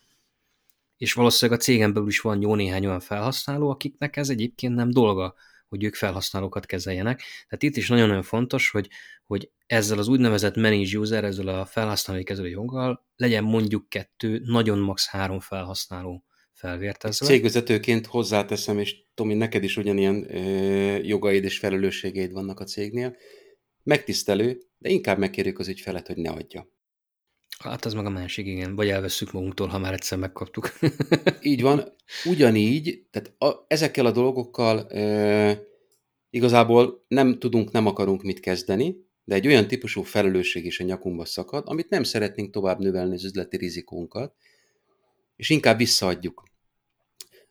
És 0.96 1.12
valószínűleg 1.12 1.60
a 1.60 1.62
cégen 1.62 1.92
belül 1.92 2.08
is 2.08 2.20
van 2.20 2.40
jó 2.40 2.54
néhány 2.54 2.86
olyan 2.86 3.00
felhasználó, 3.00 3.70
akiknek 3.70 4.16
ez 4.16 4.28
egyébként 4.28 4.74
nem 4.74 4.90
dolga, 4.90 5.34
hogy 5.72 5.84
ők 5.84 5.94
felhasználókat 5.94 6.66
kezeljenek. 6.66 7.22
Tehát 7.48 7.62
itt 7.62 7.76
is 7.76 7.88
nagyon-nagyon 7.88 8.22
fontos, 8.22 8.70
hogy, 8.70 8.88
hogy 9.24 9.50
ezzel 9.66 9.98
az 9.98 10.08
úgynevezett 10.08 10.56
manage 10.56 10.98
user, 10.98 11.24
ezzel 11.24 11.48
a 11.48 11.64
felhasználói 11.64 12.24
kezelő 12.24 12.48
joggal 12.48 13.06
legyen 13.16 13.44
mondjuk 13.44 13.88
kettő, 13.88 14.42
nagyon 14.44 14.78
max. 14.78 15.08
három 15.08 15.40
felhasználó 15.40 16.24
felvértezve. 16.52 17.26
Cégvezetőként 17.26 18.06
hozzáteszem, 18.06 18.78
és 18.78 18.96
Tomi, 19.14 19.34
neked 19.34 19.64
is 19.64 19.76
ugyanilyen 19.76 20.36
ö, 20.36 20.96
jogaid 21.02 21.44
és 21.44 21.58
felelősségeid 21.58 22.32
vannak 22.32 22.60
a 22.60 22.64
cégnél. 22.64 23.16
Megtisztelő, 23.82 24.62
de 24.78 24.88
inkább 24.88 25.18
megkérjük 25.18 25.58
az 25.58 25.68
ügyfelet, 25.68 26.06
hogy 26.06 26.16
ne 26.16 26.30
adja. 26.30 26.68
Hát 27.62 27.84
az 27.84 27.94
meg 27.94 28.06
a 28.06 28.10
másik, 28.10 28.46
igen. 28.46 28.74
Vagy 28.74 28.88
elveszük 28.88 29.32
magunktól, 29.32 29.66
ha 29.68 29.78
már 29.78 29.92
egyszer 29.92 30.18
megkaptuk. 30.18 30.72
Így 31.42 31.62
van. 31.62 31.96
Ugyanígy, 32.24 33.04
tehát 33.10 33.34
a, 33.38 33.64
ezekkel 33.68 34.06
a 34.06 34.10
dolgokkal 34.10 34.88
e, 34.88 35.62
igazából 36.30 37.04
nem 37.08 37.38
tudunk, 37.38 37.70
nem 37.70 37.86
akarunk 37.86 38.22
mit 38.22 38.40
kezdeni, 38.40 38.96
de 39.24 39.34
egy 39.34 39.46
olyan 39.46 39.66
típusú 39.66 40.02
felelősség 40.02 40.64
is 40.64 40.80
a 40.80 40.84
nyakunkba 40.84 41.24
szakad, 41.24 41.64
amit 41.66 41.88
nem 41.88 42.02
szeretnénk 42.02 42.52
tovább 42.52 42.78
növelni 42.78 43.14
az 43.14 43.24
üzleti 43.24 43.56
rizikónkat, 43.56 44.34
és 45.36 45.50
inkább 45.50 45.78
visszaadjuk. 45.78 46.42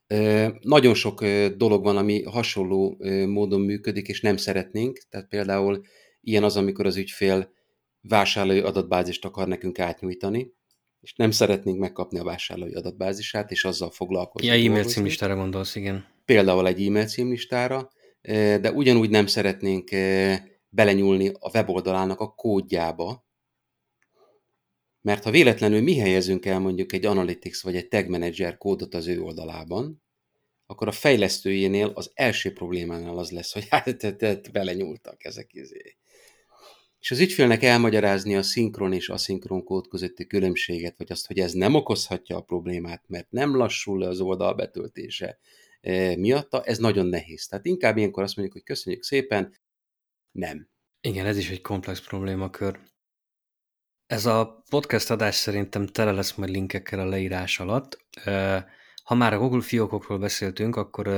E, 0.08 0.54
nagyon 0.62 0.94
sok 0.94 1.26
dolog 1.58 1.84
van, 1.84 1.98
ami 1.98 2.24
hasonló 2.24 2.98
módon 3.28 3.62
működik, 3.62 4.08
és 4.08 4.22
nem 4.22 4.38
szeretnénk. 4.38 5.02
Tehát 5.10 5.28
például 5.28 5.82
ilyen 6.22 6.44
az, 6.44 6.58
amikor 6.58 6.86
az 6.86 6.96
ügyfél 6.96 7.60
vásárlói 8.02 8.60
adatbázist 8.60 9.26
akar 9.26 9.48
nekünk 9.48 9.80
átnyújtani, 9.80 10.54
és 11.02 11.14
nem 11.16 11.32
szeretnénk 11.32 11.80
megkapni 11.80 12.20
a 12.20 12.24
vásárlói 12.24 12.74
adatbázisát, 12.74 13.52
és 13.52 13.66
azzal 13.66 13.90
foglalkozni. 13.90 14.48
Ja, 14.48 14.54
e-mail 14.54 14.84
címlistára 14.84 15.36
gondolsz, 15.36 15.76
igen. 15.76 16.06
Például 16.26 16.68
egy 16.68 16.86
e-mail 16.86 17.06
címlistára, 17.06 17.90
de 18.62 18.72
ugyanúgy 18.72 19.10
nem 19.10 19.28
szeretnénk 19.28 19.90
belenyúlni 20.70 21.32
a 21.40 21.50
weboldalának 21.54 22.20
a 22.20 22.34
kódjába, 22.34 23.30
mert 25.02 25.24
ha 25.24 25.32
véletlenül 25.32 25.82
mi 25.82 25.98
helyezünk 25.98 26.46
el 26.46 26.60
mondjuk 26.60 26.94
egy 26.94 27.06
Analytics 27.06 27.64
vagy 27.64 27.76
egy 27.76 27.88
Tag 27.88 28.10
Manager 28.10 28.58
kódot 28.58 28.94
az 28.94 29.08
ő 29.08 29.22
oldalában, 29.22 30.04
akkor 30.66 30.88
a 30.88 30.92
fejlesztőjénél 30.92 31.92
az 31.94 32.12
első 32.14 32.54
problémánál 32.54 33.18
az 33.18 33.32
lesz, 33.32 33.54
hogy 33.54 33.68
hát 33.70 33.98
te, 33.98 34.16
te, 34.16 34.40
te 34.40 34.50
belenyúltak 34.52 35.24
ezek 35.24 35.54
izé 35.54 35.98
és 37.02 37.12
az 37.12 37.20
ügyfélnek 37.20 37.64
elmagyarázni 37.64 38.36
a 38.36 38.42
szinkron 38.42 38.94
és 38.94 39.10
aszinkron 39.10 39.64
kód 39.64 39.88
közötti 39.88 40.28
különbséget, 40.28 40.98
vagy 40.98 41.12
azt, 41.12 41.28
hogy 41.28 41.40
ez 41.40 41.54
nem 41.54 41.76
okozhatja 41.76 42.38
a 42.38 42.42
problémát, 42.42 43.04
mert 43.08 43.32
nem 43.32 43.56
lassul 43.56 44.00
le 44.00 44.08
az 44.08 44.20
oldal 44.20 44.54
betöltése 44.54 45.40
e, 45.82 46.18
miatta, 46.18 46.64
ez 46.64 46.78
nagyon 46.78 47.06
nehéz. 47.06 47.48
Tehát 47.48 47.66
inkább 47.66 47.98
ilyenkor 47.98 48.24
azt 48.24 48.36
mondjuk, 48.36 48.58
hogy 48.58 48.66
köszönjük 48.66 49.04
szépen, 49.04 49.56
nem. 50.32 50.70
Igen, 51.02 51.26
ez 51.26 51.38
is 51.38 51.50
egy 51.50 51.62
komplex 51.62 52.02
problémakör. 52.08 52.80
Ez 54.06 54.26
a 54.26 54.64
podcast 54.70 55.12
adás 55.12 55.36
szerintem 55.36 55.88
tele 55.88 56.12
lesz 56.12 56.36
majd 56.36 56.50
linkekkel 56.50 57.00
a 57.00 57.06
leírás 57.06 57.60
alatt. 57.60 58.06
Ha 59.04 59.16
már 59.16 59.34
a 59.34 59.38
Google 59.38 59.62
fiókokról 59.62 60.18
beszéltünk, 60.18 60.76
akkor 60.76 61.10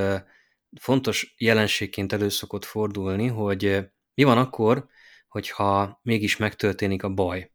fontos 0.80 1.36
jelenségként 1.38 2.14
elő 2.14 2.30
szokott 2.30 2.66
fordulni, 2.66 3.28
hogy 3.28 3.80
mi 4.14 4.24
van 4.24 4.38
akkor, 4.38 4.88
hogyha 5.34 6.00
mégis 6.04 6.38
megtörténik 6.38 7.04
a 7.04 7.10
baj, 7.10 7.52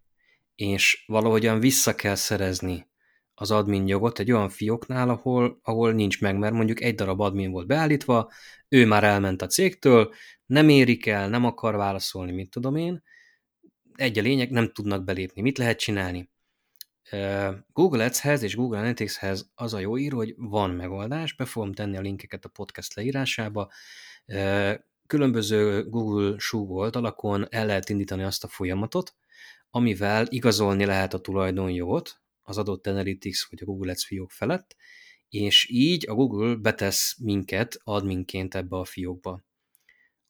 és 0.55 1.05
valahogyan 1.07 1.61
vissza 1.61 1.95
kell 1.95 2.15
szerezni 2.15 2.89
az 3.35 3.51
admin 3.51 3.87
jogot 3.87 4.19
egy 4.19 4.33
olyan 4.33 4.49
fióknál, 4.49 5.09
ahol, 5.09 5.59
ahol 5.63 5.93
nincs 5.93 6.21
meg, 6.21 6.39
mert 6.39 6.55
mondjuk 6.55 6.81
egy 6.81 6.95
darab 6.95 7.21
admin 7.21 7.51
volt 7.51 7.67
beállítva, 7.67 8.31
ő 8.69 8.87
már 8.87 9.05
elment 9.05 9.43
a 9.43 9.47
cégtől, 9.47 10.15
nem 10.47 10.69
érik 10.69 11.07
el, 11.07 11.29
nem 11.29 11.45
akar 11.45 11.77
válaszolni, 11.77 12.33
mit 12.33 12.51
tudom 12.51 12.77
én, 12.77 13.03
egy 13.95 14.19
a 14.19 14.23
lényeg, 14.23 14.51
nem 14.51 14.73
tudnak 14.73 15.05
belépni. 15.05 15.43
Mit 15.43 15.59
lehet 15.59 15.79
csinálni? 15.79 16.31
Google 17.73 18.05
Ads-hez 18.05 18.43
és 18.43 18.57
Google 18.57 18.79
Analytics-hez 18.79 19.51
az 19.55 19.75
a 19.75 19.79
jó 19.79 19.99
ír, 19.99 20.13
hogy 20.13 20.35
van 20.37 20.71
megoldás, 20.71 21.35
be 21.35 21.45
fogom 21.45 21.73
tenni 21.73 21.97
a 21.97 22.01
linkeket 22.01 22.45
a 22.45 22.49
podcast 22.49 22.95
leírásába. 22.95 23.71
Különböző 25.09 25.89
Google 25.89 26.39
súgolt 26.39 26.97
alakon 26.97 27.47
el 27.51 27.67
lehet 27.67 27.89
indítani 27.89 28.23
azt 28.23 28.45
a 28.45 28.49
folyamatot, 28.49 29.15
amivel 29.71 30.27
igazolni 30.29 30.85
lehet 30.85 31.15
a 31.15 31.21
tulajdonjogot 31.21 32.21
az 32.43 32.59
adott 32.59 32.87
Analytics 32.87 33.49
vagy 33.51 33.59
a 33.63 33.65
Google 33.65 33.91
Ads 33.91 34.07
fiók 34.07 34.31
felett, 34.31 34.77
és 35.29 35.69
így 35.71 36.09
a 36.09 36.15
Google 36.15 36.55
betesz 36.55 37.17
minket 37.19 37.81
adminként 37.85 38.55
ebbe 38.55 38.77
a 38.77 38.85
fiókba. 38.85 39.45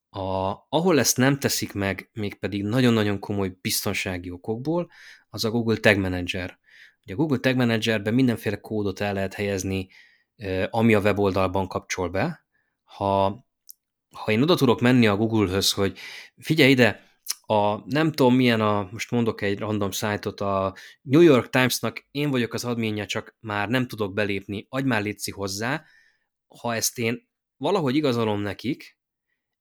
A, 0.08 0.54
ahol 0.68 0.98
ezt 0.98 1.16
nem 1.16 1.38
teszik 1.38 1.72
meg, 1.72 2.10
mégpedig 2.12 2.62
nagyon-nagyon 2.62 3.18
komoly 3.18 3.58
biztonsági 3.60 4.30
okokból, 4.30 4.90
az 5.28 5.44
a 5.44 5.50
Google 5.50 5.76
Tag 5.76 5.96
Manager. 5.96 6.58
Ugye 7.02 7.12
a 7.12 7.16
Google 7.16 7.38
Tag 7.38 7.56
Managerben 7.56 8.14
mindenféle 8.14 8.60
kódot 8.60 9.00
el 9.00 9.12
lehet 9.14 9.34
helyezni, 9.34 9.88
ami 10.70 10.94
a 10.94 11.00
weboldalban 11.00 11.68
kapcsol 11.68 12.08
be. 12.08 12.46
Ha, 12.84 13.46
ha 14.10 14.32
én 14.32 14.42
oda 14.42 14.54
tudok 14.54 14.80
menni 14.80 15.06
a 15.06 15.16
Google-höz, 15.16 15.72
hogy 15.72 15.98
figyelj 16.36 16.70
ide, 16.70 17.06
a 17.40 17.90
nem 17.90 18.12
tudom 18.12 18.34
milyen 18.34 18.60
a, 18.60 18.88
most 18.92 19.10
mondok 19.10 19.40
egy 19.40 19.58
random 19.58 19.90
szájtot, 19.90 20.40
a 20.40 20.74
New 21.02 21.20
York 21.20 21.50
Times-nak 21.50 22.06
én 22.10 22.30
vagyok 22.30 22.54
az 22.54 22.64
adminja, 22.64 23.06
csak 23.06 23.36
már 23.40 23.68
nem 23.68 23.86
tudok 23.86 24.14
belépni, 24.14 24.66
adj 24.68 24.86
már 24.86 25.02
létszi 25.02 25.30
hozzá, 25.30 25.84
ha 26.60 26.74
ezt 26.74 26.98
én 26.98 27.28
valahogy 27.56 27.96
igazolom 27.96 28.40
nekik, 28.40 28.98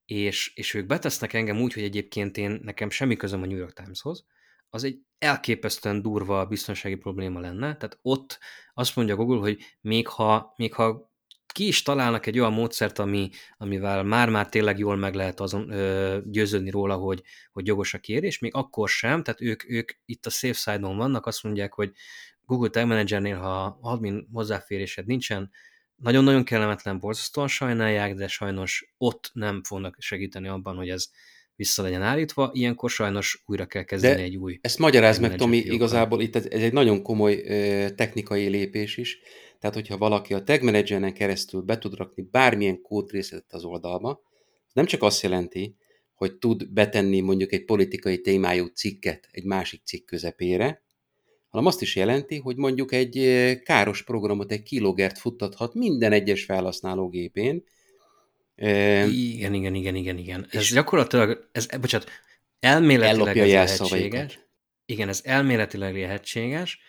és, 0.06 0.52
és 0.56 0.74
ők 0.74 0.86
betesznek 0.86 1.34
engem 1.34 1.62
úgy, 1.62 1.74
hogy 1.74 1.84
egyébként 1.84 2.38
én 2.38 2.60
nekem 2.64 2.90
semmi 2.90 3.16
közöm 3.16 3.42
a 3.42 3.46
New 3.46 3.58
York 3.58 3.74
Timeshoz, 3.74 4.26
az 4.70 4.84
egy 4.84 5.00
elképesztően 5.18 6.02
durva 6.02 6.46
biztonsági 6.46 6.96
probléma 6.96 7.40
lenne. 7.40 7.76
Tehát 7.76 8.00
ott 8.02 8.40
azt 8.74 8.96
mondja 8.96 9.16
Google, 9.16 9.40
hogy 9.40 9.60
még 9.82 10.08
ha, 10.08 10.54
még 10.56 10.74
ha 10.74 11.12
ki 11.58 11.68
is 11.68 11.82
találnak 11.82 12.26
egy 12.26 12.40
olyan 12.40 12.54
módszert, 12.54 13.00
ami, 13.00 13.30
amivel 13.58 14.04
már-már 14.04 14.50
tényleg 14.50 14.78
jól 14.78 14.96
meg 14.96 15.14
lehet 15.14 15.40
azon 15.40 15.70
ö, 15.70 16.18
győződni 16.26 16.70
róla, 16.70 16.96
hogy, 16.96 17.24
hogy 17.52 17.68
jogos 17.68 17.94
a 17.94 17.98
kérés, 17.98 18.40
még 18.40 18.56
akkor 18.56 18.90
sem, 18.90 19.24
tehát 19.24 19.42
ők, 19.42 19.70
ők 19.70 19.92
itt 20.06 20.26
a 20.26 20.30
safe 20.30 20.54
side-on 20.54 20.98
vannak, 20.98 21.26
azt 21.26 21.44
mondják, 21.44 21.74
hogy 21.74 21.92
Google 22.46 22.70
Tag 22.70 22.86
Managernél, 22.86 23.38
ha 23.38 23.78
admin 23.82 24.28
hozzáférésed 24.32 25.06
nincsen, 25.06 25.52
nagyon-nagyon 25.96 26.44
kellemetlen, 26.44 27.00
borzasztóan 27.00 27.48
sajnálják, 27.48 28.14
de 28.14 28.28
sajnos 28.28 28.94
ott 28.98 29.30
nem 29.34 29.64
fognak 29.64 29.96
segíteni 30.00 30.48
abban, 30.48 30.76
hogy 30.76 30.90
ez 30.90 31.06
vissza 31.56 31.84
legyen 31.84 32.02
állítva, 32.02 32.50
ilyenkor 32.54 32.90
sajnos 32.90 33.44
újra 33.46 33.66
kell 33.66 33.84
kezdeni 33.84 34.16
de 34.16 34.22
egy 34.22 34.36
új. 34.36 34.60
Ezt 34.62 34.80
magyaráz 34.80 35.20
meg, 35.20 35.36
Tomi, 35.36 35.56
fiókkal. 35.56 35.76
igazából 35.76 36.22
itt 36.22 36.36
ez, 36.36 36.46
ez 36.46 36.62
egy 36.62 36.74
nagyon 36.74 37.02
komoly 37.02 37.44
ö, 37.46 37.90
technikai 37.96 38.48
lépés 38.48 38.98
is, 38.98 39.20
tehát 39.60 39.76
hogyha 39.76 39.98
valaki 39.98 40.34
a 40.34 40.44
Tag 40.44 40.62
Manageren 40.62 41.14
keresztül 41.14 41.62
be 41.62 41.78
tud 41.78 41.94
rakni 41.94 42.28
bármilyen 42.32 42.82
kódrészetet 42.82 43.54
az 43.54 43.64
oldalba, 43.64 44.22
nem 44.74 44.86
csak 44.86 45.04
azt 45.04 45.22
jelenti, 45.22 45.76
hogy 46.14 46.36
tud 46.36 46.70
betenni 46.70 47.20
mondjuk 47.20 47.52
egy 47.54 47.66
politikai 47.66 48.22
témájú 48.22 48.66
cikket 48.66 49.28
egy 49.32 49.44
másik 49.44 49.82
cikk 49.84 50.06
közepére, 50.06 50.82
hanem 51.50 51.66
azt 51.66 51.82
is 51.82 51.96
jelenti, 51.96 52.38
hogy 52.38 52.56
mondjuk 52.56 52.92
egy 52.92 53.22
káros 53.64 54.04
programot, 54.04 54.52
egy 54.52 54.64
kilogert 54.64 55.18
futtathat 55.18 55.74
minden 55.74 56.12
egyes 56.12 56.44
felhasználó 56.44 57.10
gépén. 57.10 57.64
Igen, 58.56 59.54
igen, 59.54 59.76
igen, 59.76 59.96
igen, 59.96 60.18
igen. 60.18 60.48
Ez 60.52 60.74
gyakorlatilag, 60.74 61.50
ez, 61.52 61.66
bocsánat, 61.66 62.10
elméletileg 62.60 63.38
ez 63.38 63.52
lehetséges. 63.52 64.40
Igen, 64.86 65.08
ez 65.08 65.22
elméletileg 65.24 65.98
lehetséges, 65.98 66.80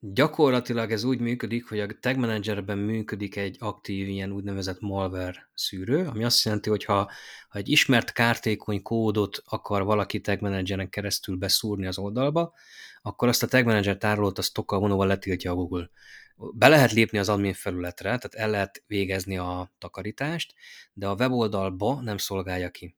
Gyakorlatilag 0.00 0.92
ez 0.92 1.04
úgy 1.04 1.20
működik, 1.20 1.68
hogy 1.68 1.80
a 1.80 1.86
Tag 2.00 2.16
Managerben 2.16 2.78
működik 2.78 3.36
egy 3.36 3.56
aktív 3.60 4.08
ilyen 4.08 4.32
úgynevezett 4.32 4.80
malware 4.80 5.50
szűrő, 5.54 6.06
ami 6.06 6.24
azt 6.24 6.44
jelenti, 6.44 6.68
hogy 6.68 6.84
ha, 6.84 7.10
ha 7.48 7.58
egy 7.58 7.68
ismert 7.68 8.12
kártékony 8.12 8.82
kódot 8.82 9.42
akar 9.44 9.84
valaki 9.84 10.20
Tag 10.20 10.40
Manageren 10.40 10.90
keresztül 10.90 11.36
beszúrni 11.36 11.86
az 11.86 11.98
oldalba, 11.98 12.54
akkor 13.02 13.28
azt 13.28 13.42
a 13.42 13.46
Tag 13.46 13.64
Manager 13.64 13.96
tárolót 13.96 14.38
azt 14.38 14.52
tokkal 14.52 14.78
vonóval 14.78 15.06
letiltja 15.06 15.50
a 15.50 15.54
Google. 15.54 15.90
Be 16.36 16.68
lehet 16.68 16.92
lépni 16.92 17.18
az 17.18 17.28
admin 17.28 17.54
felületre, 17.54 18.08
tehát 18.08 18.34
el 18.34 18.50
lehet 18.50 18.82
végezni 18.86 19.38
a 19.38 19.70
takarítást, 19.78 20.54
de 20.92 21.06
a 21.06 21.14
weboldalba 21.14 22.00
nem 22.00 22.16
szolgálja 22.16 22.70
ki. 22.70 22.94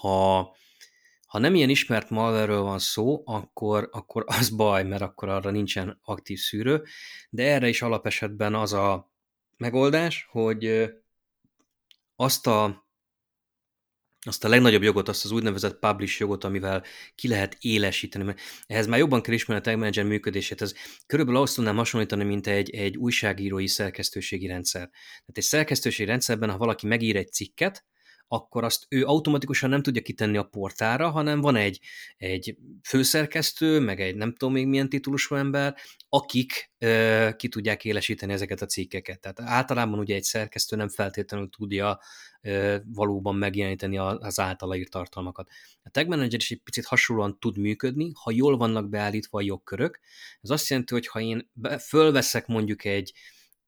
Ha 0.00 0.54
ha 1.30 1.38
nem 1.38 1.54
ilyen 1.54 1.68
ismert 1.68 2.10
malware 2.10 2.56
van 2.56 2.78
szó, 2.78 3.22
akkor, 3.24 3.88
akkor 3.92 4.24
az 4.26 4.48
baj, 4.48 4.84
mert 4.84 5.02
akkor 5.02 5.28
arra 5.28 5.50
nincsen 5.50 5.98
aktív 6.02 6.38
szűrő, 6.38 6.84
de 7.30 7.52
erre 7.52 7.68
is 7.68 7.82
alapesetben 7.82 8.54
az 8.54 8.72
a 8.72 9.12
megoldás, 9.56 10.28
hogy 10.30 10.90
azt 12.16 12.46
a, 12.46 12.86
azt 14.26 14.44
a 14.44 14.48
legnagyobb 14.48 14.82
jogot, 14.82 15.08
azt 15.08 15.24
az 15.24 15.30
úgynevezett 15.30 15.78
publish 15.78 16.20
jogot, 16.20 16.44
amivel 16.44 16.84
ki 17.14 17.28
lehet 17.28 17.56
élesíteni, 17.60 18.24
mert 18.24 18.40
ehhez 18.66 18.86
már 18.86 18.98
jobban 18.98 19.22
kell 19.22 19.34
ismerni 19.34 19.62
a 19.62 19.70
Tag 19.70 19.78
Manager 19.78 20.04
működését, 20.04 20.62
ez 20.62 20.74
körülbelül 21.06 21.40
azt 21.40 21.54
tudnám 21.54 21.76
hasonlítani, 21.76 22.24
mint 22.24 22.46
egy, 22.46 22.70
egy 22.70 22.96
újságírói 22.96 23.66
szerkesztőségi 23.66 24.46
rendszer. 24.46 24.88
Tehát 24.90 25.36
egy 25.36 25.42
szerkesztőségi 25.42 26.08
rendszerben, 26.08 26.50
ha 26.50 26.58
valaki 26.58 26.86
megír 26.86 27.16
egy 27.16 27.32
cikket, 27.32 27.84
akkor 28.32 28.64
azt 28.64 28.86
ő 28.88 29.04
automatikusan 29.04 29.70
nem 29.70 29.82
tudja 29.82 30.02
kitenni 30.02 30.36
a 30.36 30.42
portára, 30.42 31.10
hanem 31.10 31.40
van 31.40 31.56
egy, 31.56 31.80
egy 32.16 32.56
főszerkesztő, 32.82 33.80
meg 33.80 34.00
egy 34.00 34.14
nem 34.16 34.32
tudom 34.32 34.52
még 34.52 34.66
milyen 34.66 34.88
titulusú 34.88 35.34
ember, 35.34 35.76
akik 36.08 36.72
ö, 36.78 37.28
ki 37.36 37.48
tudják 37.48 37.84
élesíteni 37.84 38.32
ezeket 38.32 38.62
a 38.62 38.66
cikkeket. 38.66 39.20
Tehát 39.20 39.40
általában 39.40 39.98
ugye 39.98 40.14
egy 40.14 40.22
szerkesztő 40.22 40.76
nem 40.76 40.88
feltétlenül 40.88 41.48
tudja 41.48 42.00
ö, 42.40 42.76
valóban 42.84 43.34
megjeleníteni 43.34 43.98
az 43.98 44.40
általa 44.40 44.76
írt 44.76 44.90
tartalmakat. 44.90 45.48
A 45.82 45.90
Tag 45.90 46.08
Manager 46.08 46.40
is 46.40 46.50
egy 46.50 46.62
picit 46.62 46.84
hasonlóan 46.84 47.38
tud 47.38 47.58
működni, 47.58 48.12
ha 48.22 48.30
jól 48.30 48.56
vannak 48.56 48.88
beállítva 48.88 49.38
a 49.38 49.42
jogkörök. 49.42 50.00
Ez 50.40 50.50
azt 50.50 50.68
jelenti, 50.68 50.94
hogy 50.94 51.06
ha 51.06 51.20
én 51.20 51.50
be, 51.52 51.78
fölveszek 51.78 52.46
mondjuk 52.46 52.84
egy, 52.84 53.12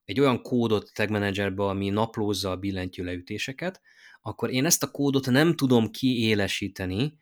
egy 0.05 0.19
olyan 0.19 0.41
kódot 0.41 0.91
Tag 0.93 1.09
Managerbe, 1.09 1.63
ami 1.63 1.89
naplózza 1.89 2.51
a 2.51 2.57
billentyű 2.57 3.03
leütéseket, 3.03 3.81
akkor 4.25 4.51
én 4.51 4.65
ezt 4.65 4.83
a 4.83 4.91
kódot 4.91 5.25
nem 5.25 5.55
tudom 5.55 5.89
kiélesíteni 5.89 7.17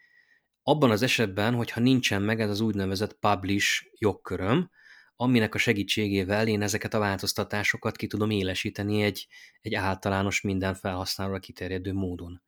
abban 0.64 0.91
az 0.91 1.02
esetben, 1.02 1.54
hogyha 1.54 1.80
nincsen 1.80 2.22
meg 2.22 2.39
ez 2.39 2.49
az 2.49 2.60
úgynevezett 2.60 3.14
publish 3.20 3.86
jogköröm, 3.97 4.70
aminek 5.16 5.56
a 5.56 5.58
segítségével 5.58 6.47
én 6.47 6.62
ezeket 6.62 6.93
a 6.93 6.99
változtatásokat 6.99 7.95
ki 7.95 8.08
tudom 8.08 8.30
élesíteni 8.30 9.02
egy, 9.02 9.28
egy 9.62 9.74
általános 9.74 10.41
minden 10.41 10.74
felhasználóra 10.74 11.39
kiterjedő 11.39 11.93
módon. 11.93 12.41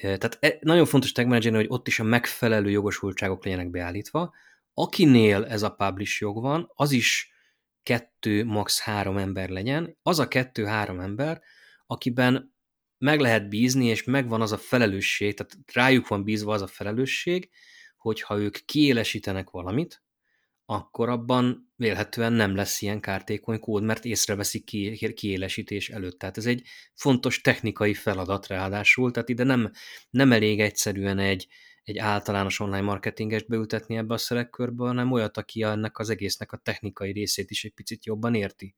Tehát 0.00 0.38
e, 0.40 0.58
nagyon 0.60 0.86
fontos 0.86 1.12
tag 1.12 1.28
hogy 1.54 1.66
ott 1.68 1.86
is 1.86 2.00
a 2.00 2.04
megfelelő 2.04 2.70
jogosultságok 2.70 3.44
legyenek 3.44 3.70
beállítva. 3.70 4.34
Akinél 4.74 5.44
ez 5.44 5.62
a 5.62 5.70
publish 5.70 6.20
jog 6.20 6.40
van, 6.40 6.70
az 6.74 6.92
is 6.92 7.32
kettő, 7.82 8.44
max. 8.44 8.80
három 8.80 9.16
ember 9.16 9.48
legyen. 9.48 9.98
Az 10.02 10.18
a 10.18 10.28
kettő-három 10.28 11.00
ember, 11.00 11.42
akiben 11.86 12.54
meg 13.00 13.20
lehet 13.20 13.48
bízni, 13.48 13.86
és 13.86 14.04
megvan 14.04 14.40
az 14.40 14.52
a 14.52 14.58
felelősség, 14.58 15.34
tehát 15.34 15.56
rájuk 15.72 16.08
van 16.08 16.24
bízva 16.24 16.52
az 16.52 16.62
a 16.62 16.66
felelősség, 16.66 17.50
hogy 17.96 18.20
ha 18.20 18.38
ők 18.38 18.56
kiélesítenek 18.64 19.50
valamit, 19.50 20.02
akkor 20.64 21.08
abban 21.08 21.72
vélhetően 21.76 22.32
nem 22.32 22.54
lesz 22.54 22.82
ilyen 22.82 23.00
kártékony 23.00 23.58
kód, 23.58 23.82
mert 23.82 24.04
észreveszik 24.04 24.64
ki, 24.64 25.12
kiélesítés 25.14 25.88
előtt. 25.88 26.18
Tehát 26.18 26.36
ez 26.36 26.46
egy 26.46 26.62
fontos 26.94 27.40
technikai 27.40 27.94
feladat 27.94 28.46
ráadásul, 28.46 29.10
tehát 29.10 29.28
ide 29.28 29.44
nem, 29.44 29.70
nem 30.10 30.32
elég 30.32 30.60
egyszerűen 30.60 31.18
egy, 31.18 31.46
egy 31.82 31.98
általános 31.98 32.60
online 32.60 32.80
marketingest 32.80 33.48
beültetni 33.48 33.96
ebbe 33.96 34.14
a 34.14 34.18
szerekkörbe, 34.18 34.84
hanem 34.84 35.12
olyat, 35.12 35.36
aki 35.36 35.62
ennek 35.62 35.98
az 35.98 36.10
egésznek 36.10 36.52
a 36.52 36.56
technikai 36.56 37.12
részét 37.12 37.50
is 37.50 37.64
egy 37.64 37.74
picit 37.74 38.06
jobban 38.06 38.34
érti. 38.34 38.76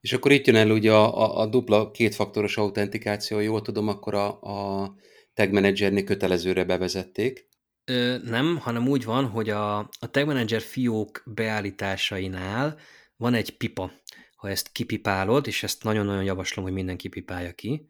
És 0.00 0.12
akkor 0.12 0.32
itt 0.32 0.46
jön 0.46 0.56
el 0.56 0.70
ugye 0.70 0.92
a, 0.92 1.22
a, 1.22 1.40
a 1.40 1.46
dupla 1.46 1.90
kétfaktoros 1.90 2.56
autentikáció, 2.56 3.38
jól 3.38 3.62
tudom, 3.62 3.88
akkor 3.88 4.14
a, 4.14 4.40
a 4.40 4.94
Tag 5.34 5.52
Managernél 5.52 6.04
kötelezőre 6.04 6.64
bevezették. 6.64 7.48
Ö, 7.84 8.16
nem, 8.24 8.56
hanem 8.56 8.88
úgy 8.88 9.04
van, 9.04 9.26
hogy 9.26 9.50
a, 9.50 9.78
a 9.78 10.10
Tag 10.10 10.26
Manager 10.26 10.60
fiók 10.60 11.22
beállításainál 11.26 12.78
van 13.16 13.34
egy 13.34 13.56
pipa. 13.56 13.92
Ha 14.36 14.48
ezt 14.48 14.72
kipipálod, 14.72 15.46
és 15.46 15.62
ezt 15.62 15.82
nagyon-nagyon 15.82 16.24
javaslom, 16.24 16.64
hogy 16.64 16.74
mindenki 16.74 17.08
pipálja 17.08 17.52
ki, 17.52 17.86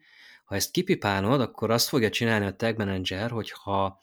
ha 0.49 0.55
ezt 0.55 0.71
kipipálod, 0.71 1.41
akkor 1.41 1.71
azt 1.71 1.87
fogja 1.87 2.09
csinálni 2.09 2.45
a 2.45 2.55
Tag 2.55 2.77
Manager, 2.77 3.31
hogy 3.31 3.51
ha, 3.51 3.99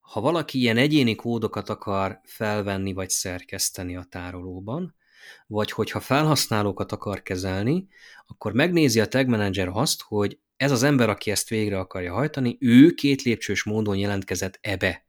ha 0.00 0.20
valaki 0.20 0.58
ilyen 0.58 0.76
egyéni 0.76 1.14
kódokat 1.14 1.68
akar 1.68 2.20
felvenni 2.24 2.92
vagy 2.92 3.10
szerkeszteni 3.10 3.96
a 3.96 4.06
tárolóban, 4.10 4.94
vagy 5.46 5.70
hogyha 5.70 6.00
felhasználókat 6.00 6.92
akar 6.92 7.22
kezelni, 7.22 7.88
akkor 8.26 8.52
megnézi 8.52 9.00
a 9.00 9.06
Tag 9.06 9.28
Manager 9.28 9.68
azt, 9.72 10.02
hogy 10.02 10.38
ez 10.56 10.70
az 10.70 10.82
ember, 10.82 11.08
aki 11.08 11.30
ezt 11.30 11.48
végre 11.48 11.78
akarja 11.78 12.12
hajtani, 12.12 12.56
ő 12.60 12.90
két 12.90 13.22
lépcsős 13.22 13.64
módon 13.64 13.96
jelentkezett 13.96 14.58
ebbe. 14.60 15.06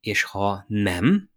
És 0.00 0.22
ha 0.22 0.64
nem, 0.68 1.30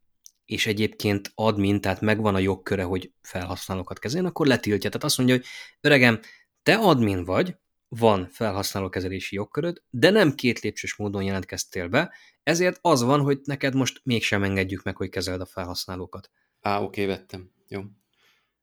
és 0.45 0.67
egyébként 0.67 1.31
admin, 1.35 1.81
tehát 1.81 2.01
megvan 2.01 2.35
a 2.35 2.39
jogköre, 2.39 2.83
hogy 2.83 3.11
felhasználókat 3.21 3.99
kezeljen, 3.99 4.29
akkor 4.29 4.47
letiltja. 4.47 4.89
Tehát 4.89 5.03
azt 5.03 5.17
mondja, 5.17 5.35
hogy 5.35 5.45
öregem, 5.81 6.19
te 6.63 6.75
admin 6.75 7.23
vagy, 7.23 7.55
van 7.87 8.27
felhasználókezelési 8.31 9.35
jogköröd, 9.35 9.81
de 9.89 10.09
nem 10.09 10.35
két 10.35 10.59
lépcsős 10.59 10.95
módon 10.95 11.23
jelentkeztél 11.23 11.87
be, 11.87 12.13
ezért 12.43 12.79
az 12.81 13.01
van, 13.01 13.21
hogy 13.21 13.39
neked 13.43 13.75
most 13.75 14.01
mégsem 14.03 14.43
engedjük 14.43 14.83
meg, 14.83 14.95
hogy 14.95 15.09
kezeld 15.09 15.41
a 15.41 15.45
felhasználókat. 15.45 16.31
Á, 16.61 16.81
oké, 16.81 17.05
vettem. 17.05 17.51
Jó. 17.67 17.81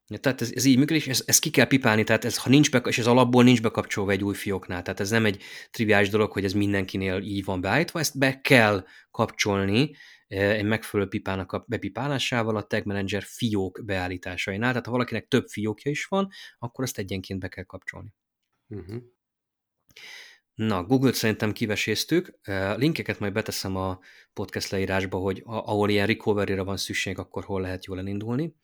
Ja, 0.07 0.17
tehát 0.17 0.41
ez, 0.41 0.51
ez 0.55 0.65
így 0.65 0.77
működik, 0.77 1.01
és 1.01 1.07
ezt, 1.07 1.29
ezt 1.29 1.39
ki 1.39 1.49
kell 1.49 1.67
pipálni, 1.67 2.03
tehát 2.03 2.25
ez, 2.25 2.37
ha 2.37 2.49
nincs 2.49 2.71
be, 2.71 2.77
és 2.77 2.97
ez 2.97 3.07
alapból 3.07 3.43
nincs 3.43 3.61
bekapcsolva 3.61 4.11
egy 4.11 4.23
új 4.23 4.33
fióknál, 4.33 4.81
tehát 4.81 4.99
ez 4.99 5.09
nem 5.09 5.25
egy 5.25 5.43
triviális 5.71 6.09
dolog, 6.09 6.31
hogy 6.31 6.43
ez 6.43 6.53
mindenkinél 6.53 7.21
így 7.21 7.43
van 7.43 7.61
beállítva, 7.61 7.99
ezt 7.99 8.17
be 8.17 8.41
kell 8.41 8.85
kapcsolni 9.11 9.95
egy 10.27 10.65
megfelelő 10.65 11.09
pipának 11.09 11.51
a 11.51 11.65
bepipálásával 11.67 12.55
a 12.55 12.63
Tag 12.63 12.85
Manager 12.85 13.23
fiók 13.23 13.81
beállításainál, 13.85 14.69
tehát 14.69 14.85
ha 14.85 14.91
valakinek 14.91 15.27
több 15.27 15.47
fiókja 15.47 15.91
is 15.91 16.05
van, 16.05 16.29
akkor 16.57 16.83
ezt 16.83 16.97
egyenként 16.97 17.39
be 17.39 17.47
kell 17.47 17.63
kapcsolni. 17.63 18.13
Uh-huh. 18.67 19.01
Na, 20.53 20.83
Google-t 20.83 21.15
szerintem 21.15 21.51
kiveséztük. 21.51 22.39
Linkeket 22.75 23.19
majd 23.19 23.33
beteszem 23.33 23.75
a 23.75 23.99
podcast 24.33 24.69
leírásba, 24.69 25.17
hogy 25.17 25.41
ahol 25.45 25.89
ilyen 25.89 26.07
recovery 26.07 26.55
van 26.55 26.77
szükség, 26.77 27.17
akkor 27.17 27.43
hol 27.43 27.61
lehet 27.61 27.85
jól 27.85 27.99
elindulni. 27.99 28.55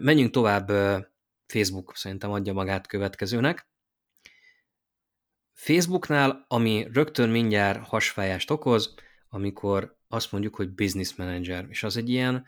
Menjünk 0.00 0.30
tovább, 0.30 0.70
Facebook 1.46 1.96
szerintem 1.96 2.30
adja 2.30 2.52
magát 2.52 2.86
következőnek. 2.86 3.68
Facebooknál, 5.52 6.44
ami 6.48 6.86
rögtön 6.92 7.28
mindjárt 7.28 7.86
hasfájást 7.86 8.50
okoz, 8.50 8.94
amikor 9.28 9.96
azt 10.08 10.32
mondjuk, 10.32 10.54
hogy 10.54 10.74
business 10.74 11.14
manager, 11.14 11.66
és 11.68 11.82
az 11.82 11.96
egy 11.96 12.08
ilyen, 12.08 12.46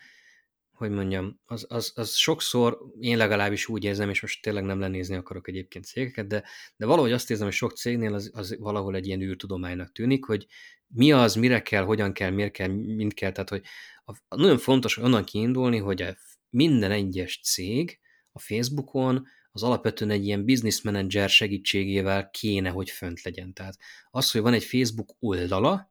hogy 0.73 0.91
mondjam, 0.91 1.41
az, 1.45 1.67
az, 1.69 1.93
az 1.95 2.15
sokszor, 2.15 2.79
én 3.01 3.17
legalábbis 3.17 3.69
úgy 3.69 3.85
érzem, 3.85 4.11
és 4.11 4.21
most 4.21 4.43
tényleg 4.43 4.65
nem 4.65 4.81
lenézni 4.81 5.17
akarok 5.17 5.49
egyébként 5.49 5.85
cégeket, 5.85 6.27
de, 6.27 6.45
de 6.77 6.87
valahogy 6.87 7.13
azt 7.13 7.31
érzem, 7.31 7.47
hogy 7.47 7.55
sok 7.55 7.73
cégnél 7.77 8.15
az, 8.15 8.31
az 8.35 8.57
valahol 8.59 8.95
egy 8.95 9.07
ilyen 9.07 9.21
űrtudománynak 9.21 9.93
tűnik, 9.93 10.25
hogy 10.25 10.47
mi 10.87 11.13
az, 11.13 11.35
mire 11.35 11.63
kell, 11.63 11.85
hogyan 11.85 12.13
kell, 12.13 12.31
miért 12.31 12.53
kell, 12.53 12.69
mind 12.69 13.15
kell, 13.15 13.33
tehát 13.33 13.49
hogy 13.49 13.63
a, 14.05 14.37
nagyon 14.37 14.59
fontos 14.59 14.97
onnan 14.97 15.25
kiindulni, 15.25 15.79
hogy 15.79 16.03
a 16.03 16.17
minden 16.53 16.91
egyes 16.91 17.41
cég 17.43 17.99
a 18.33 18.39
Facebookon 18.39 19.27
az 19.53 19.63
alapvetően 19.63 20.11
egy 20.11 20.25
ilyen 20.27 20.45
business 20.45 20.83
manager 20.83 21.29
segítségével 21.29 22.31
kéne, 22.31 22.69
hogy 22.69 22.91
fönt 22.91 23.23
legyen. 23.23 23.53
Tehát 23.53 23.77
az, 24.11 24.31
hogy 24.31 24.41
van 24.41 24.53
egy 24.53 24.65
Facebook 24.65 25.17
oldala, 25.19 25.91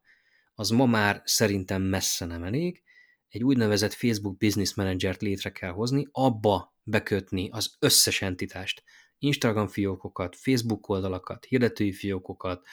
az 0.55 0.69
ma 0.69 0.85
már 0.85 1.21
szerintem 1.25 1.81
messze 1.81 2.25
nem 2.25 2.43
elég, 2.43 2.83
egy 3.27 3.43
úgynevezett 3.43 3.93
Facebook 3.93 4.37
Business 4.37 4.73
Manager-t 4.73 5.21
létre 5.21 5.51
kell 5.51 5.71
hozni, 5.71 6.07
abba 6.11 6.75
bekötni 6.83 7.49
az 7.49 7.75
összes 7.79 8.21
entitást, 8.21 8.83
Instagram 9.17 9.67
fiókokat, 9.67 10.35
Facebook 10.35 10.89
oldalakat, 10.89 11.45
hirdetői 11.45 11.91
fiókokat, 11.91 12.67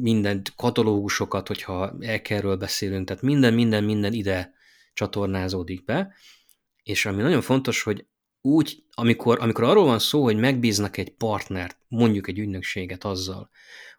minden 0.00 0.42
katalógusokat, 0.56 1.48
hogyha 1.48 1.96
elkerről 2.00 2.56
beszélünk, 2.56 3.06
tehát 3.06 3.22
minden, 3.22 3.54
minden, 3.54 3.84
minden 3.84 4.12
ide 4.12 4.52
csatornázódik 4.92 5.84
be, 5.84 6.14
és 6.82 7.06
ami 7.06 7.22
nagyon 7.22 7.40
fontos, 7.40 7.82
hogy 7.82 8.06
úgy, 8.40 8.84
amikor, 8.90 9.38
amikor 9.40 9.64
arról 9.64 9.84
van 9.84 9.98
szó, 9.98 10.22
hogy 10.22 10.36
megbíznak 10.36 10.96
egy 10.96 11.10
partnert, 11.10 11.78
mondjuk 11.88 12.28
egy 12.28 12.38
ügynökséget 12.38 13.04
azzal, 13.04 13.50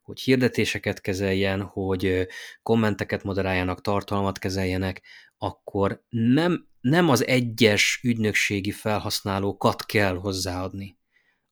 hogy 0.02 0.20
hirdetéseket 0.20 1.02
kezeljen, 1.02 1.62
hogy 1.62 2.28
kommenteket 2.64 3.24
moderáljanak, 3.24 3.82
tartalmat 3.82 4.40
kezeljenek, 4.40 5.02
akkor 5.38 6.04
nem, 6.10 6.68
nem 6.82 7.10
az 7.10 7.26
egyes 7.26 8.00
ügynökségi 8.04 8.72
felhasználókat 8.72 9.86
kell 9.86 10.16
hozzáadni 10.16 10.98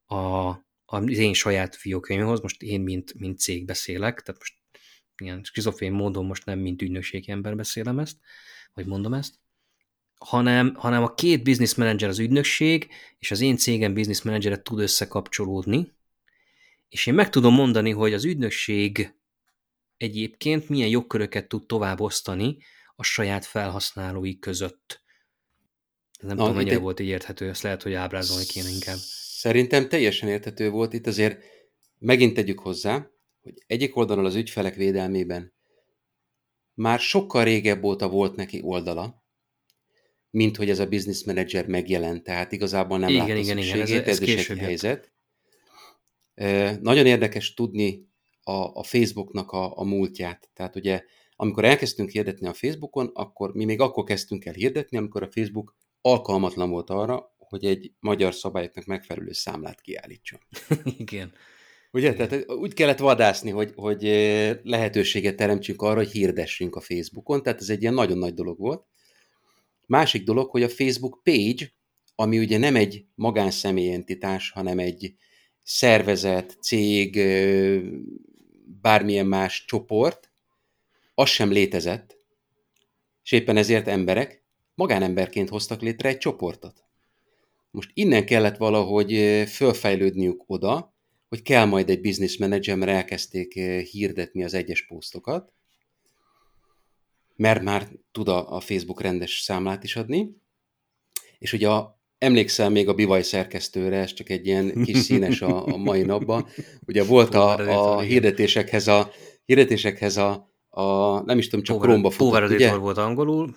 a, 0.06 0.50
az 0.86 1.08
én 1.08 1.34
saját 1.34 1.76
fiókjaimhoz, 1.76 2.40
most 2.42 2.62
én 2.62 2.82
mint, 2.82 3.14
mint 3.14 3.40
cég 3.40 3.66
beszélek, 3.66 4.22
tehát 4.22 4.40
most 4.40 4.54
ilyen 5.22 5.44
skizofrén 5.44 5.92
módon 5.92 6.26
most 6.26 6.46
nem 6.46 6.60
mint 6.60 6.82
ügynökségi 6.82 7.32
ember 7.32 7.56
beszélem 7.56 8.00
ezt, 8.00 8.18
vagy 8.74 8.86
mondom 8.86 9.14
ezt, 9.14 9.36
hanem, 10.20 10.74
hanem 10.76 11.04
a 11.04 11.14
két 11.14 11.44
business 11.44 11.76
manager 11.76 12.10
az 12.10 12.20
ügynökség, 12.20 12.88
és 13.20 13.32
az 13.32 13.42
én 13.42 13.58
cégem 13.58 13.94
business 13.94 14.22
manager 14.22 14.62
tud 14.62 14.80
összekapcsolódni, 14.80 15.92
és 16.90 17.06
én 17.06 17.14
meg 17.14 17.30
tudom 17.30 17.54
mondani, 17.54 17.92
hogy 17.92 18.14
az 18.14 18.26
ügynökség 18.26 19.14
egyébként 19.98 20.70
milyen 20.70 20.90
jogköröket 20.90 21.48
tud 21.48 21.66
tovább 21.66 22.02
osztani 22.02 22.58
a 22.96 23.04
saját 23.04 23.46
felhasználói 23.46 24.40
között. 24.40 25.02
Nem 26.20 26.36
Na, 26.36 26.42
tudom, 26.42 26.56
mennyire 26.56 26.76
egy... 26.76 26.82
volt 26.82 27.00
így 27.00 27.08
érthető, 27.08 27.50
ezt 27.50 27.62
lehet, 27.62 27.84
hogy 27.84 27.94
ábrázolni 27.94 28.46
kéne 28.46 28.70
inkább. 28.70 28.98
Szerintem 28.98 29.90
teljesen 29.90 30.30
érthető 30.30 30.70
volt. 30.70 30.94
Itt 30.94 31.08
azért 31.08 31.44
megint 32.00 32.34
tegyük 32.34 32.60
hozzá, 32.60 33.10
hogy 33.42 33.54
egyik 33.68 33.96
oldalon 33.96 34.26
az 34.26 34.36
ügyfelek 34.36 34.76
védelmében 34.76 35.54
már 36.74 37.00
sokkal 37.00 37.44
régebb 37.44 37.84
óta 37.84 38.10
volt 38.10 38.36
neki 38.36 38.62
oldala, 38.64 39.24
mint 40.30 40.58
hogy 40.58 40.70
ez 40.70 40.80
a 40.80 40.88
business 40.88 41.24
manager 41.24 41.68
megjelent. 41.68 42.24
Tehát 42.24 42.52
igazából 42.52 42.98
nem 42.98 43.10
igen, 43.10 43.28
látta 43.28 43.40
igen, 43.40 43.58
igen, 43.58 43.82
ez, 43.82 43.90
ez, 43.90 44.08
ez 44.08 44.22
is 44.22 44.50
egy 44.50 44.58
helyzet. 44.58 45.12
Nagyon 46.82 47.06
érdekes 47.06 47.54
tudni 47.54 48.08
a, 48.44 48.80
a 48.80 48.84
Facebooknak 48.84 49.52
a, 49.52 49.78
a 49.78 49.84
múltját. 49.84 50.50
Tehát 50.54 50.76
ugye, 50.76 51.04
amikor 51.36 51.66
elkezdtünk 51.66 52.10
hirdetni 52.10 52.48
a 52.48 52.54
Facebookon, 52.54 53.12
akkor 53.14 53.54
mi 53.54 53.66
még 53.66 53.80
akkor 53.80 54.04
kezdtünk 54.04 54.46
el 54.46 54.54
hirdetni, 54.54 54.98
amikor 54.98 55.24
a 55.24 55.32
Facebook 55.32 55.76
alkalmatlan 56.02 56.70
volt 56.70 56.90
arra, 56.90 57.36
hogy 57.38 57.66
egy 57.66 57.92
magyar 58.00 58.34
szabályoknak 58.34 58.86
megfelelő 58.86 59.32
számlát 59.32 59.82
kiállítson. 59.82 60.40
Igen. 60.98 61.34
Ugye? 61.92 62.14
Igen. 62.14 62.28
Tehát 62.28 62.52
úgy 62.52 62.74
kellett 62.74 63.00
vadászni, 63.00 63.50
hogy, 63.50 63.72
hogy 63.76 64.04
lehetőséget 64.64 65.36
teremtsünk 65.36 65.82
arra, 65.82 65.96
hogy 65.96 66.12
hirdessünk 66.12 66.76
a 66.76 66.82
Facebookon, 66.82 67.44
tehát 67.44 67.62
ez 67.62 67.70
egy 67.70 67.82
ilyen 67.82 67.94
nagyon 67.94 68.18
nagy 68.18 68.34
dolog 68.34 68.60
volt. 68.60 68.86
Másik 69.90 70.24
dolog, 70.24 70.50
hogy 70.50 70.64
a 70.64 70.70
Facebook 70.70 71.20
page, 71.24 71.72
ami 72.16 72.40
ugye 72.40 72.58
nem 72.58 72.76
egy 72.76 73.06
magánszemély 73.16 73.94
entitás, 73.94 74.50
hanem 74.50 74.80
egy 74.80 75.16
szervezet, 75.64 76.58
cég, 76.62 77.20
bármilyen 78.82 79.26
más 79.26 79.66
csoport, 79.66 80.32
az 81.16 81.30
sem 81.30 81.52
létezett, 81.52 82.18
és 83.24 83.32
éppen 83.32 83.58
ezért 83.58 83.88
emberek 83.88 84.44
magánemberként 84.76 85.50
hoztak 85.50 85.82
létre 85.82 86.10
egy 86.10 86.18
csoportot. 86.18 86.84
Most 87.72 87.92
innen 87.94 88.26
kellett 88.26 88.58
valahogy 88.58 89.44
fölfejlődniük 89.48 90.44
oda, 90.48 90.96
hogy 91.28 91.42
kell 91.42 91.66
majd 91.66 91.90
egy 91.90 92.02
business 92.02 92.38
manager, 92.38 92.78
mert 92.78 92.92
elkezdték 92.92 93.54
hirdetni 93.92 94.44
az 94.44 94.54
egyes 94.54 94.86
posztokat, 94.86 95.54
mert 97.40 97.62
már 97.62 97.88
tud 98.12 98.28
a 98.28 98.60
Facebook 98.60 99.02
rendes 99.02 99.40
számlát 99.40 99.84
is 99.84 99.96
adni, 99.96 100.36
és 101.38 101.54
ugye 101.54 101.70
a, 101.70 102.02
emlékszel 102.18 102.70
még 102.70 102.88
a 102.88 102.94
Bivaj 102.94 103.24
szerkesztőre, 103.24 103.98
ez 103.98 104.14
csak 104.14 104.30
egy 104.30 104.46
ilyen 104.46 104.84
kis 104.84 104.98
színes 104.98 105.42
a, 105.42 105.66
a 105.66 105.78
mai 105.78 106.02
napban, 106.02 106.48
ugye 106.88 107.04
volt 107.04 107.36
a, 107.36 107.58
a 107.96 108.00
hirdetésekhez 108.00 108.88
a, 108.88 109.12
hirdetésekhez 109.46 110.18
a, 110.18 110.54
a 110.70 111.20
nem 111.24 111.38
is 111.38 111.48
tudom, 111.48 111.66
csak 111.66 111.82
Chrome-ba 111.82 112.10
futott, 112.10 112.32
Power 112.32 112.52
ugye? 112.52 112.76
volt 112.76 112.98
angolul, 112.98 113.56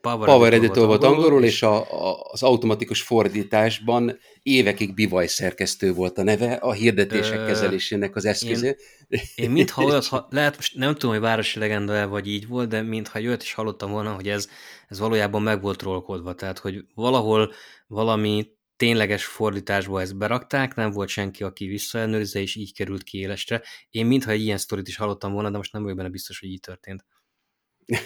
Power, 0.00 0.28
Power 0.28 0.52
Editor 0.52 0.86
volt 0.86 1.04
angolul, 1.04 1.44
és, 1.44 1.62
a, 1.62 2.06
a, 2.08 2.20
az 2.30 2.42
automatikus 2.42 3.02
fordításban 3.02 4.18
évekig 4.42 4.94
Bivaj 4.94 5.26
szerkesztő 5.26 5.92
volt 5.92 6.18
a 6.18 6.22
neve, 6.22 6.52
a 6.52 6.72
hirdetések 6.72 7.38
ö... 7.38 7.46
kezelésének 7.46 8.16
az 8.16 8.24
eszköze. 8.24 8.76
Én, 9.08 9.20
én 9.34 9.50
mintha 9.50 9.84
olyat, 9.90 10.06
ha, 10.06 10.26
lehet, 10.30 10.56
most 10.56 10.74
nem 10.74 10.92
tudom, 10.92 11.10
hogy 11.10 11.20
városi 11.20 11.58
legenda 11.58 12.08
vagy 12.08 12.28
így 12.28 12.46
volt, 12.46 12.68
de 12.68 12.82
mintha 12.82 13.18
jött 13.18 13.42
és 13.42 13.52
hallottam 13.52 13.90
volna, 13.90 14.14
hogy 14.14 14.28
ez, 14.28 14.48
ez 14.88 14.98
valójában 14.98 15.42
meg 15.42 15.60
volt 15.62 15.78
trollkodva, 15.78 16.34
tehát 16.34 16.58
hogy 16.58 16.84
valahol 16.94 17.52
valami 17.86 18.56
tényleges 18.76 19.24
fordításba 19.24 20.00
ezt 20.00 20.16
berakták, 20.16 20.74
nem 20.74 20.90
volt 20.90 21.08
senki, 21.08 21.42
aki 21.44 21.66
visszaellenőrizze, 21.66 22.40
és 22.40 22.54
így 22.54 22.74
került 22.74 23.02
ki 23.02 23.18
élesre. 23.18 23.62
Én 23.90 24.06
mintha 24.06 24.30
egy 24.30 24.42
ilyen 24.42 24.58
sztorit 24.58 24.88
is 24.88 24.96
hallottam 24.96 25.32
volna, 25.32 25.50
de 25.50 25.56
most 25.56 25.72
nem 25.72 25.82
vagyok 25.82 25.96
benne 25.96 26.08
biztos, 26.08 26.40
hogy 26.40 26.48
így 26.48 26.60
történt. 26.60 27.04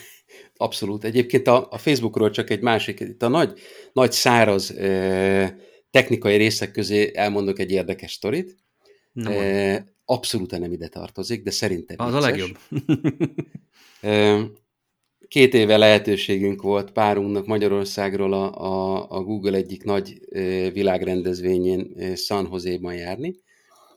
Abszolút. 0.56 1.04
Egyébként 1.04 1.46
a, 1.46 1.68
a 1.70 1.78
Facebookról 1.78 2.30
csak 2.30 2.50
egy 2.50 2.60
másik, 2.60 3.00
itt 3.00 3.22
a 3.22 3.28
nagy, 3.28 3.60
nagy 3.92 4.12
száraz 4.12 4.70
e, 4.70 5.56
technikai 5.90 6.36
részek 6.36 6.70
közé 6.70 7.10
elmondok 7.14 7.58
egy 7.58 7.70
érdekes 7.70 8.12
sztorit. 8.12 8.56
E, 9.24 9.94
abszolút 10.04 10.50
nem 10.50 10.72
ide 10.72 10.88
tartozik, 10.88 11.42
de 11.42 11.50
szerintem 11.50 11.96
Az 11.98 12.12
vicces. 12.12 12.22
a 12.22 12.30
legjobb. 12.30 12.58
e, 14.12 14.40
két 15.28 15.54
éve 15.54 15.76
lehetőségünk 15.76 16.62
volt 16.62 16.90
párunknak 16.90 17.46
Magyarországról 17.46 18.32
a, 18.32 18.60
a, 18.60 19.06
a 19.10 19.22
Google 19.22 19.56
egyik 19.56 19.84
nagy 19.84 20.20
e, 20.30 20.70
világrendezvényén 20.70 21.92
e, 21.96 22.14
San 22.14 22.48
Jose-ban 22.50 22.94
járni, 22.94 23.34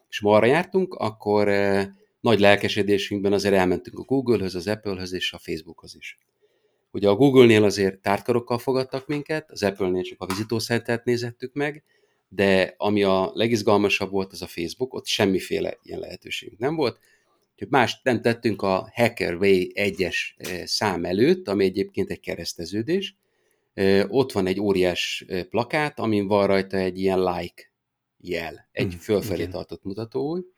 és 0.10 0.22
ma 0.22 0.36
arra 0.36 0.46
jártunk, 0.46 0.94
akkor 0.94 1.48
e, 1.48 1.96
nagy 2.26 2.40
lelkesedésünkben 2.40 3.34
azért 3.34 3.56
elmentünk 3.56 4.00
a 4.00 4.04
Google-höz, 4.04 4.56
az 4.56 4.68
Apple-höz 4.68 5.14
és 5.14 5.34
a 5.34 5.38
Facebookhoz 5.38 5.96
is. 5.96 6.18
Ugye 6.92 7.10
a 7.10 7.16
Google-nél 7.16 7.64
azért 7.64 8.00
tártkarokkal 8.00 8.58
fogadtak 8.58 9.08
minket, 9.08 9.52
az 9.52 9.64
Apple-nél 9.64 10.04
csak 10.04 10.22
a 10.22 10.26
vizitószentert 10.26 11.06
nézettük 11.06 11.54
meg, 11.54 11.84
de 12.30 12.74
ami 12.78 13.04
a 13.04 13.32
legizgalmasabb 13.34 14.12
volt, 14.12 14.32
az 14.32 14.42
a 14.42 14.48
Facebook, 14.48 14.94
ott 14.94 15.06
semmiféle 15.06 15.78
ilyen 15.84 16.00
lehetőségünk 16.00 16.60
nem 16.60 16.76
volt. 16.76 17.00
Úgyhogy 17.52 17.70
más 17.70 18.00
nem 18.04 18.22
tettünk 18.22 18.62
a 18.62 18.90
Hackerway 18.94 19.72
1-es 19.74 20.16
eh, 20.38 20.66
szám 20.66 21.06
előtt, 21.06 21.48
ami 21.48 21.64
egyébként 21.64 22.10
egy 22.10 22.20
kereszteződés. 22.20 23.16
Eh, 23.74 24.06
ott 24.08 24.32
van 24.32 24.48
egy 24.48 24.60
óriás 24.60 25.26
eh, 25.28 25.44
plakát, 25.44 26.00
amin 26.00 26.28
van 26.28 26.48
rajta 26.48 26.78
egy 26.78 27.00
ilyen 27.00 27.24
like 27.24 27.72
jel, 28.18 28.70
egy 28.72 28.96
mm, 28.96 28.98
fölfelé 28.98 29.40
igen. 29.40 29.52
tartott 29.52 29.84
mutató, 29.84 30.55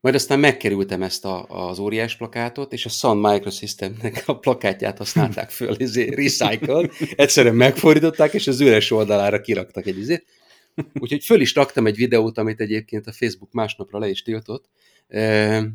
majd 0.00 0.14
aztán 0.14 0.38
megkerültem 0.38 1.02
ezt 1.02 1.24
a, 1.24 1.46
az 1.46 1.78
óriás 1.78 2.16
plakátot, 2.16 2.72
és 2.72 2.84
a 2.84 2.88
Sun 2.88 3.18
Microsystemnek 3.18 4.22
a 4.26 4.38
plakátját 4.38 4.98
használták 4.98 5.50
föl, 5.50 5.80
izé, 5.80 6.08
recycle, 6.08 6.90
egyszerűen 7.16 7.54
megfordították, 7.54 8.34
és 8.34 8.46
az 8.46 8.60
üres 8.60 8.90
oldalára 8.90 9.40
kiraktak 9.40 9.86
egy 9.86 9.98
izét. 9.98 10.26
Úgyhogy 11.00 11.24
föl 11.24 11.40
is 11.40 11.54
raktam 11.54 11.86
egy 11.86 11.96
videót, 11.96 12.38
amit 12.38 12.60
egyébként 12.60 13.06
a 13.06 13.12
Facebook 13.12 13.52
másnapra 13.52 13.98
le 13.98 14.08
is 14.08 14.22
tiltott. 14.22 14.68
E, 15.08 15.68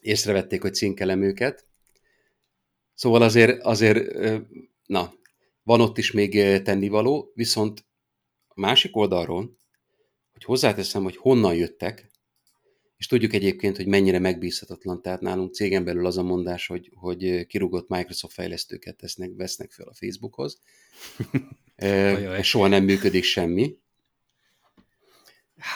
észrevették, 0.00 0.62
hogy 0.62 0.74
cinkelem 0.74 1.22
őket. 1.22 1.66
Szóval 2.94 3.22
azért, 3.22 3.62
azért, 3.62 4.18
na, 4.86 5.14
van 5.62 5.80
ott 5.80 5.98
is 5.98 6.12
még 6.12 6.62
tennivaló, 6.62 7.32
viszont 7.34 7.84
a 8.48 8.60
másik 8.60 8.96
oldalról, 8.96 9.56
hogy 10.32 10.44
hozzáteszem, 10.44 11.02
hogy 11.02 11.16
honnan 11.16 11.54
jöttek, 11.54 12.10
és 12.96 13.06
tudjuk 13.06 13.32
egyébként, 13.32 13.76
hogy 13.76 13.86
mennyire 13.86 14.18
megbízhatatlan, 14.18 15.02
tehát 15.02 15.20
nálunk 15.20 15.54
cégen 15.54 15.84
belül 15.84 16.06
az 16.06 16.18
a 16.18 16.22
mondás, 16.22 16.66
hogy, 16.66 16.90
hogy 16.94 17.46
kirúgott 17.46 17.88
Microsoft 17.88 18.34
fejlesztőket 18.34 18.96
tesznek, 18.96 19.30
vesznek 19.36 19.72
fel 19.72 19.86
a 19.86 19.94
Facebookhoz. 19.94 20.60
e, 21.76 22.42
soha 22.42 22.66
nem 22.66 22.84
működik 22.84 23.24
semmi. 23.24 23.78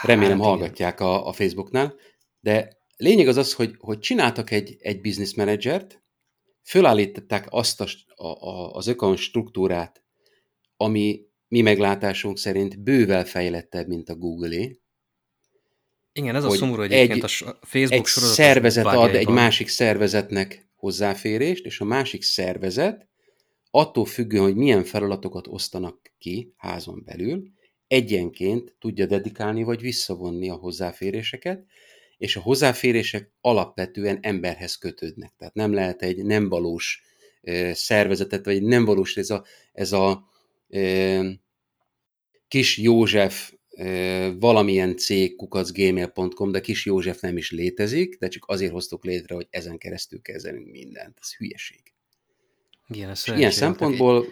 Remélem 0.02 0.38
hát, 0.38 0.46
hallgatják 0.46 1.00
a, 1.00 1.26
a 1.26 1.32
Facebooknál, 1.32 1.94
de 2.40 2.78
lényeg 2.96 3.28
az 3.28 3.36
az, 3.36 3.52
hogy, 3.52 3.74
hogy 3.78 3.98
csináltak 3.98 4.50
egy, 4.50 4.76
egy 4.78 5.00
business 5.00 5.34
managert, 5.34 6.02
fölállították 6.62 7.46
azt 7.50 7.80
a, 7.80 7.86
a, 8.24 8.72
az 8.72 8.86
ökon 8.86 9.16
struktúrát, 9.16 10.04
ami 10.76 11.22
mi 11.48 11.60
meglátásunk 11.60 12.38
szerint 12.38 12.82
bővel 12.82 13.24
fejlettebb, 13.24 13.88
mint 13.88 14.08
a 14.08 14.14
Google-é, 14.14 14.80
igen, 16.12 16.34
ez 16.36 16.44
a 16.44 16.50
szomorú 16.50 16.82
egyébként 16.82 17.24
egy, 17.24 17.44
a 17.46 17.58
Facebook 17.66 18.06
egy 18.06 18.12
szervezet 18.12 18.86
ad 18.86 19.14
egy 19.14 19.28
másik 19.28 19.68
szervezetnek 19.68 20.68
hozzáférést, 20.74 21.64
és 21.64 21.80
a 21.80 21.84
másik 21.84 22.22
szervezet 22.22 23.08
attól 23.70 24.04
függően, 24.04 24.42
hogy 24.42 24.56
milyen 24.56 24.84
feladatokat 24.84 25.46
osztanak 25.46 26.12
ki 26.18 26.54
házon 26.56 27.02
belül, 27.04 27.42
egyenként 27.86 28.74
tudja 28.78 29.06
dedikálni 29.06 29.62
vagy 29.62 29.80
visszavonni 29.80 30.50
a 30.50 30.54
hozzáféréseket, 30.54 31.64
és 32.18 32.36
a 32.36 32.40
hozzáférések 32.40 33.30
alapvetően 33.40 34.18
emberhez 34.22 34.76
kötődnek. 34.76 35.32
Tehát 35.38 35.54
nem 35.54 35.72
lehet 35.72 36.02
egy 36.02 36.24
nem 36.24 36.48
valós 36.48 37.02
szervezetet, 37.72 38.44
vagy 38.44 38.62
nem 38.62 38.84
valós, 38.84 39.16
ez 39.16 39.30
a, 39.30 39.44
ez 39.72 39.92
a 39.92 40.28
kis 42.48 42.78
József 42.78 43.52
valamilyen 44.38 44.96
cég 44.96 45.36
kukacgmail.com, 45.36 46.52
de 46.52 46.60
kis 46.60 46.86
József 46.86 47.20
nem 47.20 47.36
is 47.36 47.50
létezik, 47.50 48.18
de 48.18 48.28
csak 48.28 48.44
azért 48.46 48.72
hoztuk 48.72 49.04
létre, 49.04 49.34
hogy 49.34 49.46
ezen 49.50 49.78
keresztül 49.78 50.22
kezelünk 50.22 50.70
mindent. 50.70 51.18
Ez 51.20 51.34
hülyeség. 51.34 51.82
Igen, 52.88 53.10
ez 53.10 53.24
ilyen 53.36 53.50
szempontból 53.50 54.26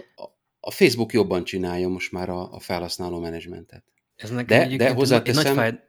a 0.61 0.71
Facebook 0.71 1.13
jobban 1.13 1.45
csinálja 1.45 1.89
most 1.89 2.13
már 2.13 2.29
a, 2.29 2.53
a 2.53 2.61
felhasználó 2.61 3.21
menedzsmentet. 3.21 3.85
Ez 4.17 4.31
de, 4.31 4.77
de 4.77 4.91
hozzáteszem, 4.91 5.45
nagy 5.45 5.55
fáj... 5.55 5.81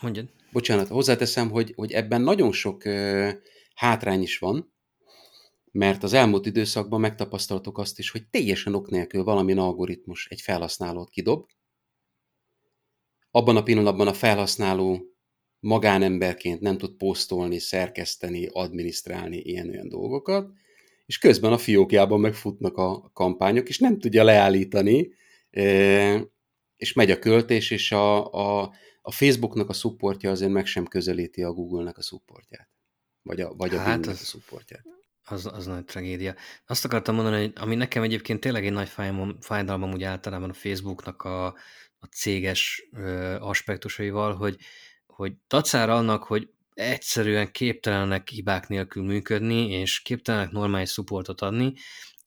Mondjad. 0.00 0.28
Bocsánat, 0.52 0.88
hozzáteszem, 0.88 1.50
hogy, 1.50 1.72
hogy 1.76 1.92
ebben 1.92 2.20
nagyon 2.20 2.52
sok 2.52 2.82
uh, 2.84 3.30
hátrány 3.74 4.22
is 4.22 4.38
van, 4.38 4.72
mert 5.72 6.02
az 6.02 6.12
elmúlt 6.12 6.46
időszakban 6.46 7.00
megtapasztaltok 7.00 7.78
azt 7.78 7.98
is, 7.98 8.10
hogy 8.10 8.26
teljesen 8.30 8.74
ok 8.74 8.90
nélkül 8.90 9.24
valamilyen 9.24 9.58
algoritmus 9.58 10.28
egy 10.30 10.40
felhasználót 10.40 11.10
kidob, 11.10 11.46
abban 13.30 13.56
a 13.56 13.62
pillanatban 13.62 14.06
a 14.06 14.12
felhasználó 14.12 15.10
magánemberként 15.60 16.60
nem 16.60 16.78
tud 16.78 16.96
posztolni, 16.96 17.58
szerkeszteni, 17.58 18.46
adminisztrálni 18.52 19.36
ilyen-olyan 19.36 19.88
dolgokat, 19.88 20.50
és 21.06 21.18
közben 21.18 21.52
a 21.52 21.58
fiókjában 21.58 22.20
megfutnak 22.20 22.76
a 22.76 23.10
kampányok, 23.12 23.68
és 23.68 23.78
nem 23.78 23.98
tudja 23.98 24.24
leállítani, 24.24 25.12
e, 25.50 25.62
és 26.76 26.92
megy 26.92 27.10
a 27.10 27.18
költés, 27.18 27.70
és 27.70 27.92
a, 27.92 28.32
a, 28.32 28.72
a 29.02 29.12
Facebooknak 29.12 29.68
a 29.68 29.72
supportja 29.72 30.30
azért 30.30 30.52
meg 30.52 30.66
sem 30.66 30.86
közelíti 30.86 31.42
a 31.42 31.52
Google-nek 31.52 31.98
a 31.98 32.02
supportját, 32.02 32.68
vagy 33.22 33.40
a, 33.40 33.54
vagy 33.54 33.74
a 33.74 33.78
hát 33.78 34.06
az, 34.06 34.20
a 34.20 34.24
supportját. 34.24 34.82
Az, 35.30 35.46
az 35.46 35.66
nagy 35.66 35.84
tragédia. 35.84 36.34
Azt 36.66 36.84
akartam 36.84 37.14
mondani, 37.14 37.36
hogy 37.36 37.52
ami 37.54 37.74
nekem 37.74 38.02
egyébként 38.02 38.40
tényleg 38.40 38.66
egy 38.66 38.72
nagy 38.72 38.90
fájdalmam 39.40 39.92
úgy 39.92 40.02
általában 40.02 40.50
a 40.50 40.54
Facebooknak 40.54 41.22
a, 41.22 41.46
a 41.98 42.06
céges 42.10 42.88
ö, 42.92 43.36
aspektusaival, 43.40 44.34
hogy, 44.34 44.56
hogy 45.06 45.32
tacára 45.46 45.96
annak, 45.96 46.22
hogy 46.22 46.48
egyszerűen 46.74 47.52
képtelenek 47.52 48.28
hibák 48.28 48.68
nélkül 48.68 49.04
működni, 49.04 49.70
és 49.70 50.02
képtelenek 50.02 50.50
normális 50.50 50.90
supportot 50.90 51.40
adni. 51.40 51.74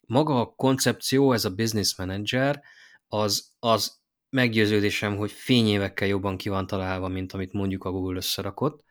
Maga 0.01 0.39
a 0.39 0.53
koncepció, 0.55 1.33
ez 1.33 1.45
a 1.45 1.55
business 1.55 1.97
manager, 1.97 2.61
az, 3.07 3.51
az 3.59 4.01
meggyőződésem, 4.29 5.15
hogy 5.15 5.31
fényévekkel 5.31 6.07
jobban 6.07 6.37
ki 6.37 6.49
van 6.49 6.67
találva, 6.67 7.07
mint 7.07 7.33
amit 7.33 7.53
mondjuk 7.53 7.83
a 7.83 7.91
Google 7.91 8.15
összerakott. 8.15 8.83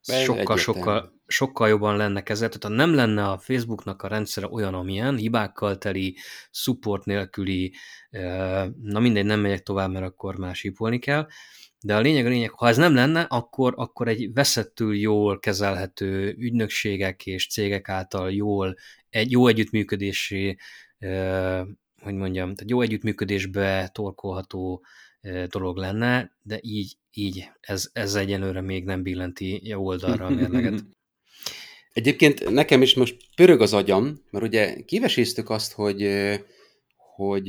Sokkal, 0.00 0.56
sokkal, 0.56 1.12
sokkal 1.26 1.68
jobban 1.68 1.96
lenne 1.96 2.22
kezelt, 2.22 2.58
tehát 2.58 2.76
ha 2.78 2.84
nem 2.84 2.94
lenne 2.94 3.28
a 3.28 3.38
Facebooknak 3.38 4.02
a 4.02 4.08
rendszere 4.08 4.46
olyan, 4.46 4.74
amilyen, 4.74 5.16
hibákkal 5.16 5.78
teli, 5.78 6.16
support 6.50 7.04
nélküli, 7.04 7.74
na 8.82 9.00
mindegy, 9.00 9.24
nem 9.24 9.40
megyek 9.40 9.62
tovább, 9.62 9.90
mert 9.90 10.04
akkor 10.04 10.36
más 10.36 10.60
hipolni 10.60 10.98
kell, 10.98 11.26
de 11.80 11.96
a 11.96 12.00
lényeg 12.00 12.26
a 12.26 12.28
lényeg, 12.28 12.50
ha 12.50 12.68
ez 12.68 12.76
nem 12.76 12.94
lenne, 12.94 13.20
akkor, 13.20 13.72
akkor 13.76 14.08
egy 14.08 14.32
veszettül 14.32 14.96
jól 14.96 15.38
kezelhető 15.38 16.34
ügynökségek 16.38 17.26
és 17.26 17.48
cégek 17.48 17.88
által 17.88 18.32
jól, 18.32 18.74
egy 19.10 19.30
jó 19.30 19.46
együttműködési, 19.46 20.58
hogy 22.02 22.14
mondjam, 22.14 22.54
tehát 22.54 22.70
jó 22.70 22.80
együttműködésbe 22.80 23.88
torkolható 23.92 24.84
dolog 25.48 25.76
lenne, 25.76 26.30
de 26.42 26.58
így, 26.62 26.96
így 27.12 27.48
ez, 27.60 27.90
ez 27.92 28.14
egyelőre 28.14 28.60
még 28.60 28.84
nem 28.84 29.02
billenti 29.02 29.60
jó 29.62 29.86
oldalra 29.86 30.26
a 30.26 30.30
mérleget. 30.30 30.84
Egyébként 31.92 32.50
nekem 32.50 32.82
is 32.82 32.94
most 32.94 33.16
pörög 33.36 33.60
az 33.60 33.72
agyam, 33.72 34.20
mert 34.30 34.44
ugye 34.44 34.82
kiveséztük 34.82 35.50
azt, 35.50 35.72
hogy 35.72 36.08
hogy 37.14 37.46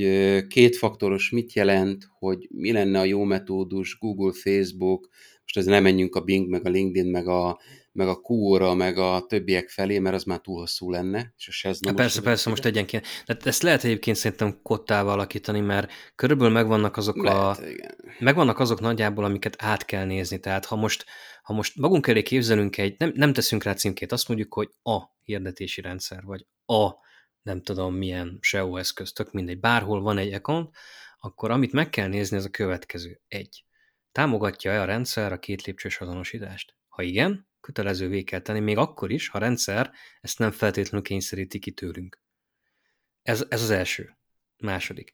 kétfaktoros 0.47 1.29
mit 1.29 1.53
jelent, 1.53 2.07
hogy 2.19 2.47
mi 2.51 2.71
lenne 2.71 2.99
a 2.99 3.03
jó 3.03 3.23
metódus, 3.23 3.97
Google, 3.99 4.33
Facebook, 4.33 5.09
most 5.41 5.57
ez 5.57 5.65
nem 5.65 5.83
menjünk 5.83 6.15
a 6.15 6.21
Bing, 6.21 6.49
meg 6.49 6.65
a 6.65 6.69
LinkedIn, 6.69 7.11
meg 7.11 7.27
a, 7.27 7.59
meg 7.95 8.07
a 8.07 8.15
Quora, 8.15 8.73
meg 8.73 8.97
a 8.97 9.25
többiek 9.27 9.69
felé, 9.69 9.99
mert 9.99 10.15
az 10.15 10.23
már 10.23 10.39
túl 10.39 10.59
hosszú 10.59 10.91
lenne, 10.91 11.33
és 11.37 11.47
a 11.47 11.51
Sezna 11.51 11.87
hát 11.87 11.97
Persze, 11.97 12.21
persze, 12.21 12.49
most 12.49 12.65
egyenként. 12.65 13.05
De 13.25 13.37
ezt 13.43 13.61
lehet 13.61 13.83
egyébként 13.83 14.17
szerintem 14.17 14.59
kottával 14.61 15.13
alakítani, 15.13 15.59
mert 15.59 15.91
körülbelül 16.15 16.53
megvannak 16.53 16.97
azok 16.97 17.23
lehet, 17.23 17.57
a... 17.57 17.67
Igen. 17.67 17.95
Megvannak 18.19 18.59
azok 18.59 18.79
nagyjából, 18.79 19.23
amiket 19.23 19.55
át 19.57 19.85
kell 19.85 20.05
nézni. 20.05 20.39
Tehát 20.39 20.65
ha 20.65 20.75
most, 20.75 21.05
ha 21.43 21.53
most 21.53 21.75
magunk 21.75 22.07
elé 22.07 22.21
képzelünk 22.21 22.77
egy, 22.77 22.95
nem, 22.97 23.11
nem 23.15 23.33
teszünk 23.33 23.63
rá 23.63 23.73
címkét, 23.73 24.11
azt 24.11 24.27
mondjuk, 24.27 24.53
hogy 24.53 24.69
a 24.83 25.01
hirdetési 25.23 25.81
rendszer, 25.81 26.23
vagy 26.23 26.45
a 26.65 26.91
nem 27.41 27.61
tudom 27.61 27.95
milyen 27.95 28.37
SEO 28.41 28.77
eszköz, 28.77 29.11
tök 29.11 29.31
mindegy, 29.31 29.59
bárhol 29.59 30.01
van 30.01 30.17
egy 30.17 30.33
account, 30.33 30.75
akkor 31.17 31.51
amit 31.51 31.71
meg 31.71 31.89
kell 31.89 32.07
nézni, 32.07 32.37
ez 32.37 32.45
a 32.45 32.49
következő. 32.49 33.21
Egy. 33.27 33.65
Támogatja-e 34.11 34.81
a 34.81 34.85
rendszer 34.85 35.31
a 35.31 35.39
két 35.39 35.61
lépcsős 35.61 36.01
azonosítást? 36.01 36.75
Ha 36.87 37.01
igen, 37.01 37.47
kötelezővé 37.65 38.23
kell 38.23 38.39
tenni, 38.39 38.59
még 38.59 38.77
akkor 38.77 39.11
is, 39.11 39.27
ha 39.27 39.37
a 39.37 39.41
rendszer 39.41 39.91
ezt 40.21 40.39
nem 40.39 40.51
feltétlenül 40.51 41.05
kényszeríti 41.05 41.59
ki 41.59 41.71
tőlünk. 41.71 42.21
Ez, 43.21 43.45
ez 43.49 43.61
az 43.61 43.69
első. 43.69 44.17
Második. 44.57 45.11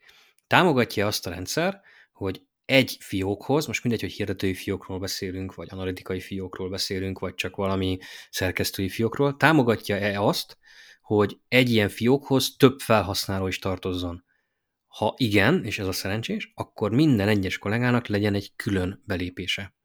Támogatja 0.47 1.07
azt 1.07 1.27
a 1.27 1.29
rendszer, 1.29 1.81
hogy 2.11 2.41
egy 2.65 2.97
fiókhoz, 2.99 3.65
most 3.65 3.83
mindegy, 3.83 4.01
hogy 4.01 4.11
hirdetői 4.11 4.53
fiókról 4.53 4.99
beszélünk, 4.99 5.55
vagy 5.55 5.67
analitikai 5.71 6.19
fiókról 6.19 6.69
beszélünk, 6.69 7.19
vagy 7.19 7.33
csak 7.33 7.55
valami 7.55 7.97
szerkesztői 8.29 8.89
fiókról, 8.89 9.37
támogatja-e 9.37 10.21
azt, 10.21 10.57
hogy 11.01 11.39
egy 11.47 11.69
ilyen 11.69 11.89
fiókhoz 11.89 12.55
több 12.57 12.79
felhasználó 12.79 13.47
is 13.47 13.59
tartozzon? 13.59 14.23
Ha 14.87 15.13
igen, 15.17 15.65
és 15.65 15.79
ez 15.79 15.87
a 15.87 15.91
szerencsés, 15.91 16.51
akkor 16.55 16.91
minden 16.91 17.27
egyes 17.27 17.57
kollégának 17.57 18.07
legyen 18.07 18.33
egy 18.33 18.51
külön 18.55 19.03
belépése. 19.05 19.75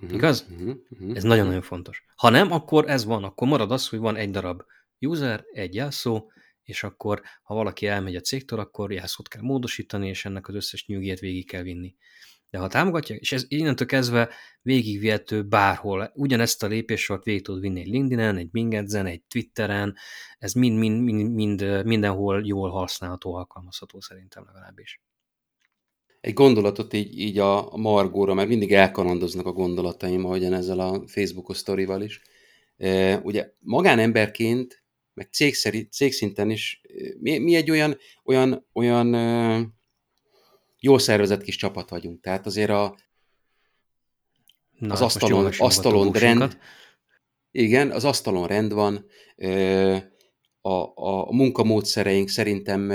Uh-huh, 0.00 0.14
Igaz? 0.14 0.46
Uh-huh, 0.50 0.76
uh-huh, 0.90 1.16
ez 1.16 1.22
nagyon-nagyon 1.22 1.62
fontos. 1.62 2.04
Ha 2.16 2.28
nem, 2.28 2.52
akkor 2.52 2.90
ez 2.90 3.04
van, 3.04 3.24
akkor 3.24 3.48
marad 3.48 3.70
az, 3.70 3.88
hogy 3.88 3.98
van 3.98 4.16
egy 4.16 4.30
darab 4.30 4.62
user, 4.98 5.44
egy 5.52 5.74
jelszó, 5.74 6.30
és 6.62 6.82
akkor, 6.82 7.22
ha 7.42 7.54
valaki 7.54 7.86
elmegy 7.86 8.16
a 8.16 8.20
cégtől, 8.20 8.58
akkor 8.58 8.92
jelszót 8.92 9.28
kell 9.28 9.42
módosítani, 9.42 10.08
és 10.08 10.24
ennek 10.24 10.48
az 10.48 10.54
összes 10.54 10.86
nyugét 10.86 11.18
végig 11.18 11.46
kell 11.46 11.62
vinni. 11.62 11.94
De 12.50 12.58
ha 12.58 12.68
támogatja, 12.68 13.16
és 13.16 13.32
ez 13.32 13.44
innentől 13.48 13.86
kezdve 13.86 14.30
végigvihető 14.62 15.42
bárhol, 15.44 16.12
ugyanezt 16.14 16.62
a 16.62 16.66
lépéssort 16.66 17.24
végig 17.24 17.42
tud 17.42 17.60
vinni 17.60 17.80
egy 17.80 17.86
LinkedIn-en, 17.86 18.36
egy 18.36 18.50
Bingedzen, 18.50 19.06
egy 19.06 19.22
Twitteren, 19.22 19.96
ez 20.38 20.52
mind, 20.52 20.78
mind, 20.78 21.02
mind, 21.02 21.32
mind, 21.32 21.84
mindenhol 21.84 22.42
jól 22.44 22.70
használható, 22.70 23.34
alkalmazható 23.34 24.00
szerintem 24.00 24.44
legalábbis. 24.46 25.00
Egy 26.22 26.32
gondolatot 26.32 26.92
így, 26.92 27.18
így 27.18 27.38
a 27.38 27.76
Margóra, 27.76 28.34
mert 28.34 28.48
mindig 28.48 28.72
elkalandoznak 28.72 29.46
a 29.46 29.52
gondolataim, 29.52 30.24
ahogyan 30.24 30.52
ezzel 30.52 30.78
a 30.78 31.02
Facebookos 31.06 31.56
sztorival 31.56 32.02
is. 32.02 32.22
E, 32.76 33.16
ugye 33.16 33.50
magánemberként, 33.58 34.82
meg 35.14 35.28
cég 35.32 35.54
szerint, 35.54 35.92
cégszinten 35.92 36.50
is, 36.50 36.80
mi, 37.20 37.38
mi 37.38 37.54
egy 37.54 37.70
olyan, 37.70 37.96
olyan, 38.24 38.66
olyan 38.72 39.14
jól 40.80 40.98
szervezett 40.98 41.42
kis 41.42 41.56
csapat 41.56 41.90
vagyunk. 41.90 42.20
Tehát 42.20 42.46
azért 42.46 42.70
a, 42.70 42.96
Na, 44.78 44.92
az 44.92 45.00
asztalon, 45.00 45.52
asztalon 45.58 46.12
rend, 46.12 46.58
igen, 47.50 47.90
az 47.90 48.04
asztalon 48.04 48.46
rend 48.46 48.72
van, 48.72 49.06
a, 50.62 50.92
a 50.94 51.32
munkamódszereink 51.32 52.28
szerintem 52.28 52.90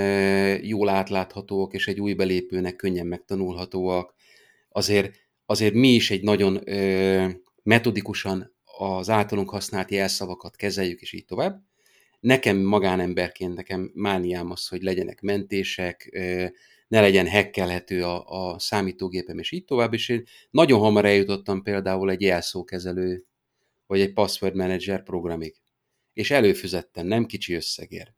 jól 0.62 0.88
átláthatóak, 0.88 1.72
és 1.72 1.88
egy 1.88 2.00
új 2.00 2.14
belépőnek 2.14 2.76
könnyen 2.76 3.06
megtanulhatóak. 3.06 4.14
Azért, 4.68 5.14
azért 5.46 5.74
mi 5.74 5.88
is 5.88 6.10
egy 6.10 6.22
nagyon 6.22 6.60
metodikusan 7.62 8.54
az 8.78 9.10
általunk 9.10 9.50
használt 9.50 9.90
jelszavakat 9.90 10.56
kezeljük, 10.56 11.00
és 11.00 11.12
így 11.12 11.24
tovább. 11.24 11.62
Nekem 12.20 12.56
magánemberként, 12.56 13.54
nekem 13.54 13.90
mániám 13.94 14.50
az, 14.50 14.68
hogy 14.68 14.82
legyenek 14.82 15.20
mentések, 15.20 16.10
ne 16.88 17.00
legyen 17.00 17.26
hekkelhető 17.26 18.04
a, 18.04 18.24
a 18.26 18.58
számítógépem, 18.58 19.38
és 19.38 19.52
így 19.52 19.64
tovább, 19.64 19.92
és 19.94 20.08
én 20.08 20.22
nagyon 20.50 20.80
hamar 20.80 21.04
eljutottam 21.04 21.62
például 21.62 22.10
egy 22.10 22.20
jelszókezelő, 22.20 23.24
vagy 23.86 24.00
egy 24.00 24.12
password 24.12 24.54
manager 24.54 25.02
programig. 25.02 25.56
És 26.18 26.30
előfizettem, 26.30 27.06
nem 27.06 27.26
kicsi 27.26 27.54
összegért. 27.54 28.14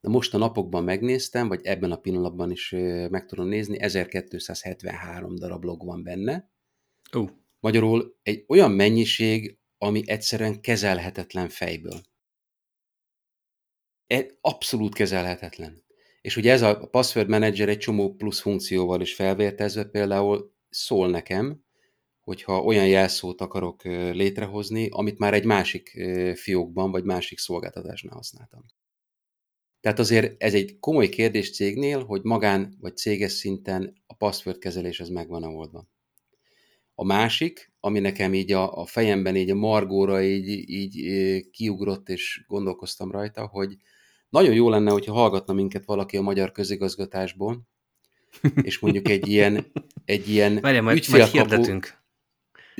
De 0.00 0.08
most 0.08 0.34
a 0.34 0.38
napokban 0.38 0.84
megnéztem, 0.84 1.48
vagy 1.48 1.66
ebben 1.66 1.90
a 1.90 1.96
pillanatban 1.96 2.50
is 2.50 2.70
meg 3.10 3.26
tudom 3.26 3.48
nézni, 3.48 3.80
1273 3.80 5.34
darab 5.34 5.64
log 5.64 5.84
van 5.84 6.02
benne. 6.02 6.50
Uh. 7.12 7.30
Magyarul 7.60 8.18
egy 8.22 8.44
olyan 8.48 8.70
mennyiség, 8.70 9.58
ami 9.78 10.02
egyszerűen 10.06 10.60
kezelhetetlen 10.60 11.48
fejből. 11.48 12.00
E, 14.06 14.26
abszolút 14.40 14.94
kezelhetetlen. 14.94 15.84
És 16.20 16.36
ugye 16.36 16.52
ez 16.52 16.62
a 16.62 16.88
Password 16.90 17.28
Manager 17.28 17.68
egy 17.68 17.78
csomó 17.78 18.14
plusz 18.14 18.40
funkcióval 18.40 19.00
is 19.00 19.14
felvértezve 19.14 19.84
például 19.84 20.54
szól 20.68 21.10
nekem, 21.10 21.64
hogyha 22.28 22.62
olyan 22.62 22.86
jelszót 22.86 23.40
akarok 23.40 23.84
létrehozni, 24.12 24.88
amit 24.90 25.18
már 25.18 25.34
egy 25.34 25.44
másik 25.44 26.00
fiókban 26.34 26.90
vagy 26.90 27.04
másik 27.04 27.38
szolgáltatásnál 27.38 28.14
használtam. 28.14 28.64
Tehát 29.80 29.98
azért 29.98 30.42
ez 30.42 30.54
egy 30.54 30.78
komoly 30.78 31.08
kérdés 31.08 31.54
cégnél, 31.54 32.04
hogy 32.04 32.22
magán 32.22 32.76
vagy 32.80 32.96
céges 32.96 33.32
szinten 33.32 34.02
a 34.06 34.14
password 34.14 34.58
kezelés 34.58 35.00
az 35.00 35.08
megvan 35.08 35.42
a 35.42 35.48
oldva. 35.48 35.88
A 36.94 37.04
másik, 37.04 37.72
ami 37.80 37.98
nekem 37.98 38.34
így 38.34 38.52
a, 38.52 38.80
a 38.80 38.86
fejemben 38.86 39.36
így 39.36 39.50
a 39.50 39.54
margóra 39.54 40.22
így, 40.22 40.70
így 40.70 41.50
kiugrott, 41.50 42.08
és 42.08 42.44
gondolkoztam 42.46 43.10
rajta, 43.10 43.46
hogy 43.46 43.76
nagyon 44.28 44.54
jó 44.54 44.68
lenne, 44.68 44.90
hogyha 44.90 45.12
hallgatna 45.12 45.52
minket 45.52 45.84
valaki 45.84 46.16
a 46.16 46.22
magyar 46.22 46.52
közigazgatásból, 46.52 47.62
és 48.62 48.78
mondjuk 48.78 49.08
egy 49.08 49.28
ilyen, 49.28 49.72
egy 50.04 50.28
ilyen 50.28 50.60
Várjál, 50.60 50.82
majd, 50.82 50.96
ügyfélkapu, 50.96 51.56
majd 51.56 51.96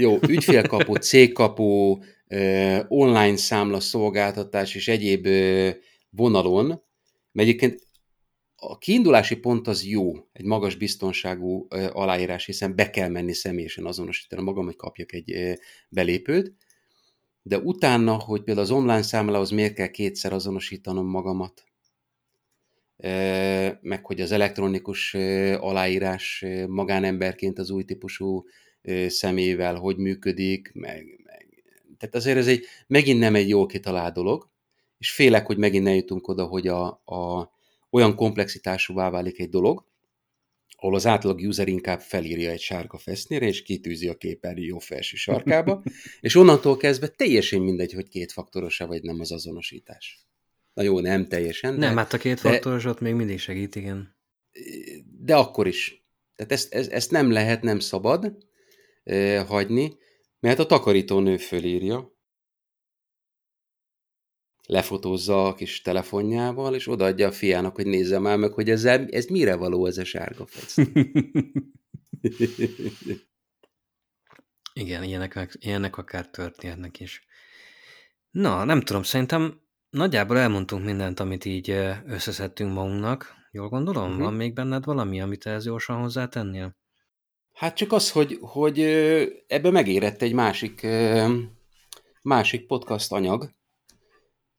jó, 0.00 0.18
ügyfélkapu, 0.28 0.94
cégkapu, 1.10 1.98
online 2.88 3.36
számla 3.36 3.80
szolgáltatás 3.80 4.74
és 4.74 4.88
egyéb 4.88 5.28
vonalon, 6.10 6.66
mert 7.32 7.48
egyébként 7.48 7.86
a 8.56 8.78
kiindulási 8.78 9.36
pont 9.36 9.68
az 9.68 9.84
jó, 9.84 10.12
egy 10.32 10.44
magas 10.44 10.76
biztonságú 10.76 11.66
aláírás, 11.92 12.44
hiszen 12.44 12.74
be 12.74 12.90
kell 12.90 13.08
menni 13.08 13.32
személyesen 13.32 13.86
azonosítani 13.86 14.42
magam, 14.42 14.64
hogy 14.64 14.76
kapjak 14.76 15.12
egy 15.12 15.58
belépőt, 15.88 16.54
de 17.42 17.58
utána, 17.58 18.14
hogy 18.14 18.42
például 18.42 18.66
az 18.66 18.72
online 18.72 19.02
számlához 19.02 19.50
miért 19.50 19.74
kell 19.74 19.86
kétszer 19.88 20.32
azonosítanom 20.32 21.06
magamat, 21.06 21.64
meg 23.80 24.00
hogy 24.02 24.20
az 24.20 24.32
elektronikus 24.32 25.14
aláírás 25.60 26.44
magánemberként 26.68 27.58
az 27.58 27.70
új 27.70 27.84
típusú 27.84 28.44
szemével 29.08 29.74
hogy 29.74 29.96
működik, 29.96 30.70
meg, 30.74 31.20
meg. 31.24 31.64
Tehát 31.98 32.14
azért 32.14 32.36
ez 32.36 32.46
egy, 32.46 32.64
megint 32.86 33.18
nem 33.18 33.34
egy 33.34 33.48
jól 33.48 33.66
kitalált 33.66 34.14
dolog, 34.14 34.50
és 34.98 35.10
félek, 35.10 35.46
hogy 35.46 35.58
megint 35.58 35.84
ne 35.84 35.94
jutunk 35.94 36.28
oda, 36.28 36.44
hogy 36.44 36.68
a, 36.68 36.86
a, 37.04 37.50
olyan 37.90 38.14
komplexitásúvá 38.14 39.10
válik 39.10 39.40
egy 39.40 39.48
dolog, 39.48 39.86
ahol 40.80 40.94
az 40.94 41.06
átlag 41.06 41.40
user 41.40 41.68
inkább 41.68 42.00
felírja 42.00 42.50
egy 42.50 42.60
sárga 42.60 42.98
fesznyire, 42.98 43.46
és 43.46 43.62
kitűzi 43.62 44.08
a 44.08 44.14
képernyő 44.14 44.64
jó 44.64 44.78
felső 44.78 45.16
sarkába, 45.16 45.82
és 46.20 46.34
onnantól 46.34 46.76
kezdve 46.76 47.08
teljesen 47.08 47.60
mindegy, 47.60 47.92
hogy 47.92 48.08
kétfaktoros-e 48.08 48.84
vagy 48.84 49.02
nem 49.02 49.20
az 49.20 49.32
azonosítás. 49.32 50.28
Na 50.74 50.82
jó, 50.82 51.00
nem 51.00 51.28
teljesen. 51.28 51.74
Nem, 51.74 51.94
de, 51.94 52.00
hát 52.00 52.12
a 52.12 52.18
kétfaktoros 52.18 52.84
ott 52.84 53.00
még 53.00 53.14
mindig 53.14 53.38
segít, 53.38 53.76
igen. 53.76 54.16
De 55.20 55.36
akkor 55.36 55.66
is. 55.66 56.06
Tehát 56.36 56.52
ezt, 56.52 56.74
ezt, 56.74 56.90
ezt 56.90 57.10
nem 57.10 57.30
lehet, 57.30 57.62
nem 57.62 57.78
szabad 57.78 58.36
hagyni, 59.46 59.96
mert 60.40 60.58
a 60.58 60.66
takarítónő 60.66 61.36
fölírja, 61.36 62.16
lefotózza 64.66 65.46
a 65.46 65.54
kis 65.54 65.82
telefonjával, 65.82 66.74
és 66.74 66.88
odaadja 66.88 67.28
a 67.28 67.32
fiának, 67.32 67.74
hogy 67.74 67.86
nézze 67.86 68.18
már 68.18 68.38
meg, 68.38 68.52
hogy 68.52 68.70
ez, 68.70 68.84
ez 68.84 69.26
mire 69.26 69.56
való 69.56 69.86
ez 69.86 69.98
a 69.98 70.04
sárga 70.04 70.46
fecni. 70.46 70.92
Igen, 74.72 75.02
ilyenek, 75.02 75.56
ilyenek 75.58 75.96
akár 75.96 76.30
történhetnek 76.30 77.00
is. 77.00 77.26
Na, 78.30 78.64
nem 78.64 78.80
tudom, 78.80 79.02
szerintem 79.02 79.60
nagyjából 79.90 80.38
elmondtunk 80.38 80.84
mindent, 80.84 81.20
amit 81.20 81.44
így 81.44 81.70
összeszedtünk 82.06 82.72
magunknak. 82.72 83.34
Jól 83.50 83.68
gondolom? 83.68 84.08
Uh-huh. 84.08 84.22
Van 84.22 84.34
még 84.34 84.54
benned 84.54 84.84
valami, 84.84 85.20
amit 85.20 85.46
ehhez 85.46 85.64
gyorsan 85.64 86.00
hozzátennél? 86.00 86.77
Hát 87.58 87.76
csak 87.76 87.92
az, 87.92 88.10
hogy, 88.10 88.38
hogy 88.40 88.80
ebbe 89.46 89.70
megérett 89.70 90.22
egy 90.22 90.32
másik, 90.32 90.86
másik 92.22 92.66
podcast 92.66 93.12
anyag, 93.12 93.54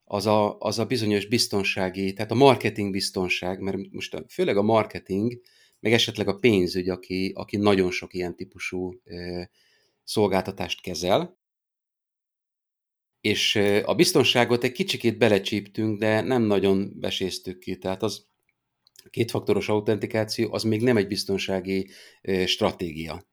az 0.04 0.26
a, 0.26 0.58
az 0.58 0.80
a 0.80 0.86
bizonyos 0.86 1.26
biztonsági, 1.26 2.14
tehát 2.14 2.32
a 2.32 2.36
marketing 2.36 2.92
biztonság, 2.92 3.60
mert 3.60 3.78
most 3.92 4.24
főleg 4.28 4.58
a 4.58 4.62
marketing, 4.62 5.42
meg 5.80 5.94
esetleg 5.94 6.28
a 6.28 6.36
pénzügy, 6.36 6.90
aki, 6.90 7.32
aki 7.36 7.58
nagyon 7.58 7.92
sok 7.92 8.14
ilyen 8.14 8.36
típusú 8.36 9.02
szolgáltatást 10.04 10.82
kezel, 10.82 11.38
és 13.22 13.56
a 13.86 13.96
biztonságot 13.96 14.64
egy 14.64 14.72
kicsikét 14.72 15.18
belecsíptünk, 15.18 16.00
de 16.00 16.22
nem 16.22 16.42
nagyon 16.42 16.94
beséztük 16.96 17.60
ki. 17.60 17.78
Tehát 17.78 18.04
az 18.04 18.29
kétfaktoros 19.10 19.70
autentikáció 19.70 20.54
az 20.54 20.64
még 20.64 20.82
nem 20.82 20.98
egy 20.98 21.08
biztonsági 21.08 21.90
stratégia. 22.46 23.24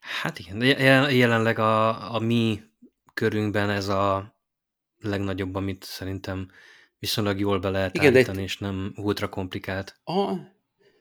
Hát 0.00 0.38
igen, 0.38 0.62
jelenleg 1.10 1.58
a, 1.58 2.14
a 2.14 2.18
mi 2.18 2.60
körünkben 3.14 3.70
ez 3.70 3.88
a 3.88 4.36
legnagyobb, 4.98 5.54
amit 5.54 5.84
szerintem 5.84 6.48
viszonylag 6.98 7.38
jól 7.40 7.58
be 7.58 7.70
lehet 7.70 7.94
Igen, 7.94 8.14
állítani, 8.14 8.36
de... 8.36 8.42
és 8.42 8.58
nem 8.58 8.92
ultra 8.96 9.28
komplikált. 9.28 10.00
Aha. 10.04 10.56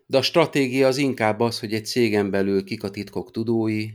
De 0.05 0.17
a 0.17 0.21
stratégia 0.21 0.87
az 0.87 0.97
inkább 0.97 1.39
az, 1.39 1.59
hogy 1.59 1.73
egy 1.73 1.85
cégen 1.85 2.29
belül 2.29 2.63
kik 2.63 2.83
a 2.83 2.89
titkok 2.89 3.31
tudói, 3.31 3.87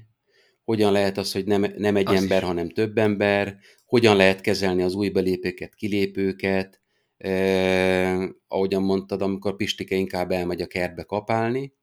hogyan 0.64 0.92
lehet 0.92 1.18
az, 1.18 1.32
hogy 1.32 1.44
nem, 1.44 1.74
nem 1.76 1.96
egy 1.96 2.08
az 2.08 2.14
ember, 2.14 2.42
is. 2.42 2.48
hanem 2.48 2.68
több 2.68 2.98
ember, 2.98 3.58
hogyan 3.84 4.16
lehet 4.16 4.40
kezelni 4.40 4.82
az 4.82 4.94
új 4.94 5.08
belépőket, 5.08 5.74
kilépőket, 5.74 6.81
eh, 7.22 8.28
ahogyan 8.48 8.82
mondtad, 8.82 9.22
amikor 9.22 9.56
Pistike 9.56 9.94
inkább 9.96 10.30
elmegy 10.30 10.62
a 10.62 10.66
kertbe 10.66 11.02
kapálni, 11.02 11.74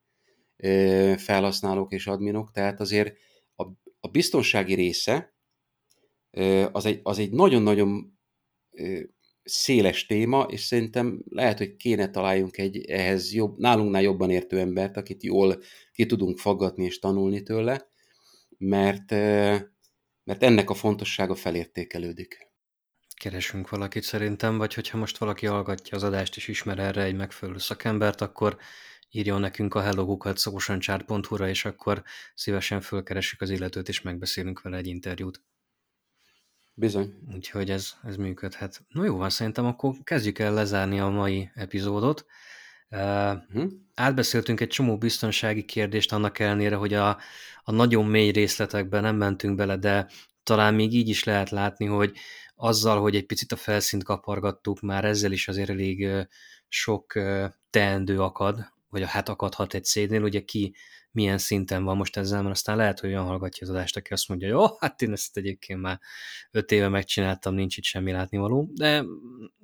eh, 0.56 1.16
felhasználók 1.16 1.92
és 1.92 2.06
adminok, 2.06 2.50
tehát 2.50 2.80
azért 2.80 3.16
a, 3.54 3.62
a 4.00 4.08
biztonsági 4.08 4.74
része 4.74 5.34
eh, 6.30 6.68
az 6.74 6.86
egy, 6.86 7.00
az 7.02 7.18
egy 7.18 7.30
nagyon-nagyon 7.30 8.18
eh, 8.70 9.00
széles 9.42 10.06
téma, 10.06 10.46
és 10.50 10.60
szerintem 10.60 11.22
lehet, 11.28 11.58
hogy 11.58 11.76
kéne 11.76 12.10
találjunk 12.10 12.58
egy 12.58 12.84
ehhez 12.84 13.32
jobb, 13.32 13.58
nálunknál 13.58 14.02
jobban 14.02 14.30
értő 14.30 14.58
embert, 14.58 14.96
akit 14.96 15.22
jól 15.22 15.62
ki 15.92 16.06
tudunk 16.06 16.38
faggatni 16.38 16.84
és 16.84 16.98
tanulni 16.98 17.42
tőle, 17.42 17.88
mert, 18.58 19.10
mert 20.24 20.42
ennek 20.42 20.70
a 20.70 20.74
fontossága 20.74 21.34
felértékelődik. 21.34 22.49
Keresünk 23.20 23.68
valakit 23.68 24.02
szerintem, 24.02 24.58
vagy 24.58 24.74
hogyha 24.74 24.98
most 24.98 25.18
valaki 25.18 25.46
hallgatja 25.46 25.96
az 25.96 26.02
adást 26.02 26.36
és 26.36 26.48
ismer 26.48 26.78
erre 26.78 27.02
egy 27.02 27.14
megfelelő 27.16 27.58
szakembert, 27.58 28.20
akkor 28.20 28.56
írjon 29.10 29.40
nekünk 29.40 29.74
a 29.74 29.80
hellogukat 29.80 30.38
szokosancsár.hu-ra, 30.38 31.48
és 31.48 31.64
akkor 31.64 32.02
szívesen 32.34 32.80
fölkeressük 32.80 33.40
az 33.40 33.50
illetőt, 33.50 33.88
és 33.88 34.00
megbeszélünk 34.00 34.60
vele 34.60 34.76
egy 34.76 34.86
interjút. 34.86 35.42
Bizony. 36.74 37.14
Úgyhogy 37.34 37.70
ez, 37.70 37.92
ez 38.02 38.16
működhet. 38.16 38.82
No 38.88 39.04
jó 39.04 39.16
van, 39.16 39.30
szerintem 39.30 39.64
akkor 39.64 39.94
kezdjük 40.04 40.38
el 40.38 40.52
lezárni 40.52 41.00
a 41.00 41.08
mai 41.08 41.50
epizódot. 41.54 42.26
Uh-huh. 42.90 43.70
Átbeszéltünk 43.94 44.60
egy 44.60 44.68
csomó 44.68 44.98
biztonsági 44.98 45.64
kérdést 45.64 46.12
annak 46.12 46.38
ellenére, 46.38 46.76
hogy 46.76 46.94
a, 46.94 47.08
a 47.62 47.72
nagyon 47.72 48.06
mély 48.06 48.30
részletekben 48.30 49.02
nem 49.02 49.16
mentünk 49.16 49.56
bele, 49.56 49.76
de 49.76 50.06
talán 50.50 50.74
még 50.74 50.92
így 50.92 51.08
is 51.08 51.24
lehet 51.24 51.50
látni, 51.50 51.86
hogy 51.86 52.16
azzal, 52.54 53.00
hogy 53.00 53.16
egy 53.16 53.26
picit 53.26 53.52
a 53.52 53.56
felszínt 53.56 54.04
kapargattuk, 54.04 54.80
már 54.80 55.04
ezzel 55.04 55.32
is 55.32 55.48
azért 55.48 55.68
elég 55.68 56.08
sok 56.68 57.12
teendő 57.70 58.20
akad, 58.20 58.72
vagy 58.88 59.02
a 59.02 59.06
hát 59.06 59.28
akadhat 59.28 59.74
egy 59.74 59.84
cégnél, 59.84 60.22
ugye 60.22 60.40
ki 60.40 60.74
milyen 61.10 61.38
szinten 61.38 61.84
van 61.84 61.96
most 61.96 62.16
ezzel, 62.16 62.42
mert 62.42 62.54
aztán 62.54 62.76
lehet, 62.76 63.00
hogy 63.00 63.10
olyan 63.10 63.24
hallgatja 63.24 63.66
az 63.66 63.72
adást, 63.72 63.96
aki 63.96 64.12
azt 64.12 64.28
mondja, 64.28 64.48
jó, 64.48 64.64
hát 64.78 65.02
én 65.02 65.12
ezt 65.12 65.36
egyébként 65.36 65.80
már 65.80 66.00
öt 66.50 66.72
éve 66.72 66.88
megcsináltam, 66.88 67.54
nincs 67.54 67.76
itt 67.76 67.84
semmi 67.84 68.12
látnivaló, 68.12 68.70
de 68.74 69.04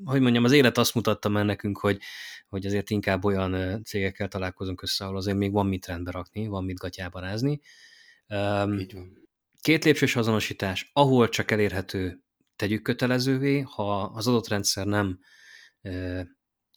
hogy 0.05 0.21
mondjam, 0.21 0.45
az 0.45 0.53
élet 0.53 0.79
azt 0.79 0.95
mutatta 0.95 1.29
már 1.29 1.45
nekünk, 1.45 1.79
hogy, 1.79 1.99
hogy 2.49 2.67
azért 2.67 2.91
inkább 2.91 3.25
olyan 3.25 3.83
cégekkel 3.85 4.29
találkozunk 4.29 4.83
össze, 4.83 5.05
ahol 5.05 5.17
azért 5.17 5.37
még 5.37 5.53
van 5.53 5.67
mit 5.67 5.87
rendbe 5.87 6.11
rakni, 6.11 6.47
van 6.47 6.65
mit 6.65 6.79
gatyába 6.79 7.21
rázni. 7.21 7.61
Így 8.79 8.95
van. 8.95 9.26
Két 9.67 9.85
lépcsős 9.85 10.17
azonosítás, 10.17 10.91
ahol 10.93 11.29
csak 11.29 11.51
elérhető, 11.51 12.23
tegyük 12.57 12.83
kötelezővé, 12.83 13.61
ha 13.61 14.03
az 14.03 14.27
adott 14.27 14.49
rendszer 14.49 14.87
nem 14.87 15.19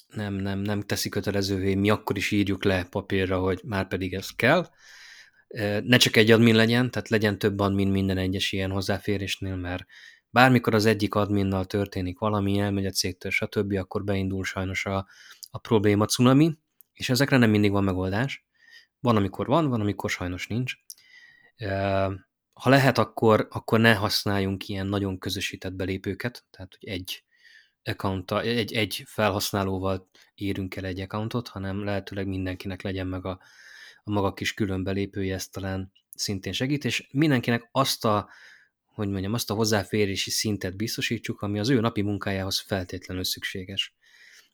nem, 0.08 0.34
nem, 0.34 0.60
nem 0.60 0.82
teszi 0.82 1.10
kötelezővé, 1.10 1.76
mi 1.76 1.90
akkor 1.90 2.18
is 2.18 2.32
írjuk 2.32 2.64
le 2.64 2.84
papírra, 2.84 3.40
hogy 3.40 3.62
már 3.66 3.88
pedig 3.88 4.14
ez 4.14 4.30
kell. 4.30 4.70
Ne 5.84 5.98
csak 5.98 6.16
egy 6.16 6.32
admin 6.32 6.56
legyen, 6.56 6.92
tehát 6.92 7.10
legyen 7.10 7.40
több 7.40 7.60
admin 7.60 7.88
minden 7.88 8.18
egyes 8.18 8.52
ilyen 8.52 8.72
hozzáférésnél, 8.72 9.56
mert 9.56 9.86
bármikor 10.30 10.74
az 10.74 10.86
egyik 10.86 11.16
adminnal 11.16 11.66
történik 11.66 12.20
valami, 12.20 12.60
elmegy 12.60 12.86
a 12.86 12.92
cégtől, 12.92 13.32
stb., 13.32 13.74
akkor 13.74 14.04
beindul 14.04 14.44
sajnos 14.44 14.86
a, 14.86 15.08
a 15.50 15.58
probléma 15.58 16.06
cunami, 16.06 16.58
és 16.94 17.10
ezekre 17.10 17.38
nem 17.38 17.50
mindig 17.50 17.72
van 17.72 17.84
megoldás. 17.84 18.46
Van, 19.00 19.16
amikor 19.16 19.48
van, 19.48 19.70
van, 19.70 19.82
amikor 19.82 20.10
sajnos 20.10 20.48
nincs. 20.48 20.74
Ha 22.60 22.70
lehet, 22.70 22.98
akkor, 22.98 23.48
akkor 23.50 23.80
ne 23.80 23.94
használjunk 23.94 24.68
ilyen 24.68 24.88
nagyon 24.88 25.20
közösített 25.20 25.74
belépőket, 25.74 26.46
tehát 26.52 26.78
hogy 26.80 26.90
egy 26.90 27.24
account 27.84 28.32
egy, 28.32 28.74
egy 28.74 29.04
felhasználóval 29.06 30.10
írunk 30.36 30.76
el 30.76 30.86
egy 30.86 31.00
accountot, 31.00 31.48
hanem 31.48 31.84
lehetőleg 31.84 32.28
mindenkinek 32.28 32.82
legyen 32.82 33.08
meg 33.08 33.26
a, 33.26 33.40
a 34.04 34.12
maga 34.12 34.34
kis 34.34 34.54
külön 34.54 34.84
belépője, 34.84 35.34
ez 35.34 35.48
talán 35.48 35.92
szintén 36.16 36.54
segít, 36.54 36.86
és 36.86 37.08
mindenkinek 37.12 37.70
azt 37.72 38.06
a, 38.06 38.30
hogy 38.86 39.10
mondjam, 39.10 39.34
azt 39.34 39.50
a 39.50 39.54
hozzáférési 39.54 40.30
szintet 40.30 40.76
biztosítsuk, 40.76 41.42
ami 41.42 41.60
az 41.60 41.70
ő 41.70 41.80
napi 41.80 42.02
munkájához 42.02 42.60
feltétlenül 42.60 43.24
szükséges. 43.24 43.96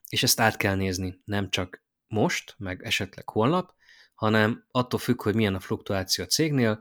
És 0.09 0.23
ezt 0.23 0.39
át 0.39 0.57
kell 0.57 0.75
nézni, 0.75 1.21
nem 1.23 1.49
csak 1.49 1.83
most, 2.07 2.55
meg 2.57 2.83
esetleg 2.83 3.29
holnap, 3.29 3.73
hanem 4.13 4.65
attól 4.71 4.99
függ, 4.99 5.21
hogy 5.21 5.35
milyen 5.35 5.55
a 5.55 5.59
fluktuáció 5.59 6.23
a 6.23 6.27
cégnél, 6.27 6.79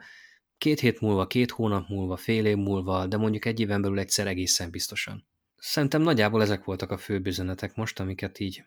két 0.64 0.80
hét 0.80 1.00
múlva, 1.00 1.26
két 1.26 1.50
hónap 1.50 1.88
múlva, 1.88 2.16
fél 2.16 2.46
év 2.46 2.56
múlva, 2.56 3.06
de 3.06 3.16
mondjuk 3.16 3.44
egy 3.44 3.60
éven 3.60 3.82
belül 3.82 3.98
egyszer 3.98 4.26
egészen 4.26 4.70
biztosan. 4.70 5.26
Szerintem 5.56 6.02
nagyjából 6.02 6.42
ezek 6.42 6.64
voltak 6.64 6.90
a 6.90 6.98
fő 6.98 7.20
üzenetek 7.24 7.74
most, 7.74 8.00
amiket 8.00 8.38
így 8.38 8.64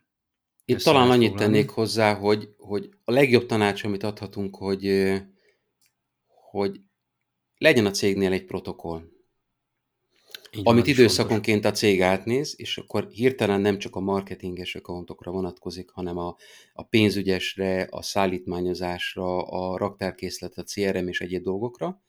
Itt 0.66 0.80
talán 0.80 1.10
annyit 1.10 1.30
foglalni. 1.30 1.54
tennék 1.54 1.70
hozzá, 1.70 2.14
hogy, 2.14 2.50
hogy 2.58 2.90
a 3.04 3.12
legjobb 3.12 3.46
tanács, 3.46 3.84
amit 3.84 4.04
adhatunk, 4.04 4.56
hogy, 4.56 5.14
hogy 6.50 6.82
legyen 7.58 7.86
a 7.86 7.92
cégnél 7.92 8.32
egy 8.32 8.46
protokoll. 8.46 9.02
Így 10.58 10.68
amit 10.68 10.88
időszakonként 10.88 11.66
a 11.66 11.72
cég 11.72 12.02
átnéz, 12.02 12.54
és 12.58 12.78
akkor 12.78 13.08
hirtelen 13.10 13.62
nem 13.62 13.78
csak 13.78 13.96
a 13.96 14.00
marketinges 14.00 14.76
accountokra 14.76 15.32
vonatkozik, 15.32 15.90
hanem 15.90 16.18
a, 16.18 16.36
a 16.74 16.84
pénzügyesre, 16.84 17.88
a 17.90 18.02
szállítmányozásra, 18.02 19.42
a 19.42 19.78
raktárkészlet, 19.78 20.58
a 20.58 20.64
CRM 20.64 21.08
és 21.08 21.22
egyéb 21.22 21.44
dolgokra. 21.44 22.02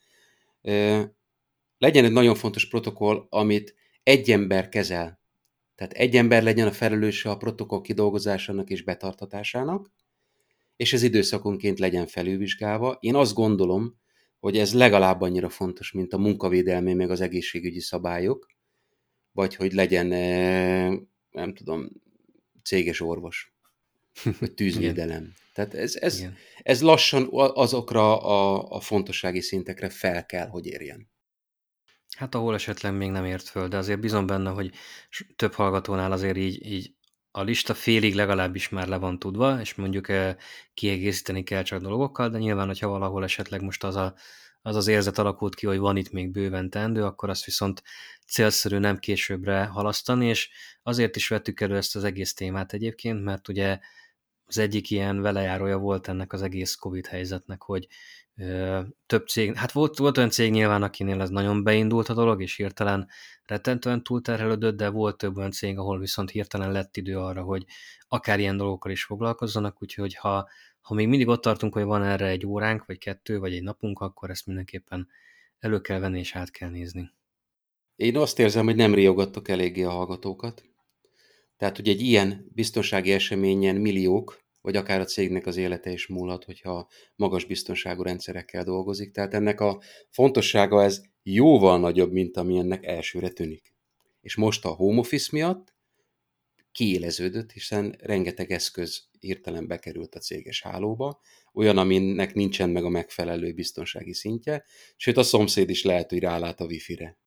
Legyen 1.79 2.05
egy 2.05 2.13
nagyon 2.13 2.35
fontos 2.35 2.69
protokoll, 2.69 3.27
amit 3.29 3.75
egy 4.03 4.31
ember 4.31 4.69
kezel. 4.69 5.21
Tehát 5.75 5.93
egy 5.93 6.17
ember 6.17 6.43
legyen 6.43 6.67
a 6.67 6.73
felelőse 6.73 7.31
a 7.31 7.37
protokoll 7.37 7.81
kidolgozásának 7.81 8.71
és 8.71 8.83
betartatásának, 8.83 9.91
és 10.77 10.93
ez 10.93 11.03
időszakonként 11.03 11.79
legyen 11.79 12.07
felülvizsgálva. 12.07 12.97
Én 13.01 13.15
azt 13.15 13.35
gondolom, 13.35 13.98
hogy 14.41 14.59
ez 14.59 14.75
legalább 14.75 15.21
annyira 15.21 15.49
fontos, 15.49 15.93
mint 15.93 16.13
a 16.13 16.19
munkavédelmi, 16.19 16.95
meg 16.95 17.11
az 17.11 17.21
egészségügyi 17.21 17.81
szabályok, 17.81 18.47
vagy 19.33 19.55
hogy 19.55 19.73
legyen, 19.73 20.13
eh, 20.13 20.93
nem 21.31 21.55
tudom, 21.55 21.89
céges 22.63 23.01
orvos, 23.01 23.55
vagy 24.39 24.55
tűzvédelem. 24.61 25.33
Tehát 25.55 25.75
ez, 25.75 25.97
ez, 25.97 26.25
ez 26.63 26.83
lassan 26.83 27.29
azokra 27.33 28.23
a, 28.23 28.69
a 28.69 28.81
fontossági 28.81 29.41
szintekre 29.41 29.89
fel 29.89 30.27
kell, 30.27 30.47
hogy 30.49 30.67
érjen. 30.67 31.11
Hát 32.17 32.35
ahol 32.35 32.55
esetleg 32.55 32.97
még 32.97 33.11
nem 33.11 33.25
ért 33.25 33.49
föl, 33.49 33.69
de 33.69 33.77
azért 33.77 34.01
bizon 34.01 34.27
benne, 34.27 34.51
hogy 34.51 34.71
több 35.37 35.53
hallgatónál 35.53 36.13
azért 36.13 36.37
így, 36.37 36.67
így 36.67 36.95
a 37.31 37.43
lista 37.43 37.75
félig 37.75 38.15
legalábbis 38.15 38.69
már 38.69 38.89
le 38.89 38.97
van 38.97 39.19
tudva, 39.19 39.61
és 39.61 39.75
mondjuk 39.75 40.07
kiegészíteni 40.75 41.43
kell 41.43 41.63
csak 41.63 41.81
dolgokkal, 41.81 42.29
de 42.29 42.39
nyilván, 42.39 42.67
hogyha 42.67 42.89
valahol 42.89 43.25
esetleg 43.25 43.63
most 43.63 43.85
az 43.85 43.97
a, 43.97 44.15
az, 44.63 44.77
az 44.77 44.87
érzet 44.87 45.19
alakult 45.19 45.55
ki, 45.55 45.67
hogy 45.67 45.79
van 45.79 45.97
itt 45.97 46.11
még 46.11 46.31
bőven 46.31 46.71
teendő, 46.71 47.05
akkor 47.05 47.29
azt 47.29 47.45
viszont 47.45 47.83
célszerű 48.27 48.79
nem 48.79 48.99
későbbre 48.99 49.65
halasztani, 49.65 50.27
és 50.27 50.51
azért 50.83 51.17
is 51.17 51.29
vettük 51.29 51.61
elő 51.61 51.77
ezt 51.77 51.97
az 51.97 52.05
egész 52.05 52.35
témát 52.35 52.73
egyébként, 52.73 53.23
mert 53.23 53.49
ugye 53.49 53.79
az 54.47 54.59
egyik 54.59 54.91
ilyen 54.91 55.21
velejárója 55.21 55.79
volt 55.79 56.09
ennek 56.09 56.33
az 56.33 56.43
egész 56.43 56.75
Covid 56.75 57.07
helyzetnek, 57.07 57.63
hogy 57.63 57.87
több 59.07 59.27
cég, 59.29 59.55
hát 59.55 59.73
volt, 59.73 59.99
volt 59.99 60.17
olyan 60.19 60.31
cég 60.31 60.51
nyilván, 60.51 60.83
akinél 60.83 61.21
ez 61.21 61.31
nagyon 61.31 61.63
beindult 61.63 62.09
a 62.09 62.15
dolog, 62.15 62.43
és 62.43 62.57
hirtelen 62.57 63.09
rettentően 63.45 64.03
túlterhelődött, 64.03 64.77
de 64.77 64.89
volt 64.89 65.17
több 65.17 65.37
olyan 65.37 65.51
cég, 65.51 65.79
ahol 65.79 65.99
viszont 65.99 66.31
hirtelen 66.31 66.73
lett 66.73 66.97
idő 66.97 67.19
arra, 67.19 67.43
hogy 67.43 67.65
akár 68.09 68.39
ilyen 68.39 68.57
dolgokkal 68.57 68.93
is 68.93 69.05
foglalkozzanak, 69.05 69.83
úgyhogy 69.83 70.15
ha, 70.15 70.49
ha 70.81 70.95
még 70.95 71.09
mindig 71.09 71.29
ott 71.29 71.43
tartunk, 71.43 71.73
hogy 71.73 71.85
van 71.85 72.03
erre 72.03 72.27
egy 72.27 72.47
óránk, 72.47 72.85
vagy 72.85 72.99
kettő, 72.99 73.39
vagy 73.39 73.55
egy 73.55 73.63
napunk, 73.63 74.01
akkor 74.01 74.31
ezt 74.31 74.47
mindenképpen 74.47 75.09
elő 75.59 75.81
kell 75.81 75.99
venni 75.99 76.19
és 76.19 76.35
át 76.35 76.51
kell 76.51 76.71
nézni. 76.71 77.13
Én 77.97 78.17
azt 78.17 78.39
érzem, 78.39 78.65
hogy 78.65 78.77
nem 78.77 78.95
riogattok 78.95 79.49
eléggé 79.49 79.83
a 79.83 79.91
hallgatókat. 79.91 80.65
Tehát, 81.57 81.77
hogy 81.77 81.89
egy 81.89 82.01
ilyen 82.01 82.51
biztonsági 82.55 83.13
eseményen 83.13 83.77
milliók, 83.77 84.47
vagy 84.61 84.77
akár 84.77 85.01
a 85.01 85.05
cégnek 85.05 85.47
az 85.47 85.57
élete 85.57 85.91
is 85.91 86.07
múlhat, 86.07 86.45
hogyha 86.45 86.89
magas 87.17 87.45
biztonságú 87.45 88.03
rendszerekkel 88.03 88.65
dolgozik. 88.65 89.13
Tehát 89.13 89.35
ennek 89.35 89.61
a 89.61 89.81
fontossága 90.11 90.83
ez 90.83 91.03
jóval 91.23 91.79
nagyobb, 91.79 92.13
mint 92.13 92.37
ami 92.37 92.59
ennek 92.59 92.85
elsőre 92.85 93.29
tűnik. 93.29 93.75
És 94.21 94.37
most 94.37 94.65
a 94.65 94.69
home 94.69 94.99
office 94.99 95.29
miatt 95.33 95.77
kiéleződött, 96.73 97.53
hiszen 97.53 97.97
rengeteg 97.99 98.51
eszköz 98.51 99.09
hirtelen 99.21 99.67
bekerült 99.67 100.15
a 100.15 100.19
céges 100.19 100.63
hálóba, 100.63 101.21
olyan, 101.53 101.79
aminek 101.79 102.35
nincsen 102.35 102.71
meg 102.71 102.85
a 102.85 102.89
megfelelő 102.89 103.53
biztonsági 103.53 104.15
szintje, 104.15 104.65
sőt 104.97 105.17
a 105.17 105.23
szomszéd 105.23 105.71
is 105.71 105.85
lehet, 105.85 106.11
hogy 106.11 106.19
rálát 106.19 106.61
a 106.61 106.65
wifi-re. 106.65 107.19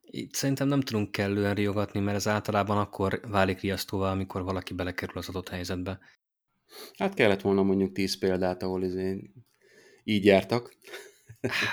Itt 0.00 0.34
szerintem 0.34 0.68
nem 0.68 0.80
tudunk 0.80 1.10
kellően 1.10 1.54
riogatni, 1.54 2.00
mert 2.00 2.16
ez 2.16 2.28
általában 2.28 2.78
akkor 2.78 3.20
válik 3.28 3.60
riasztóval, 3.60 4.10
amikor 4.10 4.42
valaki 4.42 4.74
belekerül 4.74 5.18
az 5.18 5.28
adott 5.28 5.48
helyzetbe. 5.48 5.98
Hát 6.98 7.14
kellett 7.14 7.40
volna 7.40 7.62
mondjuk 7.62 7.92
tíz 7.92 8.18
példát, 8.18 8.62
ahol 8.62 8.84
izé 8.84 9.30
így 10.04 10.24
jártak. 10.24 10.76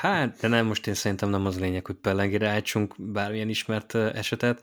Hát, 0.02 0.38
de 0.40 0.48
nem, 0.48 0.66
most 0.66 0.88
én 0.88 0.94
szerintem 0.94 1.30
nem 1.30 1.46
az 1.46 1.60
lényeg, 1.60 1.86
hogy 1.86 1.96
pellengére 1.96 2.48
állítsunk 2.48 2.96
bármilyen 2.98 3.50
ismert 3.50 3.96
esetet. 3.96 4.62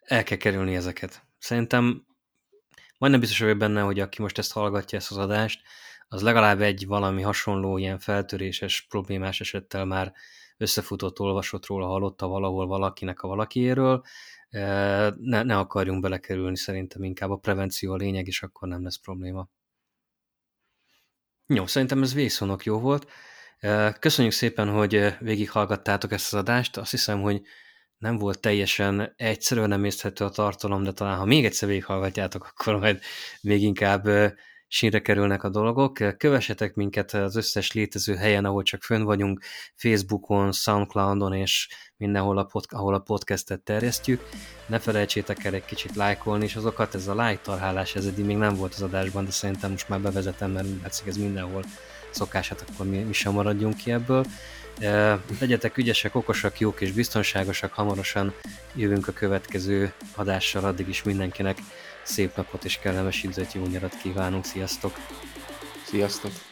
El 0.00 0.22
kell 0.22 0.36
kerülni 0.36 0.74
ezeket. 0.74 1.22
Szerintem 1.38 2.06
majdnem 2.98 3.20
biztos 3.20 3.40
vagyok 3.40 3.58
benne, 3.58 3.80
hogy 3.80 4.00
aki 4.00 4.22
most 4.22 4.38
ezt 4.38 4.52
hallgatja, 4.52 4.98
ezt 4.98 5.10
az 5.10 5.16
adást, 5.16 5.60
az 6.08 6.22
legalább 6.22 6.60
egy 6.60 6.86
valami 6.86 7.22
hasonló, 7.22 7.78
ilyen 7.78 7.98
feltöréses, 7.98 8.86
problémás 8.88 9.40
esettel 9.40 9.84
már 9.84 10.12
összefutott, 10.56 11.20
olvasott 11.20 11.66
róla, 11.66 11.86
hallotta 11.86 12.26
valahol 12.26 12.66
valakinek 12.66 13.20
a 13.20 13.28
valakiéről. 13.28 14.02
Ne, 14.50 15.42
ne 15.42 15.58
akarjunk 15.58 16.00
belekerülni, 16.00 16.56
szerintem 16.56 17.02
inkább 17.02 17.30
a 17.30 17.36
prevenció 17.36 17.92
a 17.92 17.96
lényeg, 17.96 18.26
és 18.26 18.42
akkor 18.42 18.68
nem 18.68 18.82
lesz 18.82 18.98
probléma. 18.98 19.48
Jó, 21.54 21.66
szerintem 21.66 22.02
ez 22.02 22.14
vészonok 22.14 22.64
jó 22.64 22.78
volt. 22.78 23.06
Köszönjük 23.98 24.34
szépen, 24.34 24.68
hogy 24.68 25.14
végighallgattátok 25.18 26.12
ezt 26.12 26.32
az 26.32 26.38
adást. 26.38 26.76
Azt 26.76 26.90
hiszem, 26.90 27.20
hogy 27.20 27.42
nem 27.98 28.18
volt 28.18 28.40
teljesen 28.40 29.12
egyszerűen 29.16 29.68
nem 29.68 29.84
észthető 29.84 30.24
a 30.24 30.30
tartalom, 30.30 30.82
de 30.82 30.92
talán 30.92 31.18
ha 31.18 31.24
még 31.24 31.44
egyszer 31.44 31.68
végighallgatjátok, 31.68 32.46
akkor 32.50 32.78
majd 32.78 33.00
még 33.40 33.62
inkább 33.62 34.08
sínre 34.72 35.00
kerülnek 35.00 35.42
a 35.42 35.48
dolgok. 35.48 36.16
Kövessetek 36.16 36.74
minket 36.74 37.12
az 37.12 37.36
összes 37.36 37.72
létező 37.72 38.14
helyen, 38.14 38.44
ahol 38.44 38.62
csak 38.62 38.82
fönn 38.82 39.02
vagyunk, 39.02 39.40
Facebookon, 39.74 40.52
Soundcloudon 40.52 41.32
és 41.32 41.68
mindenhol, 41.96 42.38
a 42.38 42.44
pod- 42.44 42.72
ahol 42.72 42.94
a 42.94 42.98
podcastet 42.98 43.60
terjesztjük. 43.60 44.28
Ne 44.66 44.78
felejtsétek 44.78 45.44
el 45.44 45.54
egy 45.54 45.64
kicsit 45.64 45.96
lájkolni, 45.96 46.44
és 46.44 46.56
azokat, 46.56 46.94
ez 46.94 47.08
a 47.08 47.14
like 47.14 47.40
tarhálás, 47.42 47.94
ez 47.94 48.06
eddig 48.06 48.24
még 48.24 48.36
nem 48.36 48.54
volt 48.54 48.74
az 48.74 48.82
adásban, 48.82 49.24
de 49.24 49.30
szerintem 49.30 49.70
most 49.70 49.88
már 49.88 50.00
bevezetem, 50.00 50.50
mert 50.50 50.66
látszik 50.82 51.06
ez 51.06 51.16
mindenhol 51.16 51.64
szokás, 52.10 52.48
hát 52.48 52.64
akkor 52.68 52.86
mi, 52.86 52.98
mi 52.98 53.12
sem 53.12 53.32
maradjunk 53.32 53.76
ki 53.76 53.92
ebből. 53.92 54.24
Legyetek 55.40 55.76
ügyesek, 55.76 56.14
okosak, 56.14 56.60
jók 56.60 56.80
és 56.80 56.92
biztonságosak, 56.92 57.72
hamarosan 57.72 58.32
jövünk 58.74 59.08
a 59.08 59.12
következő 59.12 59.92
adással, 60.14 60.64
addig 60.64 60.88
is 60.88 61.02
mindenkinek 61.02 61.58
szép 62.02 62.36
napot 62.36 62.64
és 62.64 62.78
kellemes 62.78 63.22
időt, 63.22 63.52
jó 63.52 63.66
nyarat 63.66 63.96
kívánunk, 64.02 64.44
sziasztok! 64.44 64.96
Sziasztok! 65.84 66.49